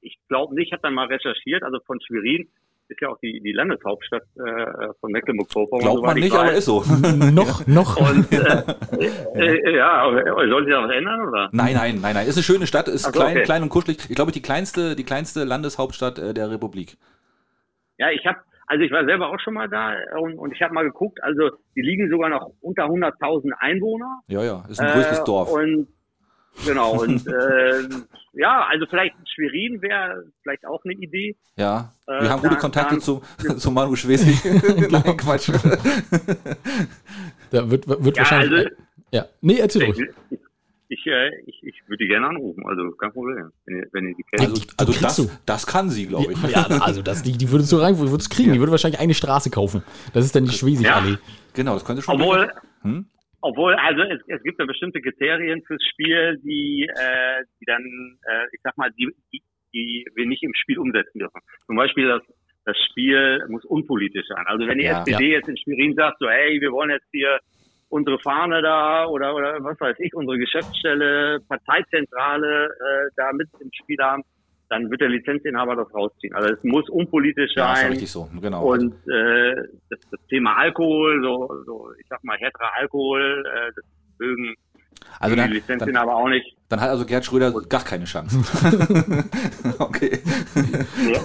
[0.00, 2.48] ich glaube nicht, habe dann mal recherchiert, also von Schwerin
[2.88, 5.84] ist ja auch die, die Landeshauptstadt äh, von Mecklenburg-Vorpommern.
[5.84, 6.82] Glaubt man nicht, aber ist so.
[7.32, 7.96] noch, noch.
[7.96, 8.62] Und, äh,
[9.34, 11.48] äh, ja, soll sich da was ändern, oder?
[11.52, 12.26] Nein, nein, nein, nein.
[12.26, 13.44] Ist eine schöne Stadt, ist also, klein, okay.
[13.44, 13.98] klein und kuschelig.
[14.08, 16.96] Ich glaube, die kleinste, die kleinste Landeshauptstadt äh, der Republik.
[17.98, 20.74] Ja, ich habe, also ich war selber auch schon mal da und, und ich habe
[20.74, 24.20] mal geguckt, also die liegen sogar noch unter 100.000 Einwohner.
[24.28, 25.52] Ja, ja, ist ein größtes äh, Dorf.
[25.52, 25.88] Und
[26.64, 27.88] Genau, und äh,
[28.32, 31.36] ja, also vielleicht Schwerin wäre vielleicht auch eine Idee.
[31.56, 33.22] Ja, wir äh, haben gute Kontakte dann, zu,
[33.56, 34.44] zu Manu Schwesig.
[34.90, 35.50] Nein, Quatsch.
[37.50, 38.58] da wird, wird ja, wahrscheinlich.
[38.58, 38.70] Also,
[39.12, 40.08] ja, nee, erzähl ruhig.
[40.30, 40.38] Ich,
[40.88, 44.14] ich, äh, ich, ich würde die gerne anrufen, also kein Problem, wenn ihr, wenn ihr
[44.14, 44.76] die kennt.
[44.78, 46.42] Also, also das, das kann sie, glaube ich.
[46.50, 48.54] Ja, also das, die, die würdest du rein, würdest kriegen, ja.
[48.54, 49.82] die würde wahrscheinlich eine Straße kaufen.
[50.12, 51.12] Das ist dann die Schwesig-Allee.
[51.12, 51.18] Ja.
[51.54, 52.20] Genau, das könnte schon.
[52.20, 52.52] Obwohl,
[52.82, 53.06] hm?
[53.46, 57.84] Obwohl, also es, es gibt ja bestimmte Kriterien fürs Spiel, die, äh, die dann,
[58.26, 59.40] äh, ich sag mal, die, die,
[59.72, 61.40] die wir nicht im Spiel umsetzen dürfen.
[61.66, 62.22] Zum Beispiel das,
[62.64, 64.44] das Spiel muss unpolitisch sein.
[64.46, 65.36] Also wenn die ja, SPD ja.
[65.38, 67.38] jetzt in Schwerin sagt, so hey, wir wollen jetzt hier
[67.88, 73.70] unsere Fahne da oder oder was weiß ich, unsere Geschäftsstelle, Parteizentrale äh, da mit im
[73.72, 74.24] Spiel haben,
[74.68, 76.34] dann wird der Lizenzinhaber das rausziehen.
[76.34, 77.64] Also es muss unpolitisch sein.
[77.64, 78.72] Ja, ist ja richtig so, genau.
[78.72, 79.54] Und äh,
[79.90, 83.84] das, das Thema Alkohol, so, so ich sag mal härterer Alkohol, äh, das
[84.18, 84.54] mögen
[85.18, 86.56] also dann, die Lizenzinhaber auch nicht.
[86.68, 88.38] Dann hat also Gerd Schröder gar keine Chance.
[89.78, 90.18] okay.
[91.12, 91.20] Ja,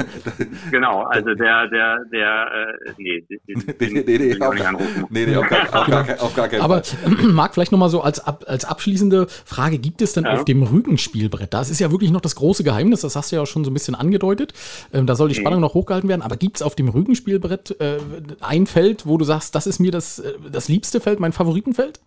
[0.69, 2.47] genau, also der, der, der,
[2.87, 4.73] äh, nee, den, nee, nee, nee, auf, gar,
[5.09, 6.83] nee, nee, auf, gar, auf, gar, auf gar keinen Aber
[7.23, 10.33] Marc, vielleicht nochmal so als, als abschließende Frage, gibt es denn ja.
[10.33, 13.41] auf dem Rügenspielbrett, das ist ja wirklich noch das große Geheimnis, das hast du ja
[13.41, 14.53] auch schon so ein bisschen angedeutet,
[14.93, 15.63] ähm, da soll die Spannung mhm.
[15.63, 17.97] noch hochgehalten werden, aber gibt es auf dem Rügenspielbrett äh,
[18.41, 21.99] ein Feld, wo du sagst, das ist mir das, äh, das liebste Feld, mein Favoritenfeld?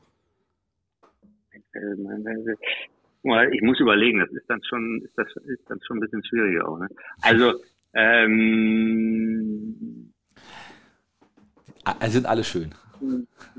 [3.53, 6.69] Ich muss überlegen, das ist dann schon, ist das ist dann schon ein bisschen schwieriger
[6.69, 6.79] auch.
[6.79, 6.89] Ne?
[7.23, 7.55] Also
[7.95, 10.13] ähm,
[12.07, 12.75] sind alle schön.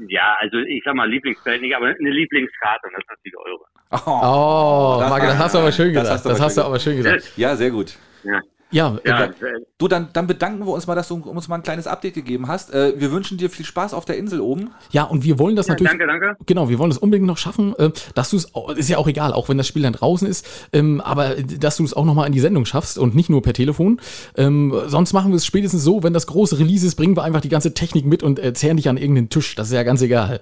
[0.08, 3.66] Ja, also ich sag mal Lieblingsfeld nicht, aber eine Lieblingskarte und das ist natürlich eure.
[3.92, 6.08] Oh, oh Marke, das hast du aber schön gesagt.
[6.08, 7.38] Das hast du, das hast du aber schön gesagt.
[7.38, 7.98] Ja, sehr gut.
[8.24, 8.42] Ja.
[8.76, 9.30] Ja, ja
[9.78, 12.50] du, dann, dann bedanken wir uns mal, dass du uns mal ein kleines Update gegeben
[12.50, 12.74] hast.
[12.74, 14.72] Äh, wir wünschen dir viel Spaß auf der Insel oben.
[14.92, 15.92] Ja, und wir wollen das ja, natürlich.
[15.92, 16.36] Danke, danke.
[16.46, 19.32] Genau, wir wollen das unbedingt noch schaffen, äh, dass du es, ist ja auch egal,
[19.32, 22.34] auch wenn das Spiel dann draußen ist, ähm, aber dass du es auch nochmal in
[22.34, 24.02] die Sendung schaffst und nicht nur per Telefon.
[24.36, 27.42] Ähm, sonst machen wir es spätestens so, wenn das große Release ist, bringen wir einfach
[27.42, 29.56] die ganze Technik mit und äh, zerren dich an irgendeinen Tisch.
[29.56, 30.42] Das ist ja ganz egal.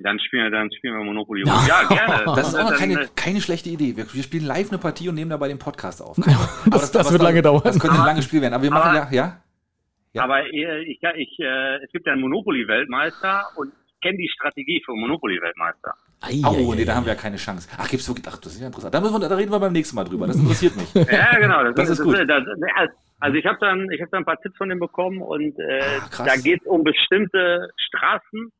[0.00, 1.44] Dann spielen wir, dann spielen wir Monopoly.
[1.44, 2.24] Ja, ja gerne.
[2.36, 3.96] Das ist auch keine, keine schlechte Idee.
[3.96, 6.16] Wir, wir, spielen live eine Partie und nehmen dabei den Podcast auf.
[6.24, 7.62] das, das, das wird lange dauern.
[7.64, 8.54] Das könnte ein langes Spiel werden.
[8.54, 9.42] Aber wir machen aber, ja, ja.
[10.12, 10.22] ja.
[10.22, 14.80] Aber ich, ich, ich, äh, es gibt ja einen Monopoly-Weltmeister und ich kenne die Strategie
[14.84, 15.94] für Monopoly-Weltmeister.
[16.44, 17.68] Oh, nee, da haben wir ja keine Chance.
[17.76, 18.94] Ach, gibt's wirklich, ach, das ist ja interessant.
[18.94, 20.26] Da, wir, da reden wir beim nächsten Mal drüber.
[20.26, 20.92] Das interessiert mich.
[20.94, 21.62] ja, genau.
[21.64, 22.18] Das, das ist, ist gut.
[22.28, 22.42] Das,
[23.20, 25.80] also ich habe dann, ich habe dann ein paar Tipps von dem bekommen und äh,
[26.00, 28.52] ach, da geht es um bestimmte Straßen.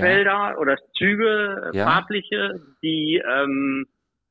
[0.00, 1.84] Felder oder Züge, ja.
[1.84, 3.86] farbliche, die, ähm,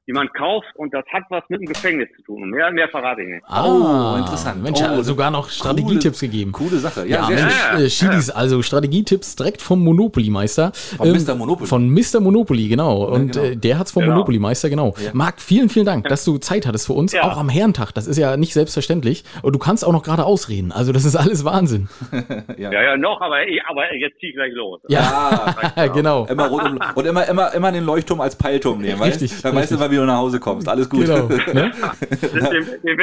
[0.08, 2.44] die man kauft und das hat was mit dem Gefängnis zu tun.
[2.44, 3.44] Und mehr, mehr verrate ich nicht.
[3.48, 4.62] Ah, Oh, interessant.
[4.62, 6.52] Mensch, Oh, ja, sogar noch Strategietipps gegeben.
[6.52, 7.08] Coole Sache.
[7.08, 7.80] Ja, Ja, sehr Mensch, schön.
[7.86, 10.72] äh, Schiedis, also Strategietipps direkt vom Monopoly-Meister.
[10.98, 11.36] Von Mr.
[11.36, 11.68] Monopoly.
[11.68, 12.20] Von Mr.
[12.20, 13.04] Monopoly, genau.
[13.06, 13.46] Und genau.
[13.46, 14.16] Äh, der hat's vom Genau.
[14.16, 14.94] Monopoly-Meister, genau.
[15.14, 17.24] Marc, vielen, vielen Dank, dass du Zeit hattest für uns, Ja.
[17.24, 17.92] auch am Herrentag.
[17.94, 19.24] Das ist ja nicht selbstverständlich.
[19.42, 20.72] Und du kannst auch noch gerade ausreden.
[20.74, 21.88] Also das ist alles Wahnsinn.
[22.58, 24.80] Ja, ja, noch, aber, ich- aber jetzt zieh ich gleich los.
[24.88, 25.56] Ja,
[25.94, 26.26] genau.
[26.26, 29.56] Immer rund um, und immer, immer, immer den Leuchtturm als Peilturm nehmen, weißt Richtig, Dann
[29.56, 29.86] weißt du richtig.
[29.86, 30.68] immer, wie du nach Hause kommst.
[30.68, 31.06] Alles gut.
[31.06, 31.28] Genau.
[31.54, 31.72] Ne?
[32.10, 32.98] Das, den, den,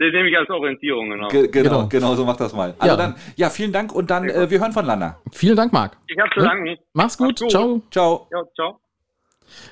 [0.00, 1.28] den nehme ich als Orientierung, genau.
[1.28, 1.88] Ge- genau, Genau.
[1.88, 2.74] genau, so mach das mal.
[2.78, 2.96] Also Ja.
[2.96, 5.18] dann, ja, vielen Dank und dann, äh, wir hören voneinander.
[5.32, 5.96] Vielen Dank, Marc.
[6.08, 6.46] Ich habe zu Ne?
[6.46, 6.76] danken.
[6.94, 7.26] Mach's gut.
[7.28, 7.50] Mach's gut.
[7.50, 7.82] Ciao.
[7.90, 8.26] Ciao.
[8.32, 8.80] Ja, ciao.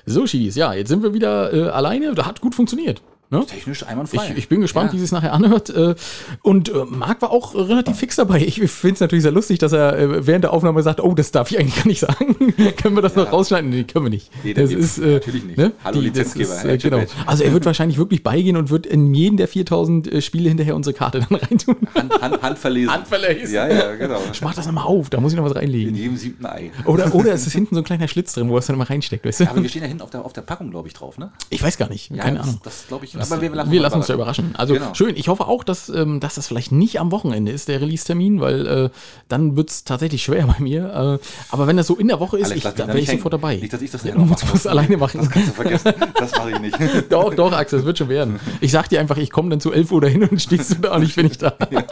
[0.05, 2.13] So, Schiedis, ja, jetzt sind wir wieder äh, alleine.
[2.13, 3.01] Das hat gut funktioniert.
[3.31, 3.45] Ne?
[3.45, 4.31] Technisch einwandfrei.
[4.31, 4.93] Ich, ich bin gespannt, Ja.
[4.93, 5.69] wie sie es nachher anhört.
[5.69, 5.93] äh,
[6.41, 8.39] Und äh, Marc war auch relativ fix dabei.
[8.41, 11.29] Ich finde es natürlich sehr lustig, dass er äh, während der Aufnahme sagt, oh, das
[11.31, 12.35] darf ich eigentlich gar nicht sagen.
[12.81, 13.69] können wir das noch rausschneiden?
[13.69, 14.31] Nee, können wir nicht.
[14.43, 15.57] Nee, das ist, natürlich nicht.
[15.59, 15.73] Ne?
[15.83, 17.03] Hallo, Die- Lizenzgeber, ist, äh, genau.
[17.27, 20.75] Also er wird wahrscheinlich wirklich beigehen und wird in jeden der 4000 äh, Spiele hinterher
[20.75, 21.75] unsere Karte dann reintun.
[21.93, 22.91] Hand, Hand, Hand verlesen.
[22.91, 23.53] Hand verlesen.
[23.53, 24.19] Ja, ja, genau.
[24.33, 25.93] Ich mach das nochmal auf, da muss ich noch was In reinlegen.
[25.93, 26.71] jedem siebten Ei.
[26.85, 28.85] Oder, oder es ist hinten so ein kleiner Schlitz drin, wo er es dann mal
[28.85, 29.49] reinsteckt, weißt du?
[29.51, 31.31] Aber wir stehen ja hinten auf der, auf der Packung, glaube ich, drauf, ne?
[31.51, 32.61] Ich weiß gar nicht, Ja, keine das, Ahnung.
[32.63, 33.18] Das glaube ich.
[33.19, 34.53] Das- aber wir, wir lassen uns da überraschen.
[34.57, 34.93] Also Genau.
[34.93, 35.15] schön.
[35.15, 38.67] Ich hoffe auch, dass, ähm, dass das vielleicht nicht am Wochenende ist, der Release-Termin, weil
[38.67, 38.89] äh,
[39.27, 41.19] dann wird es tatsächlich schwer bei mir.
[41.21, 43.17] Äh, aber wenn das so in der Woche ist, Alex, ich, da wäre ich nicht
[43.19, 43.55] sofort dabei.
[43.57, 45.19] Nicht, dass ich das ja, nicht musst es alleine machen.
[45.19, 45.93] Das kannst du vergessen.
[46.15, 46.77] Das mache ich nicht.
[47.09, 48.39] doch, doch, Axel, das wird schon werden.
[48.61, 50.95] Ich sag dir einfach, ich komme dann zu 11 Uhr dahin und stehst du da
[50.95, 51.53] und ich bin nicht da.
[51.71, 51.83] ja.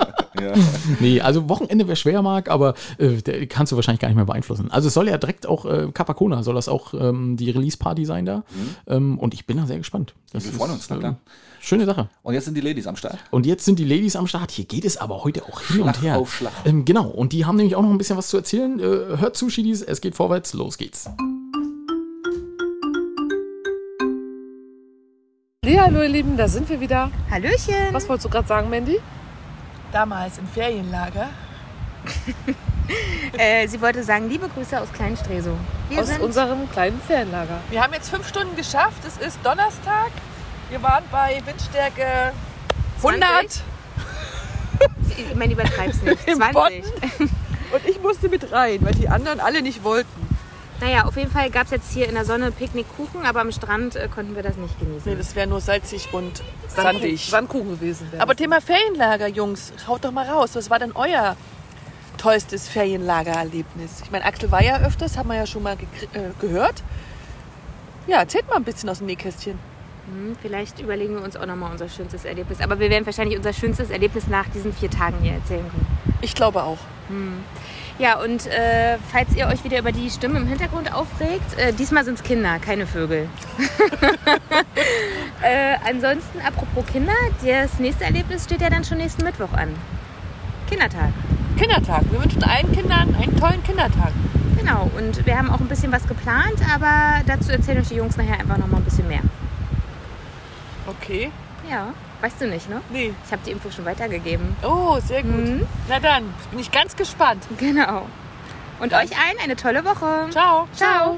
[0.99, 4.25] Nee, also Wochenende wäre schwer, Marc, aber äh, der kannst du wahrscheinlich gar nicht mehr
[4.25, 4.71] beeinflussen.
[4.71, 8.25] Also es soll ja direkt auch äh, Capacona, soll das auch ähm, die Release-Party sein
[8.25, 8.43] da.
[8.88, 10.13] Ähm, und ich bin da sehr gespannt.
[10.31, 10.51] Das Mhm.
[10.51, 11.17] Wir freuen uns, na äh, klar.
[11.59, 12.07] Schöne Sache.
[12.23, 13.17] Und jetzt sind die Ladies am Start.
[13.31, 14.51] Und jetzt sind die Ladies am Start.
[14.51, 16.17] Hier geht es aber heute auch hin Schlag und her.
[16.17, 16.53] auf Schlag.
[16.65, 17.07] Ähm, genau.
[17.07, 18.79] Und die haben nämlich auch noch ein bisschen was zu erzählen.
[18.79, 18.83] Äh,
[19.17, 19.81] hört zu, Schiedis.
[19.81, 20.53] Es geht vorwärts.
[20.53, 21.09] Los geht's.
[25.65, 27.11] Ja, hallo ihr Lieben, da sind wir wieder.
[27.29, 27.75] Hallöchen.
[27.91, 28.99] Was wolltest du gerade sagen, Mandy?
[29.97, 31.29] Damals im Ferienlager.
[33.37, 35.57] Äh, sie wollte sagen, liebe Grüße aus Kleinstresow.
[35.89, 37.59] Wir Aus sind unserem kleinen Ferienlager.
[37.69, 39.03] Wir haben jetzt fünf Stunden geschafft.
[39.05, 40.09] Es ist Donnerstag.
[40.69, 42.31] Wir waren bei Windstärke
[43.03, 43.61] 100
[45.17, 46.17] ich meine, übertreib's nicht.
[46.27, 46.85] Im 20.
[47.19, 50.26] und ich musste mit rein, weil die anderen alle nicht wollten.
[50.80, 53.95] Naja, auf jeden Fall gab es jetzt hier in der Sonne Picknickkuchen, aber am Strand
[53.95, 55.11] äh, konnten wir das nicht genießen.
[55.11, 57.25] Nee, das wäre nur salzig und Sandkuchen, sandig.
[57.30, 58.21] Sandkuchen gewesen wäre.
[58.21, 60.51] Aber Thema Ferienlager, Jungs, haut doch mal raus.
[60.55, 61.36] Was war denn euer
[62.17, 64.01] tollstes Ferienlagererlebnis?
[64.03, 65.78] Ich meine, Axel war ja öfters, haben wir ja schon mal
[66.13, 66.84] äh, gehört.
[68.05, 69.57] Ja, erzählt mal ein bisschen aus dem Nähkästchen.
[70.07, 72.61] Hm, vielleicht überlegen wir uns auch nochmal unser schönstes Erlebnis.
[72.61, 75.88] Aber wir werden wahrscheinlich unser schönstes Erlebnis nach diesen vier Tagen hier erzählen können.
[76.21, 76.78] Ich glaube auch.
[77.99, 82.05] Ja, und äh, falls ihr euch wieder über die Stimme im Hintergrund aufregt, äh, diesmal
[82.05, 83.27] sind es Kinder, keine Vögel.
[85.41, 89.75] äh, ansonsten, apropos Kinder, das nächste Erlebnis steht ja dann schon nächsten Mittwoch an.
[90.69, 91.09] Kindertag.
[91.57, 92.03] Kindertag.
[92.11, 94.11] Wir wünschen allen Kindern einen tollen Kindertag.
[94.59, 98.15] Genau, und wir haben auch ein bisschen was geplant, aber dazu erzählen euch die Jungs
[98.15, 99.21] nachher einfach noch mal ein bisschen mehr.
[100.85, 101.31] Okay.
[101.67, 102.82] Ja, weißt du nicht, ne?
[102.89, 103.13] Nee.
[103.26, 104.55] Ich habe die Info schon weitergegeben.
[104.63, 105.32] Oh, sehr gut.
[105.32, 105.68] Mhm.
[105.88, 107.43] Na dann, bin ich ganz gespannt.
[107.57, 108.07] Genau.
[108.80, 110.28] Und euch allen eine tolle Woche.
[110.32, 110.68] Ciao.
[110.74, 111.18] Ciao.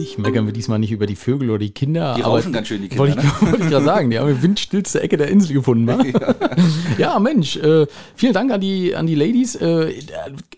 [0.00, 2.14] Natürlich meckern wir diesmal nicht über die Vögel oder die Kinder.
[2.16, 3.04] Die rauschen ganz schön, die Kinder.
[3.04, 3.24] Wollte Ne?
[3.24, 5.86] ich, wollte ich gerade sagen, die haben die windstillste Ecke der Insel gefunden.
[5.86, 5.98] wa?
[6.98, 9.54] Ja, Mensch, äh, vielen Dank an die, an die Ladies.
[9.56, 9.92] Äh,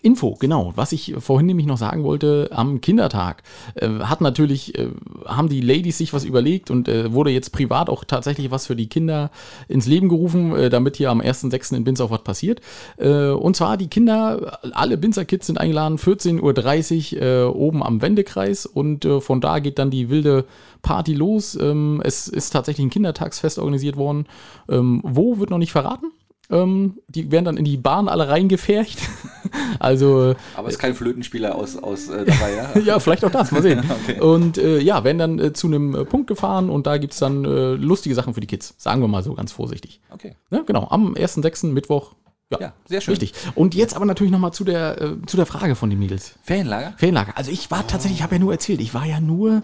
[0.01, 3.43] Info, genau, was ich vorhin nämlich noch sagen wollte, am Kindertag
[3.75, 4.89] äh, hat natürlich, äh,
[5.25, 8.75] haben die Ladies sich was überlegt und äh, wurde jetzt privat auch tatsächlich was für
[8.75, 9.31] die Kinder
[9.67, 11.75] ins Leben gerufen, äh, damit hier am 1.6.
[11.75, 12.61] in Binz auch was passiert.
[12.97, 18.01] Äh, und zwar die Kinder, alle Binzer Kids sind eingeladen, 14.30 Uhr äh, oben am
[18.01, 20.45] Wendekreis und äh, von da geht dann die wilde
[20.83, 21.57] Party los.
[21.59, 24.27] Ähm, es ist tatsächlich ein Kindertagsfest organisiert worden.
[24.69, 26.11] Ähm, wo wird noch nicht verraten?
[26.51, 28.99] Ähm, die werden dann in die Bahn alle reingefercht.
[29.79, 32.79] also Aber es ist kein Flötenspieler aus, aus äh, dabei, ja?
[32.79, 33.81] ja, vielleicht auch das, mal sehen.
[34.03, 34.19] Okay.
[34.21, 37.19] Und äh, ja, werden dann äh, zu einem äh, Punkt gefahren und da gibt es
[37.19, 38.75] dann äh, lustige Sachen für die Kids.
[38.77, 39.99] Sagen wir mal so ganz vorsichtig.
[40.11, 40.35] Okay.
[40.51, 40.63] Ne?
[40.67, 41.71] Genau, am 1.6.
[41.71, 42.13] Mittwoch.
[42.51, 43.13] Ja, Ja, sehr schön.
[43.13, 43.33] Richtig.
[43.55, 46.35] Und jetzt aber natürlich nochmal zu der, äh, zu der Frage von den Mädels.
[46.43, 46.93] Ferienlager?
[46.97, 47.33] Ferienlager.
[47.37, 49.63] Also ich war tatsächlich, ich habe ja nur erzählt, ich war ja nur,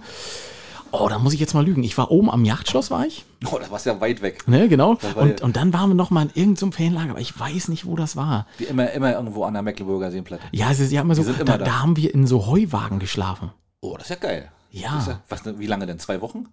[0.92, 1.84] oh, da muss ich jetzt mal lügen.
[1.84, 3.26] Ich war oben am Yachtschloss, war ich.
[3.46, 4.48] Oh, das war ja weit weg.
[4.48, 4.98] Ne, genau.
[5.16, 7.86] Und, ja- und dann waren wir noch mal in irgendeinem Ferienlager, aber ich weiß nicht,
[7.86, 8.48] wo das war.
[8.58, 10.44] Wie immer, immer irgendwo an der Mecklenburger Seenplatte.
[10.52, 11.66] Ja, es ist ja immer so, immer da, da.
[11.66, 13.52] da haben wir in so Heuwagen geschlafen.
[13.82, 14.52] Oh, das ist ja geil.
[14.72, 15.04] Ja.
[15.06, 16.00] Ja was, ne- wie lange denn?
[16.00, 16.48] Zwei Wochen?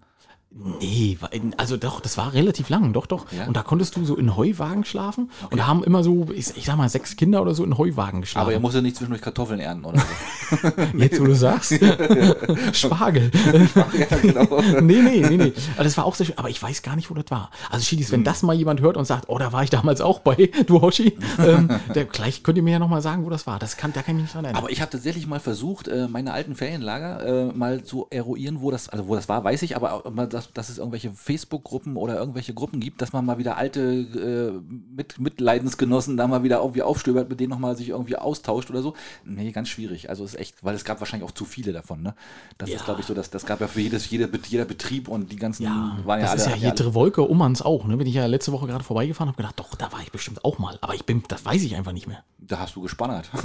[0.59, 1.19] Nee,
[1.59, 3.31] also doch, das war relativ lang, doch, doch.
[3.31, 3.47] Ja?
[3.47, 5.31] Und da konntest du so in Heuwagen schlafen.
[5.51, 8.23] Und da haben immer so, ich, ich sag mal, sechs Kinder oder so in Heuwagen
[8.23, 8.47] geschlafen.
[8.47, 10.69] Aber ihr musst ja nicht zwischendurch Kartoffeln ernten oder so.
[10.99, 11.75] Jetzt, wo du sagst.
[12.73, 13.31] Spargel.
[13.75, 14.63] ja, genau.
[14.81, 15.53] nee, nee, nee, nee.
[15.75, 16.39] Aber das war auch sehr schön.
[16.39, 17.51] Aber ich weiß gar nicht, wo das war.
[17.71, 20.21] Also, Schiedis, wenn das mal jemand hört und sagt, oh, da war ich damals auch
[20.21, 23.59] bei, du Hoshi, ähm, der, gleich könnt ihr mir ja nochmal sagen, wo das war.
[23.59, 24.63] Das kann, da kann ich mich nicht dran erinnern.
[24.63, 28.71] Aber ich habe tatsächlich mal versucht, äh, meine alten Ferienlager äh, mal zu eruieren, wo
[28.71, 32.16] das, also wo das war, weiß ich, aber mal, dass, dass es irgendwelche Facebook-Gruppen oder
[32.18, 34.53] irgendwelche Gruppen gibt, dass man mal wieder alte äh,
[34.94, 38.94] mit, Mitleidensgenossen da mal wieder irgendwie aufstöbert, mit denen nochmal sich irgendwie austauscht oder so.
[39.24, 40.09] Nee, ganz schwierig.
[40.11, 42.14] Also ist echt, weil es gab wahrscheinlich auch zu viele davon, ne?
[42.59, 42.76] Das Ja.
[42.76, 45.36] ist, glaube ich, so, dass das gab ja für jedes, jeder, jeder Betrieb und die
[45.36, 46.40] ganzen ja, waren ja das alle.
[46.42, 47.86] ist ja hier alle- Trewolke, Ummanns auch.
[47.86, 47.97] Ne?
[47.97, 50.59] Bin ich ja letzte Woche gerade vorbeigefahren, habe gedacht, doch, da war ich bestimmt auch
[50.59, 50.78] mal.
[50.80, 52.22] Aber ich bin, das weiß ich einfach nicht mehr.
[52.38, 53.30] da hast du gespannert.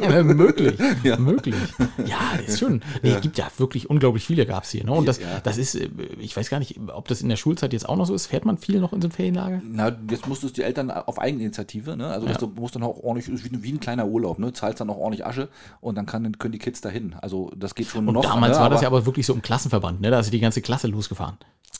[0.00, 0.78] Ja, möglich,
[1.18, 1.54] möglich.
[2.06, 2.82] Ja, das ist schon.
[3.02, 4.84] Nee, es gibt ja wirklich unglaublich viele gab es hier.
[4.84, 4.92] Ne?
[4.92, 5.40] Und das, Ja.
[5.42, 5.88] das ist, äh,
[6.18, 8.26] ich weiß gar nicht, ob das in der Schulzeit jetzt auch noch so ist.
[8.26, 9.60] Fährt man viel noch in so ein Ferienlager?
[9.64, 12.08] Na, jetzt musst du es die Eltern auf Eigeninitiative, ne?
[12.08, 14.52] Also das- du musst dann auch ordentlich, ist wie, wie ein kleiner Urlaub, ne?
[14.52, 15.48] Zahlst dann auch ordentlich Asche
[15.80, 17.14] und dann kann, können die Kids dahin.
[17.20, 18.22] Also das geht schon Und noch.
[18.22, 18.62] damals ne?
[18.62, 20.10] war das ja aber wirklich so im Klassenverband, ne?
[20.10, 21.36] Da ist die ganze Klasse losgefahren.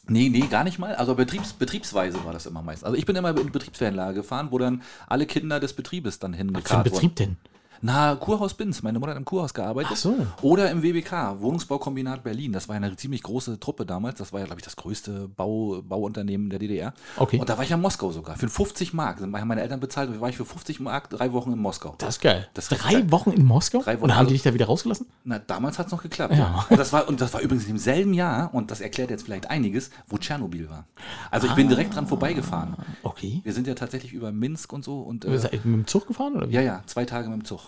[0.07, 0.95] Nee, nee, gar nicht mal.
[0.95, 2.85] Also Betriebs, betriebsweise war das immer meist.
[2.85, 6.63] Also ich bin immer in Betriebsferienlager gefahren, wo dann alle Kinder des Betriebes dann Was
[6.69, 7.37] für ein Betrieb denn?
[7.81, 8.83] Na, Kurhaus Binz.
[8.83, 9.93] Meine Mutter hat im Kurhaus gearbeitet.
[9.95, 10.15] Ach so.
[10.43, 12.53] Oder im WBK, Wohnungsbaukombinat Berlin.
[12.53, 14.19] Das war eine ziemlich große Truppe damals.
[14.19, 16.93] Das war ja, glaube ich, das größte Bau, Bauunternehmen der DDR.
[17.17, 17.39] Okay.
[17.39, 18.37] Und da war ich ja in Moskau sogar.
[18.37, 19.19] Für 50 Mark.
[19.21, 20.11] Sind meine Eltern bezahlt.
[20.11, 21.95] und war ich für 50 Mark drei Wochen in Moskau.
[21.99, 22.49] Das ist geil.
[22.55, 23.13] Das ist Drei geil.
[23.13, 23.81] Wochen in Moskau?
[23.83, 24.05] Drei Wochen.
[24.05, 25.07] Und haben Also- die dich da wieder rausgelassen?
[25.25, 26.35] Na, damals hat es noch geklappt.
[26.35, 26.67] Ja.
[26.69, 29.51] Und, das war, und das war übrigens im selben Jahr, und das erklärt jetzt vielleicht
[29.51, 30.87] einiges, wo Tschernobyl war.
[31.31, 32.77] Also ich bin direkt dran vorbeigefahren.
[33.03, 33.41] Okay.
[33.45, 35.01] Wir sind ja tatsächlich über Minsk und so.
[35.01, 36.55] Und, äh, mit dem Zug gefahren oder wie?
[36.55, 37.61] ja, ja, zwei Tage mit dem Zug.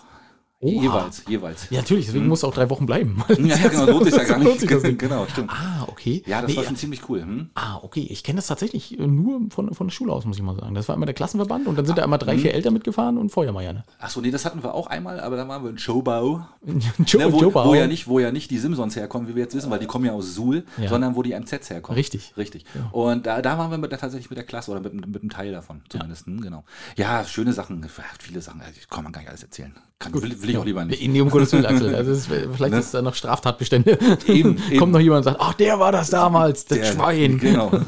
[0.61, 0.81] Oha.
[0.83, 1.69] Jeweils, jeweils.
[1.71, 3.23] Ja, natürlich, deswegen musst du auch drei Wochen bleiben.
[3.41, 4.99] Ja, ja, genau, lohnt sich ja gar nicht.
[4.99, 5.49] genau, stimmt.
[5.51, 6.21] Ah, okay.
[6.27, 7.21] Ja, das Nee, war schon ziemlich cool.
[7.21, 7.49] Hm?
[7.55, 8.05] Ah, okay.
[8.09, 10.75] Ich kenne das tatsächlich nur von, von der Schule aus, muss ich mal sagen.
[10.75, 13.29] Das war immer der Klassenverband und dann sind da immer drei, vier Eltern mitgefahren und
[13.31, 13.73] Feuermeier.
[13.73, 13.83] Ne?
[13.99, 16.45] Achso, nee, das hatten wir auch einmal, aber da waren wir in Showbau.
[17.05, 19.55] Joe, Ne, wo, wo, ja nicht, wo ja nicht die Simsons herkommen, wie wir jetzt
[19.55, 20.89] wissen, weil die kommen ja aus Suhl, Ja.
[20.89, 21.95] sondern wo die MZs herkommen.
[21.97, 22.33] Richtig.
[22.37, 22.65] Richtig.
[22.91, 25.29] Und da, da waren wir mit der, tatsächlich mit der Klasse oder mit, mit einem
[25.31, 26.27] Teil davon zumindest.
[26.27, 26.63] Hm, genau.
[26.97, 27.83] Ja, schöne Sachen,
[28.19, 29.73] viele Sachen, also, kann man gar nicht alles erzählen.
[30.01, 31.07] Kann, will, will ich auch lieber nicht.
[31.07, 31.93] Nee, um Gottes Willen, Axel.
[31.95, 32.79] Also ist- vielleicht Ne?
[32.79, 33.97] ist da noch Straftatbestände.
[34.27, 34.91] Eben, Kommt eben.
[34.91, 37.37] noch jemand und sagt, ach, der war das damals, das Der- Schwein.
[37.37, 37.71] Genau.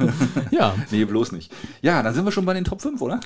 [0.52, 0.76] Ja.
[0.92, 1.52] nee, bloß nicht.
[1.82, 3.20] Ja, dann sind wir schon bei den Top 5, oder?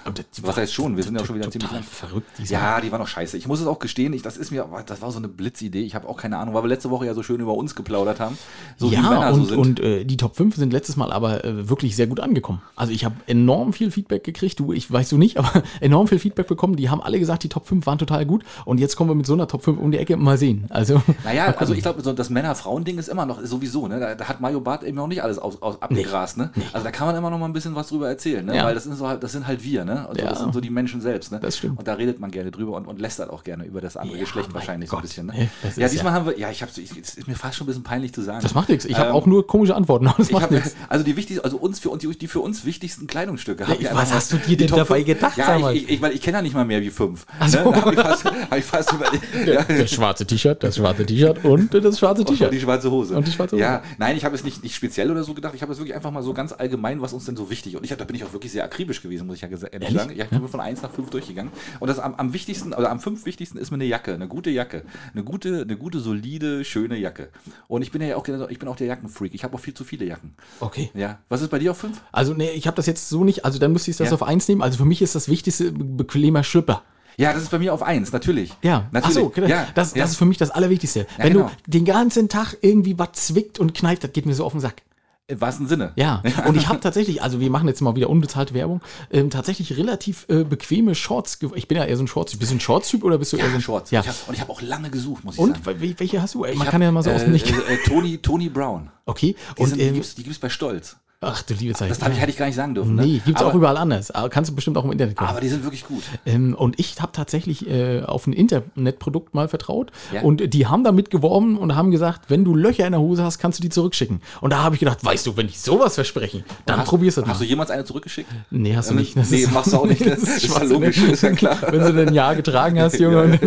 [0.43, 0.95] Was heißt schon?
[0.95, 1.83] Wir sind ja schon wieder ziemlich lang.
[1.83, 3.35] verrückt, diese Ja, die war noch scheiße.
[3.37, 5.81] Ich muss es auch gestehen, ich, das ist mir, das war so eine Blitzidee.
[5.83, 8.21] Ich habe auch keine Ahnung, weil wir letzte Woche ja so schön über uns geplaudert
[8.21, 8.37] haben.
[8.77, 9.57] So wie ja, Männer und, so sind.
[9.57, 12.61] und äh, die Top 5 sind letztes Mal aber äh, wirklich sehr gut angekommen.
[12.77, 16.19] Also ich habe enorm viel Feedback gekriegt, du, ich weiß du nicht, aber enorm viel
[16.19, 16.77] Feedback bekommen.
[16.77, 18.43] Die haben alle gesagt, die Top 5 waren total gut.
[18.63, 20.65] Und jetzt kommen wir mit so einer Top 5 um die Ecke, mal sehen.
[20.69, 23.99] Also, Naja, also ich glaube, so das Männer-Frauen-Ding ist immer noch sowieso, ne?
[23.99, 26.51] Da, da hat Mario Barth eben noch nicht alles aus, aus, abgegrast, ne?
[26.73, 28.55] Also da kann man immer noch mal ein bisschen was drüber erzählen, ne?
[28.55, 28.65] Ja.
[28.65, 30.07] Weil das sind, so, halt- das sind halt wir, ne?
[30.07, 30.29] Also Ja.
[30.29, 31.39] Das sind so die Menschen selbst, ne?
[31.39, 31.79] Das stimmt.
[31.79, 34.23] Und da redet man gerne drüber und, und lästert auch gerne über das andere Ja,
[34.23, 35.07] Geschlecht wahrscheinlich so ein Gott.
[35.07, 35.33] bisschen, ne?
[35.35, 37.67] Nee, Ja, ist diesmal haben wir, ja, ich habe, es ist mir fast schon ein
[37.69, 38.39] bisschen peinlich zu sagen.
[38.41, 38.85] das macht nichts.
[38.85, 40.75] Ich habe Ähm, auch nur komische Antworten, das macht nichts.
[40.89, 43.65] also die wichtigsten, also uns für uns die, die für uns wichtigsten Kleidungsstücke.
[43.93, 46.41] was hast du dir denn dabei gedacht, Ja, ich, ich, ich, weil ich kenne ja
[46.41, 47.25] nicht mal mehr wie fünf.
[47.39, 47.57] Ach so.
[47.59, 47.71] Ne?
[47.71, 49.23] Da habe ich, fast- hab ich fast überlegt.
[49.45, 49.63] Ja.
[49.63, 52.51] Das schwarze T-Shirt, das schwarze T-Shirt und das schwarze Und T-Shirt.
[52.53, 53.15] die schwarze Hose.
[53.15, 53.61] Und die schwarze Hose.
[53.63, 55.53] Ja, nein, ich habe es nicht, nicht speziell oder so gedacht.
[55.55, 57.75] Ich habe es wirklich einfach mal so ganz allgemein, was uns denn so wichtig.
[57.77, 59.89] Und ich hab, da bin ich auch wirklich sehr akribisch gewesen, muss ich ja ehrlich
[59.91, 60.15] sagen.
[60.15, 61.51] Ja, ich bin von 1 nach 5 durchgegangen.
[61.79, 64.49] Und das am, am wichtigsten, oder am fünf wichtigsten ist mir eine Jacke, eine gute
[64.49, 64.83] Jacke.
[65.13, 67.29] Eine gute, eine gute, solide, schöne Jacke.
[67.67, 69.33] Und ich bin ja auch, ich bin auch der Jackenfreak.
[69.33, 70.33] Ich habe auch viel zu viele Jacken.
[70.59, 70.91] Okay.
[70.93, 71.19] Ja.
[71.29, 71.99] Was ist bei dir auf 5?
[72.11, 74.13] Also, nee, ich habe das jetzt so nicht, also dann müsste ich das Ja.
[74.13, 74.61] auf eins nehmen.
[74.61, 76.83] Also für mich ist das Wichtigste bequemer Schlüpper.
[77.19, 78.53] Ja, das ist bei mir auf 1, natürlich.
[78.61, 79.17] Ja, natürlich.
[79.17, 79.47] Ach so, genau.
[79.47, 80.03] ja, das, ja.
[80.03, 81.07] das ist für mich das Allerwichtigste.
[81.17, 81.45] Wenn genau.
[81.65, 84.61] du den ganzen Tag irgendwie was zwickt und kneift, das geht mir so auf den
[84.61, 84.83] Sack.
[85.29, 85.91] Im wahrsten Sinne.
[85.97, 89.75] Ja, und ich habe tatsächlich, also wir machen jetzt mal wieder unbezahlte Werbung, ähm, tatsächlich
[89.75, 91.39] relativ äh, bequeme Shorts.
[91.55, 92.37] Ich bin ja eher so ein Shorts.
[92.37, 93.91] Bist du ein Shorts-Typ oder bist du eher so Ja, ein Shorts.
[93.91, 94.01] Ja.
[94.01, 95.79] Ich hab, und ich habe auch lange gesucht, muss ich Und sagen.
[95.81, 96.41] wel- welche hast du?
[96.41, 97.49] Man Ich kann hab, ja mal so aus dem äh, nicht.
[97.49, 98.89] äh, äh, Tony, Tony Brown.
[99.05, 99.35] Okay.
[99.57, 100.95] Die, Und sind, die, ähm, gibt's, die gibt's bei Stolz.
[101.21, 101.89] Ach du liebe Zeit.
[101.89, 102.95] Das hab ich, hätte ich gar nicht sagen dürfen.
[102.95, 103.21] Nee, ne?
[103.25, 104.11] gibt's aber, auch überall anders.
[104.11, 105.29] Aber kannst du bestimmt auch im Internet kaufen.
[105.31, 106.03] Aber die sind wirklich gut.
[106.25, 110.21] Ähm, und ich habe tatsächlich äh, auf ein Internetprodukt mal vertraut Ja.
[110.21, 113.39] und die haben damit geworben und haben gesagt, wenn du Löcher in der Hose hast,
[113.39, 114.21] kannst du die zurückschicken.
[114.41, 117.21] Und da habe ich gedacht, weißt du, wenn ich sowas versprechen, dann hast, probierst du
[117.21, 117.45] das Hast mal.
[117.45, 118.29] du jemals eine zurückgeschickt?
[118.51, 119.17] Nee, hast du Ähm, nicht.
[119.17, 119.97] Das nee, machst du auch nicht.
[120.07, 120.69] Das ist Schwachsinn.
[120.69, 121.57] logisch, ist ja klar.
[121.69, 123.23] Wenn du denn ein Jahr getragen hast, Junge.
[123.23, 123.39] Und,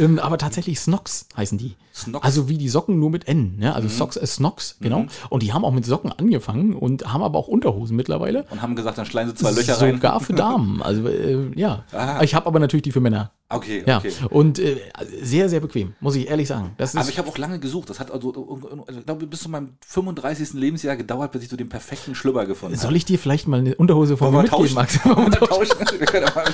[0.00, 1.74] ähm, aber tatsächlich Snox heißen die.
[1.94, 2.24] Snox?
[2.24, 3.56] Also wie die Socken nur mit N.
[3.58, 3.74] Ne?
[3.74, 5.06] Also Socks, äh, Snox, genau.
[5.30, 8.44] Und die haben auch mit Socken angefangen und haben aber auch Unterhosen mittlerweile.
[8.50, 9.94] Und haben gesagt, dann schleihen sie zwei Löcher rein.
[9.94, 10.82] Sogar für Damen.
[10.82, 11.84] Also äh, ja.
[11.92, 12.22] Ah.
[12.22, 14.12] Ich habe aber natürlich die für Männer Okay, Ja, okay.
[14.28, 14.76] und äh,
[15.22, 16.72] sehr, sehr bequem, muss ich ehrlich sagen.
[16.76, 17.88] Das ist, Aber ich habe auch lange gesucht.
[17.88, 18.58] Das hat also,
[18.90, 20.52] ich glaube, bis zu meinem 35.
[20.52, 22.86] Lebensjahr gedauert, bis ich so den perfekten Schlüpper gefunden habe.
[22.86, 25.02] soll ich dir vielleicht mal eine Unterhose von mir mitgeben, Max?
[25.02, 25.76] Wollen wir tauschen?
[25.98, 26.44] Wir können aber-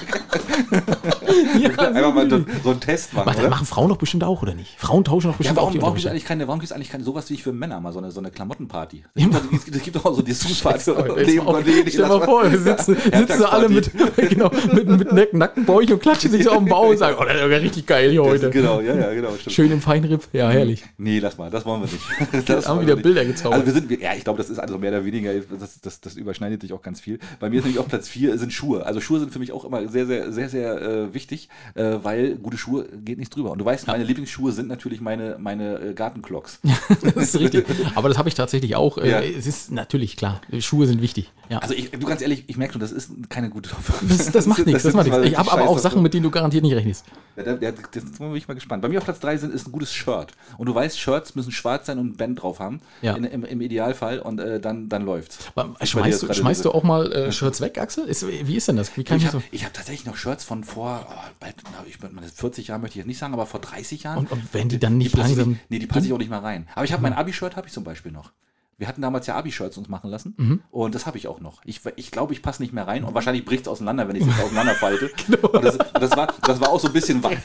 [1.58, 4.54] wir können einfach mal so, einen Test machen, Warte, machen Frauen doch bestimmt auch, oder
[4.54, 4.78] nicht?
[4.78, 6.72] Frauen tauschen doch Ja, bestimmt auch warum, die warum gibt es eigentlich keine, warum gibt's
[6.72, 9.04] eigentlich keine, sowas wie ich für Männer mal so eine, so eine Klamottenparty?
[9.14, 12.50] Es gibt, doch- es gibt, es gibt auch so die auf- Stell dir mal vor,
[12.50, 16.50] wir sitzen, sitzen alle mit, genau, mit, mit nack- nackten Bäuchen und klatschen sich so
[16.52, 18.50] auf den Bauch und sagen, oh, das ist ja richtig geil hier heute.
[18.50, 19.34] Genau, ja, ja, genau.
[19.34, 19.54] Stimmt.
[19.54, 20.82] Schön im Feinripp, ja, herrlich.
[20.98, 22.46] Nee, lass mal, das wollen wir nicht.
[22.46, 23.60] Das haben wollen wieder wir Bilder gezaubert.
[23.60, 26.16] Also wir sind, ja, ich glaube, das ist also mehr oder weniger, das, das, das
[26.16, 27.18] überschneidet sich auch ganz viel.
[27.40, 28.84] Bei mir ist nämlich auf Platz 4 sind Schuhe.
[28.86, 32.36] Also Schuhe sind für mich auch immer sehr, sehr, sehr, sehr äh, wichtig, äh, weil
[32.36, 33.50] gute Schuhe geht nichts drüber.
[33.50, 36.60] Und du weißt, meine Lieblingsschuhe sind natürlich meine, meine äh, Gartenklocks.
[37.14, 37.66] Das ist richtig.
[37.94, 38.98] Aber das habe ich tatsächlich auch.
[38.98, 39.20] Äh, Ja.
[39.20, 41.30] Es ist natürlich klar, Schuhe sind wichtig.
[41.48, 41.58] Ja.
[41.58, 43.70] Also ich, du ganz ehrlich, ich merke schon, das ist keine gute
[44.08, 45.26] das, das macht nichts, das macht nichts.
[45.26, 47.04] Ich habe aber auch Sachen, mit denen du garantiert nicht rechnest.
[47.36, 48.82] Ja, da, das bin ich mal gespannt.
[48.82, 50.32] Bei mir auf Platz 3 sind, ist ein gutes Shirt.
[50.56, 52.80] Und du weißt, Shirts müssen schwarz sein und ein Band drauf haben.
[53.02, 53.14] Ja.
[53.16, 54.20] In, im, Im Idealfall.
[54.20, 55.38] Und äh, dann, dann läuft's.
[55.56, 58.04] Aber Schmeißt, du, schmeißt du auch mal äh, Shirts weg, Axel?
[58.04, 58.90] Ist, wie ist denn das?
[58.96, 59.38] Ich ich so?
[59.38, 61.56] habe hab tatsächlich noch Shirts von vor, oh, bald,
[61.88, 64.18] ich, meine, 40 Jahren möchte ich jetzt nicht sagen, aber vor 30 Jahren.
[64.18, 65.48] Und, und werden die dann nicht passen langsam.
[65.50, 66.68] nicht- Nee, die passe ich auch nicht mal rein.
[66.76, 68.30] Aber ich habe mein Abi-Shirt habe ich zum Beispiel noch.
[68.76, 70.60] Wir hatten damals ja Abi-Shirts uns machen lassen Mhm.
[70.70, 71.60] und das habe ich auch noch.
[71.64, 74.26] Ich, ich glaube, ich passe nicht mehr rein und wahrscheinlich bricht es auseinander, wenn ich
[74.26, 75.10] es auseinanderfalte.
[75.26, 75.48] Genau.
[75.48, 77.38] Und das, und das, war, das war auch so ein bisschen weiß.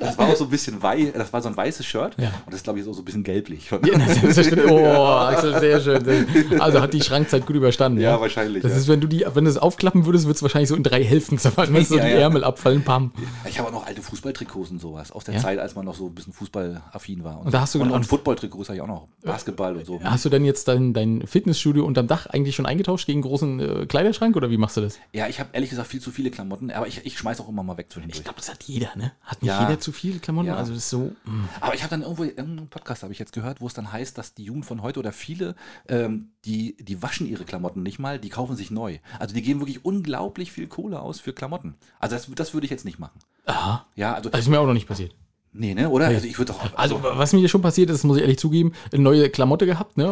[0.00, 1.12] Das war auch so ein bisschen weiß.
[1.14, 2.28] Das war so ein weißes Shirt Ja.
[2.46, 3.70] und das glaube ich ist auch so ein bisschen gelblich.
[3.70, 3.98] Ja, ja-
[4.70, 4.86] oh,
[5.16, 6.60] Axel, sehr schön.
[6.60, 8.00] Also hat die Schrankzeit gut überstanden.
[8.00, 8.78] Ja, wahrscheinlich, Das ja.
[8.78, 11.02] ist, wenn du die, wenn du es aufklappen würdest, wird es wahrscheinlich so in drei
[11.04, 11.74] Hälften zerfallen.
[11.74, 12.18] Wenn so Ja, die ja.
[12.18, 13.12] Ärmel abfallen, pam.
[13.48, 15.40] Ich habe auch noch alte Fußballtrikots und sowas aus der Ja?
[15.40, 17.40] Zeit, als man noch so ein bisschen fußballaffin war.
[17.40, 19.08] Und da hast du und, genau- und Footballtrikots habe ich auch noch.
[19.22, 20.00] Basketball und so.
[20.02, 23.60] Hast du denn jetzt dein, dein Fitnessstudio unterm Dach eigentlich schon eingetauscht gegen einen großen
[23.60, 24.98] äh, Kleiderschrank oder wie machst du das?
[25.12, 27.62] Ja, ich habe ehrlich gesagt viel zu viele Klamotten, aber ich, ich schmeiß auch immer
[27.62, 28.18] mal weg zwischendurch.
[28.18, 29.12] Ich glaube, das hat jeder, ne?
[29.22, 29.62] Hat nicht Ja.
[29.68, 30.48] jeder zu viele Klamotten?
[30.48, 30.56] Ja.
[30.56, 31.12] Also das ist so.
[31.24, 31.48] mm.
[31.60, 34.16] Aber ich habe dann irgendwo, irgendeinen Podcast habe ich jetzt gehört, wo es dann heißt,
[34.18, 35.54] dass die Jugend von heute oder viele,
[35.88, 38.98] ähm, die, die waschen ihre Klamotten nicht mal, die kaufen sich neu.
[39.18, 41.74] Also die geben wirklich unglaublich viel Kohle aus für Klamotten.
[41.98, 43.18] Also das, das würde ich jetzt nicht machen.
[43.46, 43.86] Aha.
[43.96, 45.14] Ja, also, Das ist mir auch noch nicht passiert.
[45.52, 46.06] Nee, ne, oder?
[46.06, 49.02] Also ich würde doch, Also, was mir schon passiert ist, muss ich ehrlich zugeben, eine
[49.02, 50.06] neue Klamotte gehabt, ne,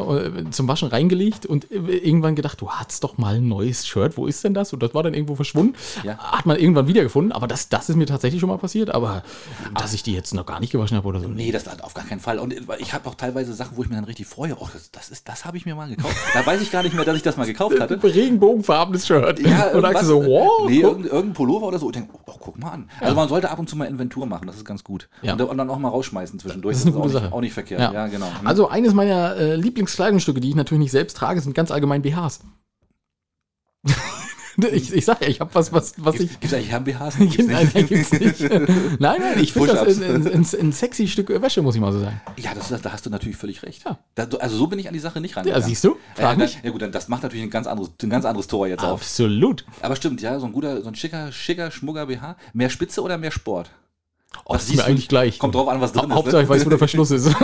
[0.46, 4.16] äh, zum Waschen reingelegt und äh, irgendwann gedacht, du hattest doch mal ein neues Shirt,
[4.16, 4.72] wo ist denn das?
[4.72, 5.74] Und das war dann irgendwo verschwunden.
[6.04, 6.18] Ja.
[6.18, 9.22] Hat man irgendwann wiedergefunden, aber das, das ist mir tatsächlich schon mal passiert, aber
[9.74, 11.28] dass ich die jetzt noch gar nicht gewaschen habe oder so.
[11.28, 12.38] Nee, das auf gar keinen Fall.
[12.38, 14.56] Und ich habe auch teilweise Sachen, wo ich mir dann richtig freue.
[14.58, 16.16] Oh, das, das, ist, das habe ich mir mal gekauft.
[16.34, 18.02] Da weiß ich gar nicht mehr, dass ich das mal gekauft hatte.
[18.02, 19.40] Regenbogenfarbenes Shirt.
[19.40, 20.68] Ja, und du so, wow.
[20.68, 21.86] nee, irgendein, irgendein Pullover oder so.
[21.86, 22.90] Und denk, oh, guck mal an.
[23.00, 25.08] Also man sollte ab und zu mal Inventur machen, das ist ganz gut.
[25.22, 25.27] Ja.
[25.34, 26.74] Und, und dann auch mal rausschmeißen zwischendurch.
[26.74, 27.32] Das ist eine auch gute nicht, Sache.
[27.34, 27.80] Auch nicht verkehrt.
[27.80, 28.26] Ja, genau.
[28.26, 28.46] Hm.
[28.46, 32.40] Also eines meiner äh, Lieblingskleidungsstücke, die ich natürlich nicht selbst trage, sind ganz allgemein BHs.
[34.72, 36.30] ich, ich sag ja, ich habe was, was, was ich.
[36.40, 37.16] Gibt es eigentlich Herren-BHs?
[37.18, 37.48] Gibt's nicht?
[37.48, 38.40] Nein, nein, gibt's nicht.
[39.00, 42.00] Nein, nein, ich finde das ein, ein, ein, sexy Stück Wäsche, muss ich mal so
[42.00, 42.20] sagen.
[42.36, 43.84] Ja, das, ist- da hast du natürlich völlig recht.
[43.84, 43.98] Ja.
[44.16, 45.62] Da, also so bin ich an die Sache nicht rangegangen.
[45.62, 45.90] Ja, siehst du?
[46.16, 46.58] Ja, Frag ja, mich.
[46.62, 49.00] ja gut, dann das macht natürlich ein ganz anderes, ein ganz anderes Tor jetzt auf.
[49.00, 49.64] Absolut.
[49.80, 52.36] Aber stimmt, ja, so ein guter, so ein schicker, schicker, schmugger BH.
[52.52, 53.70] Mehr Spitze oder mehr Sport?
[54.44, 55.38] Oh, das ist mir eigentlich gleich.
[55.38, 57.26] Kommt drauf an, was drin Ha Hauptsache, ich weiß, wo der Verschluss ist.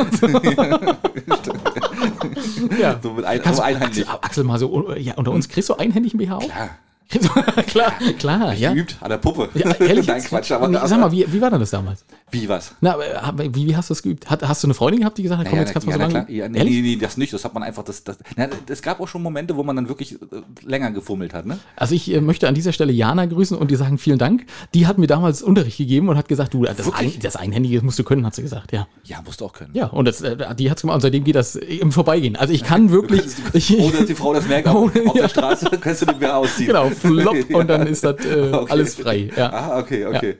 [2.81, 2.99] ja.
[3.03, 4.09] So mit ein, Kannst einhändig.
[4.09, 6.41] Axel, Axel, mal so, ja, unter uns, kriegst du einhändigen BH auch?
[6.41, 6.71] Klar,
[7.67, 8.73] Klar, klar, ja.
[8.73, 9.49] geübt an der Puppe.
[9.55, 10.07] Ja, ehrlich?
[10.07, 10.23] Nein?
[10.23, 10.51] Quatsch.
[10.53, 12.05] Aber, Nee, Sag mal, wie, wie war denn das damals?
[12.31, 12.75] wie was?
[12.81, 12.97] Na,
[13.37, 14.29] wie, wie hast du das geübt?
[14.29, 15.99] Hat, hast du eine Freundin gehabt, die gesagt hat, komm, Ja, jetzt kannst du ja,
[15.99, 16.33] mal so lange?
[16.33, 17.33] Ja, nee, nee, nee, das nicht.
[17.33, 17.85] Das hat man einfach.
[17.85, 20.17] Das, das, na, es gab auch schon Momente, wo man dann wirklich äh,
[20.63, 21.47] länger gefummelt hat.
[21.47, 21.59] Ne?
[21.77, 24.47] Also ich äh, möchte an dieser Stelle Jana grüßen und dir sagen vielen Dank.
[24.75, 27.99] Die hat mir damals Unterricht gegeben und hat gesagt, du, das, ein, das Einhändige musst
[27.99, 28.89] du können, hat sie gesagt, ja.
[29.05, 29.71] Ja, musst du auch können.
[29.75, 32.35] Ja, und das, äh, die hat's gemacht und seitdem geht das im Vorbeigehen.
[32.37, 33.23] Also ich kann wirklich,
[33.53, 36.37] ich, Ohne dass die Frau das merkt, auf, auf der Straße kannst du den mehr
[36.37, 36.67] ausziehen.
[36.69, 38.73] genau, flop und dann ist das äh, Okay.
[38.73, 39.31] alles frei.
[39.37, 39.53] Ja.
[39.53, 40.31] Ah, okay, okay.
[40.31, 40.39] Ja,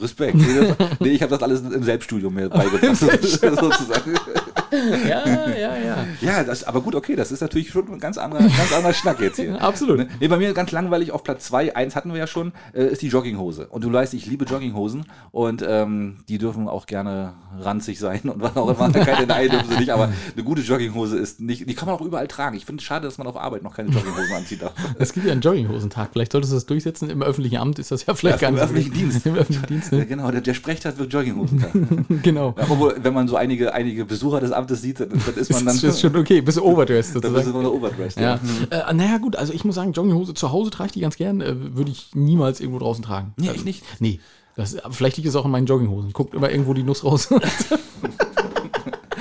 [0.00, 0.36] Respekt.
[1.00, 4.14] Nee, ich habe das alles im Selbststudium mir beigebracht, sozusagen.
[5.08, 6.06] ja, ja, ja.
[6.20, 9.20] Ja, das, aber gut, okay, das ist natürlich schon ein ganz anderer, ganz anderer Schnack
[9.20, 9.60] jetzt hier.
[9.70, 9.98] Absolut.
[9.98, 10.08] Ne?
[10.20, 13.02] Nee, bei mir ganz langweilig auf Platz 2, eins hatten wir ja schon, äh, ist
[13.02, 13.66] die Jogginghose.
[13.68, 18.40] Und du weißt, ich liebe Jogginghosen und ähm, die dürfen auch gerne ranzig sein und
[18.42, 18.90] was auch immer.
[18.92, 22.00] Keine Nein dürfen sie nicht, aber eine gute Jogginghose ist nicht, die kann man auch
[22.02, 22.56] überall tragen.
[22.56, 24.60] Ich finde es schade, dass man auf Arbeit noch keine Jogginghosen anzieht.
[24.98, 26.10] Es gibt ja einen Jogginghosentag.
[26.12, 27.10] Vielleicht solltest du das durchsetzen.
[27.10, 28.64] Im öffentlichen Amt ist das ja vielleicht Ja, gar im nicht.
[28.64, 29.19] öffentlichen Dienst.
[29.26, 30.06] Im öffentlichen Dienst, Ja, ne?
[30.06, 32.06] genau, der, der Sprechtag wird Jogginghosen.
[32.22, 32.54] genau.
[32.58, 35.64] Ja, obwohl, wenn man so einige, einige Besucher des Amtes sieht, dann, dann ist man
[35.66, 36.40] dann, Das ist schon okay.
[36.40, 37.52] Bist du overdressed dann bist sozusagen.
[37.52, 38.20] du eine Overdressed.
[38.20, 38.38] Ja.
[38.70, 41.40] Äh, naja, gut, also ich muss sagen, Jogginghose zu Hause trage ich die ganz gern,
[41.40, 43.32] äh, würde ich niemals irgendwo draußen tragen.
[43.36, 43.84] Nee, also, ich nicht.
[44.00, 44.20] Nee.
[44.56, 46.12] Das, vielleicht liegt es auch in meinen Jogginghosen.
[46.12, 47.28] Guckt immer irgendwo die Nuss raus.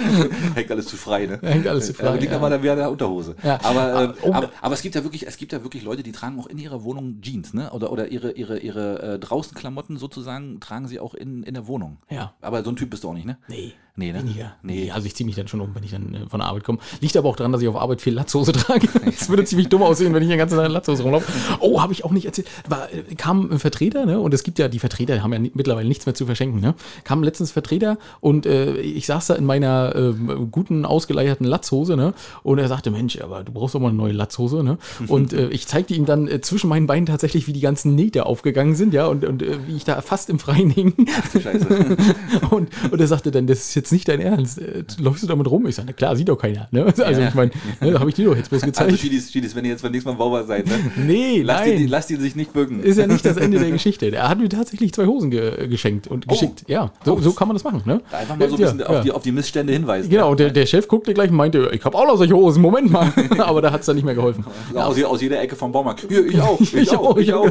[0.55, 1.39] Hängt alles zu frei, ne?
[1.41, 2.37] Hängt alles zu frei, Ja, liegt ja.
[2.37, 3.35] aber dann wieder in der Unterhose.
[3.43, 3.59] Ja.
[3.63, 4.33] Aber, ähm, Ah, oh.
[4.33, 6.57] aber, aber es gibt ja wirklich, es gibt ja wirklich Leute, die tragen auch in
[6.57, 7.71] ihrer Wohnung Jeans, ne?
[7.71, 11.67] Oder, oder ihre, ihre, ihre äh, draußen Klamotten sozusagen tragen sie auch in, in der
[11.67, 11.97] Wohnung.
[12.09, 12.33] Ja.
[12.41, 13.37] Aber so ein Typ bist du auch nicht, ne?
[13.47, 13.73] Nee.
[13.99, 14.19] Nee, ne?
[14.19, 14.53] Weniger.
[14.63, 14.85] Nee.
[14.85, 16.63] Nee, also ich ziehe mich dann schon um, wenn ich dann äh, von der Arbeit
[16.63, 16.79] komme.
[17.01, 18.87] Liegt aber auch daran, dass ich auf Arbeit viel Latzhose trage.
[19.05, 21.29] Es würde ziemlich dumm aussehen, wenn ich den ganzen Tag in Latzhose rumlaufe.
[21.59, 22.47] Oh, habe ich auch nicht erzählt.
[22.69, 24.21] War, äh, kam ein Vertreter, ne?
[24.21, 26.75] Und es gibt ja, die Vertreter haben ja mittlerweile nichts mehr zu verschenken, ne?
[27.03, 32.13] Kam letztens Vertreter und äh, ich saß da in meiner ähm, guten, ausgeleierten Latzhose, ne?
[32.43, 34.77] Und er sagte, Mensch, aber du brauchst doch mal eine neue Latzhose, ne?
[35.07, 38.25] Und äh, ich zeigte ihm dann äh, zwischen meinen Beinen tatsächlich, wie die ganzen Nähte
[38.25, 39.07] aufgegangen sind, ja?
[39.07, 40.93] Und, und äh, wie ich da fast im Freien hing.
[41.33, 41.67] Scheiße.
[42.49, 44.59] Und, und er sagte dann, das ist jetzt nicht dein Ernst.
[44.59, 45.65] Äh, Läufst du damit rum?
[45.67, 46.67] Ich sage, na klar, sieht doch keiner.
[46.71, 46.85] Ne?
[46.85, 47.27] Also Ja.
[47.29, 47.51] ich meine,
[47.81, 48.99] ne, da habe ich dir doch jetzt bloß Also gezeigt.
[48.99, 50.73] Schiedis, Schiedis, wenn ihr jetzt beim nächsten Mal Bauer seid, ne?
[50.97, 51.79] nee, Lasst nein.
[51.81, 52.81] ihn, lasst ihn sich nicht bücken.
[52.81, 54.11] ist ja nicht das Ende der Geschichte.
[54.11, 56.63] Er hat mir tatsächlich zwei Hosen ge geschenkt und geschickt.
[56.67, 57.81] Ja, so, so kann man das machen.
[57.85, 58.01] Ne?
[58.11, 58.85] Einfach mal so ein bisschen ja.
[58.87, 60.09] auf, die, auf die Missstände hinweisen.
[60.09, 62.61] Genau, und der, der Chef guckte gleich und meinte, ich habe auch noch solche Hosen,
[62.61, 63.11] Moment mal.
[63.39, 64.43] Aber da hat es dann nicht mehr geholfen.
[64.73, 66.05] Aus, aus jeder Ecke vom Baumarkt.
[66.07, 66.59] Hier, ich auch.
[66.59, 67.17] Ich, auch.
[67.17, 67.49] Ich auch.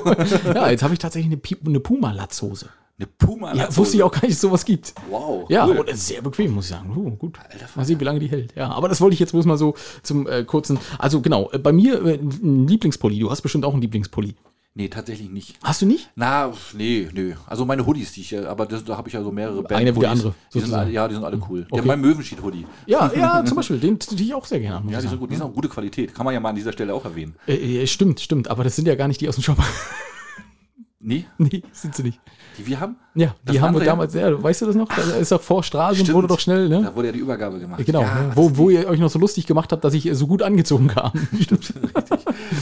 [0.55, 2.67] Ja, jetzt habe ich tatsächlich eine, eine Puma-Latzhose.
[2.99, 3.55] Eine Puma.
[3.55, 4.93] Ja, wusste ich auch gar nicht, dass es sowas gibt.
[5.09, 5.49] Wow.
[5.49, 5.79] Ja, cool.
[5.79, 6.93] und sehr bequem, muss ich sagen.
[6.97, 7.39] Oh, gut.
[7.75, 8.55] Mal sehen, wie lange die hält.
[8.57, 10.79] Ja, aber das wollte ich jetzt bloß mal so zum äh, kurzen.
[10.99, 13.19] Also genau, äh, bei mir äh, ein Lieblingspulli.
[13.19, 14.35] Du hast bestimmt auch einen Lieblingspulli.
[14.75, 15.57] Nee, tatsächlich nicht.
[15.65, 16.09] Hast du nicht?
[16.15, 17.33] Na, nee, nö.
[17.47, 19.97] Also meine Hoodies, die ich, äh, aber das, da habe ich ja so mehrere Eine
[19.97, 21.63] wie die andere, Die sind alle, ja, die sind alle cool.
[21.73, 21.89] Der Okay.
[21.89, 22.65] mein Möwenschied-Hoodie.
[22.87, 23.79] Ja, ja, zum Beispiel.
[23.81, 24.89] Den ziehe ich auch sehr gerne an.
[24.89, 25.31] Ja, die sind gut.
[25.33, 26.15] Die sind auch gute Qualität.
[26.15, 27.35] Kann man ja mal an dieser Stelle auch erwähnen.
[27.49, 28.49] Äh, äh, stimmt, stimmt.
[28.49, 29.59] Aber das sind ja gar nicht die aus dem Shop.
[31.01, 32.21] Nee, nee, sind sie nicht.
[32.59, 32.97] die wir haben?
[33.19, 34.89] Ja, Das die haben wir damals, ja, weißt du das noch?
[34.89, 36.15] Da ist doch vor Straßen, Stimmt.
[36.15, 36.83] wurde doch schnell, ne?
[36.83, 37.85] Da wurde ja die Übergabe gemacht.
[37.85, 38.33] Genau, ja, ne?
[38.35, 40.87] wo, wo ihr euch noch so lustig gemacht habt, dass ich äh, so gut angezogen
[40.87, 41.11] kam.
[41.41, 42.21] Stimmt, richtig.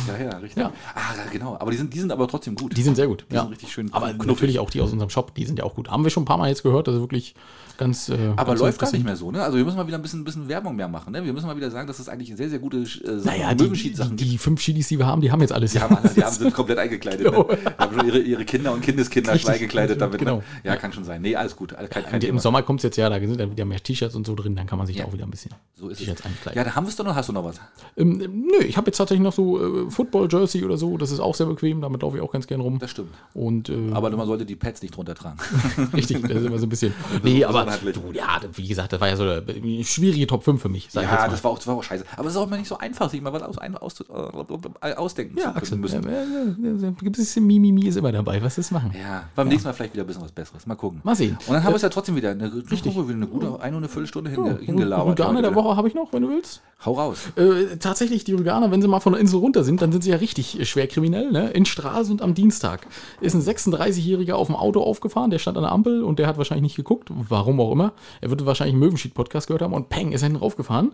[0.09, 0.63] Ja, ja, richtig.
[0.63, 0.73] Ja.
[0.95, 1.01] Ah,
[1.31, 1.57] genau.
[1.59, 2.77] Aber die sind, die sind aber trotzdem gut.
[2.77, 3.27] Die sind sehr gut.
[3.31, 3.43] Die ja.
[3.43, 4.27] sind richtig schön Aber knuffig.
[4.29, 5.91] natürlich auch die aus unserem Shop, die sind ja auch gut.
[5.91, 7.35] Haben wir schon ein paar Mal jetzt gehört, also wirklich
[7.77, 8.09] ganz.
[8.09, 9.43] Äh, Aber ganz läuft gar nicht mehr so, ne?
[9.43, 11.25] Also wir müssen mal wieder ein bisschen, bisschen Werbung mehr machen, ne?
[11.25, 13.93] Wir müssen mal wieder sagen, dass das eigentlich sehr, sehr gute äh, Naja, die, die,
[13.93, 15.73] die, die fünf Chidis, die wir haben, die haben jetzt alles.
[15.73, 17.21] Die haben, alle, die haben sind komplett eingekleidet.
[17.21, 17.31] Ne?
[17.31, 17.49] Genau.
[17.79, 20.19] Haben schon ihre, ihre Kinder und Kindeskinder eingekleidet damit.
[20.19, 20.43] genau.
[20.65, 20.71] Ne?
[20.71, 21.23] Ja, kann schon sein.
[21.23, 21.75] Nee, alles gut.
[21.75, 22.39] Alles, kein, kein Im.
[22.39, 24.67] Sommer kommt es jetzt ja, da sind dann wieder mehr T-Shirts und so drin, dann
[24.67, 25.03] kann man sich Ja.
[25.05, 26.27] da auch wieder ein bisschen So ist T-Shirts es.
[26.27, 26.59] einkleiden.
[26.59, 27.15] Ja, da haben wir es doch noch.
[27.15, 27.61] Hast du noch was?
[27.97, 31.35] Ähm, nö, ich habe jetzt tatsächlich noch so äh, Football-Jersey oder so, das ist auch
[31.35, 32.79] sehr bequem, damit laufe ich auch ganz gern rum.
[32.79, 33.13] Das stimmt.
[33.35, 35.39] Und äh, Aber man sollte die Pads nicht drunter tragen.
[35.93, 36.93] richtig, das ist immer so ein bisschen.
[37.23, 40.69] Nee, aber du, ja, wie gesagt, das war ja so eine schwierige Top 5 für
[40.69, 42.05] mich, ja, das war, auch, das war auch scheiße.
[42.17, 44.93] Aber es ist auch immer nicht so einfach, sich mal was aus, ein, aus, äh,
[44.95, 46.07] ausdenken ja, zu Axel, müssen.
[46.07, 48.93] äh, äh, äh, ein bisschen Mimimi ist immer dabei, was ist machen?
[48.99, 50.67] Ja, beim nächsten Mal vielleicht wieder ein bisschen was Besseres.
[50.67, 51.01] Mal gucken.
[51.05, 51.39] Mal sehen.
[51.47, 52.95] Und dann haben wir es ja trotzdem wieder eine, richtig.
[52.95, 55.07] wieder eine gute eine und eine Viertelstunde hinge, hingelabert.
[55.07, 55.55] Rüganer heute der.
[55.55, 56.63] Woche habe ich noch, wenn du willst.
[56.85, 57.19] Hau raus.
[57.37, 60.11] Äh, tatsächlich, die Rüganer, wenn sie mal von der Insel runter sind, dann sind sie
[60.11, 61.31] ja richtig äh, schwer kriminell.
[61.31, 61.51] Ne?
[61.51, 62.87] In Stralsund am Dienstag
[63.21, 66.37] ist ein 36-Jähriger auf dem Auto aufgefahren, der stand an der Ampel und der hat
[66.37, 67.93] wahrscheinlich nicht geguckt, warum auch immer.
[68.21, 70.93] Er würde wahrscheinlich einen Möwenschied-Podcast gehört haben und peng, ist er hinten raufgefahren.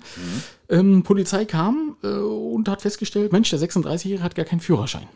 [0.68, 5.06] Ähm, Polizei kam äh, und hat festgestellt, Mensch, der 36-Jährige hat gar keinen Führerschein.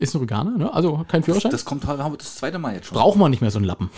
[0.00, 0.72] Ist ein Rüganer, ne?
[0.72, 1.52] also kein Führerschein.
[1.52, 2.96] Das kommt haben wir das zweite Mal jetzt schon.
[2.96, 3.90] Braucht man nicht mehr so einen Lappen.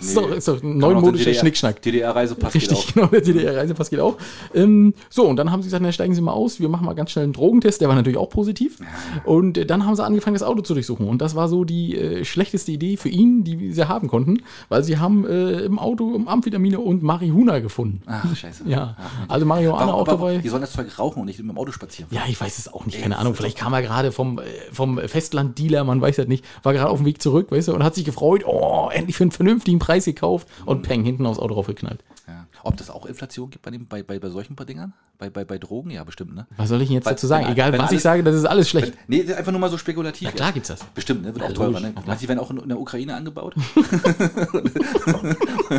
[0.00, 1.80] ist, doch, ist doch ein neumodischer Schnickschnack.
[1.80, 2.92] DDR-Reisepass geht Richtig, auch.
[2.92, 4.18] genau, der DDR-Reisepass geht auch.
[4.54, 6.92] Ähm, so, und dann haben sie gesagt, na, steigen Sie mal aus, wir machen mal
[6.92, 8.76] ganz schnell einen Drogentest, der war natürlich auch positiv.
[9.24, 11.08] Und äh, dann haben sie angefangen, das Auto zu durchsuchen.
[11.08, 14.84] Und das war so die äh, schlechteste Idee für ihn, die sie haben konnten, weil
[14.84, 18.02] sie haben äh, im Auto Amphetamine und Marihuana gefunden.
[18.04, 18.64] Ach, scheiße.
[18.66, 20.36] Ja, Ach, also Marihuana auch dabei.
[20.36, 22.10] Die sollen das Zeug rauchen und nicht mit dem Auto spazieren.
[22.10, 23.34] Ja, ich weiß es auch nicht, keine Ahnung.
[23.34, 24.98] Vielleicht kam er gerade vom, äh, vom
[25.46, 27.94] Festlanddealer, man weiß das nicht, war gerade auf dem Weg zurück, weißt du, und hat
[27.94, 32.02] sich gefreut, oh, endlich für einen vernünftigen Preis gekauft und peng, hinten aufs Auto raufgeknallt.
[32.26, 32.45] Ja.
[32.66, 34.92] Ob das auch Inflation gibt bei, dem, bei, bei, bei solchen paar Dingern?
[35.18, 35.90] Bei, bei, bei Drogen?
[35.90, 36.46] Ja, bestimmt, ne?
[36.58, 37.46] Was soll ich Ihnen jetzt Weil- dazu sagen?
[37.46, 38.92] wenn- Egal, wenn was ich alles- sage, das ist alles schlecht.
[39.08, 40.26] Nee, einfach nur mal so spekulativ.
[40.28, 40.80] Ja, klar gibt's das.
[40.94, 41.28] Bestimmt, ne?
[41.34, 41.94] Wird Ja, auch teurer, ne?
[42.06, 43.54] Ja, du, die werden auch in, in der Ukraine angebaut?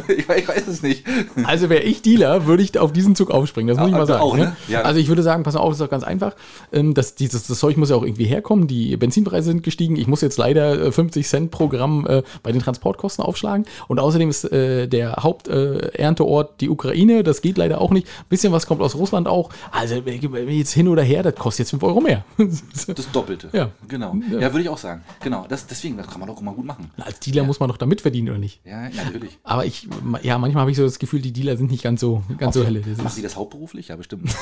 [0.08, 1.04] ich, weiß- ich weiß es nicht.
[1.44, 3.68] Also wäre ich Dealer, würde ich auf diesen Zug aufspringen.
[3.76, 4.22] Das muss Ja, ich mal sagen.
[4.24, 4.44] auch, ne?
[4.46, 4.56] ne?
[4.70, 4.82] Ja.
[4.84, 6.36] Also ich würde sagen, pass auf, das ist doch ganz einfach.
[6.72, 8.68] Ähm, Das, dieses, das Zeug muss ja auch irgendwie herkommen.
[8.68, 9.96] Die Benzinpreise sind gestiegen.
[9.98, 13.66] Ich muss jetzt leider äh, 50 Cent pro Gramm äh, bei den Transportkosten aufschlagen.
[13.88, 16.77] Und außerdem ist äh, der Haupternteort die Ukraine.
[17.24, 18.08] Das geht leider auch nicht.
[18.08, 19.50] Ein bisschen was kommt aus Russland auch.
[19.72, 22.24] Also jetzt hin oder her, das kostet jetzt 5 Euro mehr.
[22.88, 23.50] Das Doppelte.
[23.54, 23.70] Ja.
[23.88, 24.16] Genau.
[24.32, 24.40] Ja.
[24.40, 25.04] Ja, würde ich auch sagen.
[25.22, 25.46] Genau.
[25.48, 26.90] Das, deswegen, das kann man doch mal gut machen.
[26.98, 28.62] Als Dealer muss man doch da mitverdienen, oder nicht?
[28.66, 29.38] Ja, natürlich.
[29.44, 29.88] Aber ich,
[30.24, 32.64] ja, manchmal habe ich so das Gefühl, die Dealer sind nicht ganz so, ganz so
[32.64, 32.82] helle.
[32.82, 33.90] Das Machen Sie das hauptberuflich?
[33.90, 34.30] Ja, bestimmt.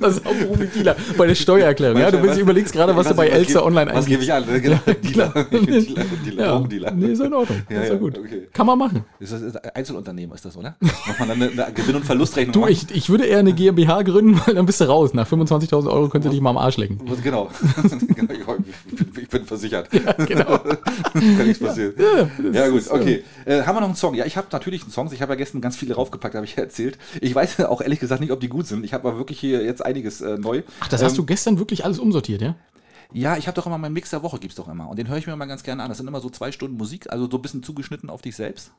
[0.00, 2.00] das ist auch beruflich Dealer bei der Steuererklärung.
[2.00, 4.46] Ja, du bist, überlegst gerade, was, du bei was Elster online Was gebe ich an?
[4.46, 4.60] ne?
[4.60, 4.78] Genau.
[4.86, 5.28] Dealer.
[5.50, 6.04] Dealer.
[6.24, 6.42] Dealer.
[6.44, 6.90] Ja, Drogendealer.
[6.92, 7.62] nee, ist in Ordnung.
[7.68, 8.18] Ja, ist ja ja, gut.
[8.18, 8.48] okay.
[8.52, 9.04] Kann man machen.
[9.18, 10.76] Ist das Einzelunternehmen, ist das, oder?
[11.06, 12.72] Muss man dann eine, eine Gewinn- und Verlustrechnung Du, machen?
[12.72, 15.14] ich, ich würde eher eine GmbH gründen, weil dann bist du raus.
[15.14, 17.00] Nach 25.000 Euro könntest du dich mal am Arsch lecken.
[17.22, 17.48] Genau.
[19.20, 19.88] ich bin versichert.
[19.90, 20.58] Genau.
[21.12, 21.94] Kann nichts passieren.
[22.52, 23.24] Ja, gut, okay.
[23.44, 24.14] Äh, haben wir noch einen Song?
[24.14, 25.10] Ja, ich habe natürlich einen Song.
[25.12, 26.98] Ich habe ja gestern ganz viele draufgepackt, habe ich ja erzählt.
[27.20, 28.84] Ich weiß auch ehrlich gesagt nicht, ob die gut sind.
[28.84, 30.62] Ich habe aber wirklich hier jetzt einiges äh, neu.
[30.80, 32.54] Ach, das hast du gestern wirklich alles umsortiert, ja?
[33.12, 34.88] Ja, ich habe doch immer meinen Mix der Woche, gibt's doch immer.
[34.88, 35.88] Und den höre ich mir immer ganz gerne an.
[35.88, 38.72] Das sind immer so zwei Stunden Musik, also so ein bisschen zugeschnitten auf dich selbst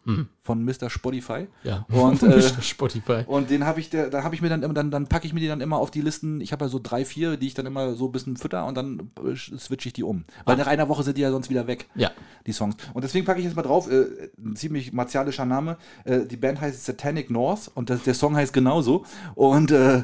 [0.44, 0.90] von Mr.
[0.90, 1.48] Spotify.
[1.64, 1.86] Ja.
[1.90, 3.24] Und, äh, Spotify.
[3.28, 5.34] und den habe ich, der, da habe ich mir dann immer, dann, dann packe ich
[5.34, 6.42] mir die dann immer auf die Listen.
[6.42, 8.76] Ich habe ja so drei, vier, die ich dann immer so ein bisschen fütter und
[8.76, 10.24] dann äh, switche ich die um.
[10.46, 12.12] Weil nach einer Woche sind die ja sonst wieder weg, Ja.
[12.48, 12.76] die Songs.
[12.94, 15.78] Und deswegen packe ich jetzt mal drauf, äh, ein ziemlich martialischer Name.
[16.06, 19.06] Äh, die Band heißt Satanic North und das, der Song heißt genauso.
[19.36, 20.04] Und äh,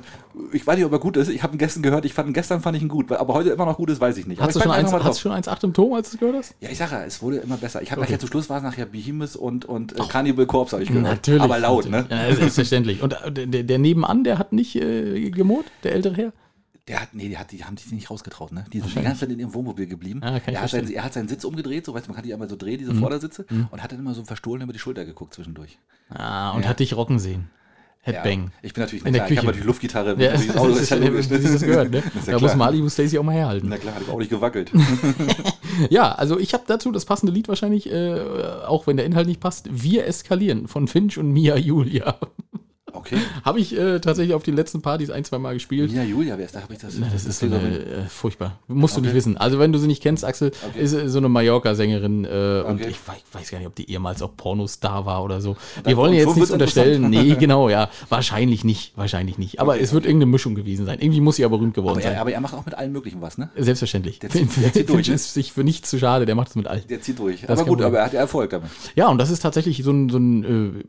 [0.54, 1.28] ich weiß nicht, ob er gut ist.
[1.30, 2.06] Ich habe ihn gestern gehört.
[2.06, 4.18] Ich fand ihn gestern fand ich ihn gut, aber heute immer noch gut ist, weiß
[4.18, 4.42] ich nicht.
[4.42, 6.56] Hast du schon eins, hast du schon 1,8 im Turm, als du es gehört hast?
[6.62, 7.82] ja, ich sage ja, es wurde immer besser.
[7.82, 8.12] Ich habe Okay.
[8.12, 11.06] nachher zum Schluss war es nachher Behemoth und, und äh, Cannibal Corpse, habe ich gehört.
[11.06, 11.42] Natürlich.
[11.42, 12.10] Aber laut, natürlich.
[12.18, 12.30] ne?
[12.30, 13.02] Ja, selbstverständlich.
[13.02, 16.34] Und äh, der, der nebenan, der hat nicht äh, gemot, der ältere Herr?
[16.88, 18.64] Der hat, nee, die, hat, die haben sich nicht rausgetraut, ne?
[18.72, 20.22] Die sind die ganze Zeit in ihrem Wohnmobil geblieben.
[20.24, 22.48] Ah, er, hat seinen, er hat seinen Sitz umgedreht, so weißt man kann die einmal
[22.48, 22.78] so drehen, Mhm.
[22.80, 25.78] diese Vordersitze, und hat dann immer so verstohlen über die Schulter geguckt zwischendurch.
[26.10, 26.70] Ah, und Ja.
[26.70, 27.50] hat dich rocken sehen.
[28.08, 28.44] Headbang.
[28.46, 29.48] Ja, ich bin natürlich, In der klar, ich habe Küche.
[29.48, 31.28] natürlich Luftgitarre, Ja, das, das ist ist ja logisch.
[31.30, 32.02] das gehört, ne?
[32.02, 32.42] Das ist ja da klar.
[32.42, 33.68] muss Malibu Stacy auch mal herhalten.
[33.70, 34.72] Na klar, ich auch nicht gewackelt.
[35.92, 38.20] Ja, also ich habe dazu das passende Lied wahrscheinlich, äh,
[38.66, 42.18] auch wenn der Inhalt nicht passt, Wir eskalieren von Finch und Mia Julia.
[42.98, 43.18] Okay.
[43.46, 45.92] habe ich äh, tatsächlich auf den letzten Partys ein, zwei Mal gespielt.
[45.92, 46.62] Mia Julia, wer ist da?
[46.62, 46.96] Habe ich das?
[47.00, 48.60] Na, das ist so eine, äh, furchtbar.
[48.68, 49.08] Musst du Okay.
[49.08, 49.38] nicht wissen.
[49.38, 50.82] Also wenn du sie nicht kennst, Axel, Okay.
[50.82, 52.88] ist äh, so eine Mallorca-Sängerin äh, und Okay.
[52.90, 55.56] ich weiß, weiß gar nicht, ob die ehemals auch Pornostar war oder so.
[55.84, 57.10] Wir wollen und jetzt nichts unterstellen.
[57.10, 57.90] Nee, genau, ja.
[58.10, 59.60] Wahrscheinlich nicht, wahrscheinlich nicht.
[59.60, 61.00] Aber es wird irgendeine Mischung gewesen sein.
[61.00, 62.14] Irgendwie muss sie aber berühmt geworden aber, sein.
[62.14, 63.50] er, aber er macht auch mit allen möglichen was, ne?
[63.58, 64.20] Selbstverständlich.
[64.20, 65.14] Der zieht- der zieht durch, ne?
[65.16, 66.82] ist sich für nichts zu schade, der macht es mit all.
[66.82, 67.42] Der zieht durch.
[67.42, 68.70] Das aber gut, aber er hat ja Erfolg damit.
[68.96, 70.84] Ja, und das ist tatsächlich so ein, so ein äh,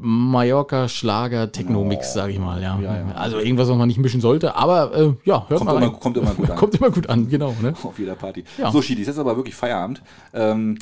[1.99, 2.62] Mallorca-Schlager-Techno-Mix, sag ich mal.
[2.62, 2.79] Ja.
[2.81, 3.15] Ja, ja.
[3.15, 4.55] Also irgendwas, was man nicht mischen sollte.
[4.55, 6.57] Aber äh, ja, hört Kommt mal immer, kommt immer gut an.
[6.57, 7.55] Kommt immer gut an, genau.
[7.61, 7.75] Ne?
[7.83, 8.45] auf jeder Party.
[8.73, 10.03] So, Schiedis, jetzt ist aber wirklich Feierabend.
[10.35, 10.79] Ähm,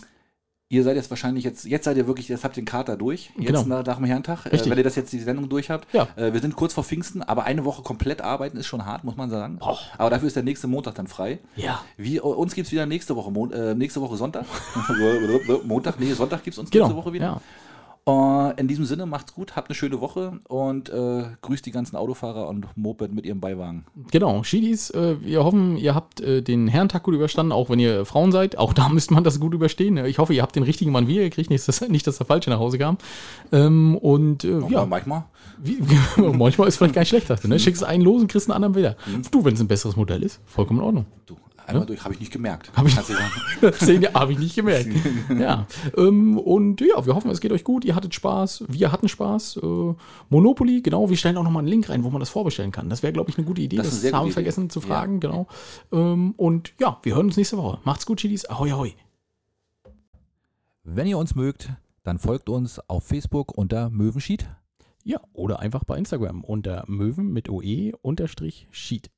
[0.68, 3.30] ihr seid jetzt wahrscheinlich jetzt, jetzt seid ihr wirklich, jetzt habt ihr den Kater durch,
[3.38, 3.62] jetzt Genau.
[3.62, 5.86] nach, nach dem Herrentag, äh, wenn ihr das jetzt die Sendung durch habt.
[5.94, 6.08] Ja.
[6.16, 9.16] Äh, wir sind kurz vor Pfingsten, aber eine Woche komplett arbeiten ist schon hart, muss
[9.16, 9.58] man sagen.
[9.58, 9.78] Boah.
[9.96, 11.38] Aber dafür ist der nächste Montag dann frei.
[11.54, 11.82] Ja.
[11.96, 14.44] Wie, uns gibt es wieder nächste Woche, Mon äh, nächste Woche Sonntag.
[15.64, 16.86] Montag, nee, Sonntag gibt es uns Genau.
[16.86, 17.24] nächste Woche wieder.
[17.26, 17.40] Ja.
[18.08, 21.96] Äh, in diesem Sinne, macht's gut, habt eine schöne Woche und äh, grüßt die ganzen
[21.96, 23.84] Autofahrer und Moped mit ihrem Beiwagen.
[24.12, 28.04] Genau, Schiedis, äh, wir hoffen, ihr habt äh, den Herrentag gut überstanden, auch wenn ihr
[28.04, 28.58] Frauen seid.
[28.58, 29.96] Auch da müsste man das gut überstehen.
[30.04, 32.60] Ich hoffe, ihr habt den richtigen Mann wiedergekriegt, nicht, dass, nicht, dass der falsche nach
[32.60, 32.96] Hause kam.
[33.50, 35.24] Ähm, und äh, Ja, ja, manchmal.
[35.58, 35.78] wie,
[36.32, 37.58] manchmal ist vielleicht gar nicht schlecht, dachte, ne?
[37.66, 38.96] Schickst einen los und kriegst einen anderen wieder.
[39.06, 39.22] Mhm.
[39.32, 41.06] Du, wenn es ein besseres Modell ist, vollkommen in Ordnung.
[41.26, 41.36] Du,
[41.66, 42.70] einmal durch, habe ich nicht gemerkt.
[42.76, 42.96] Hab ich-
[44.14, 44.88] habe ich nicht gemerkt.
[45.38, 45.66] ja.
[45.96, 47.84] Ähm, und ja, wir hoffen, es geht euch gut.
[47.84, 48.64] Ihr hattet Spaß.
[48.68, 49.58] Wir hatten Spaß.
[49.62, 49.94] Äh,
[50.28, 51.10] Monopoly, genau.
[51.10, 52.88] Wir stellen auch nochmal einen Link rein, wo man das vorbestellen kann.
[52.88, 53.76] Das wäre, glaube ich, eine gute Idee.
[53.76, 54.72] Das Das, haben wir vergessen Idee.
[54.72, 54.86] zu Ja.
[54.86, 55.46] fragen, genau.
[55.92, 57.78] Ähm, und ja, wir hören uns nächste Woche.
[57.84, 58.48] Macht's gut, Chidis.
[58.48, 58.92] Ahoi, ahoi.
[60.84, 61.70] Wenn ihr uns mögt,
[62.04, 64.48] dann folgt uns auf Facebook unter Möwenschied.
[65.02, 69.10] Ja, oder einfach bei Instagram unter Möwen mit OE unterstrich Sheet.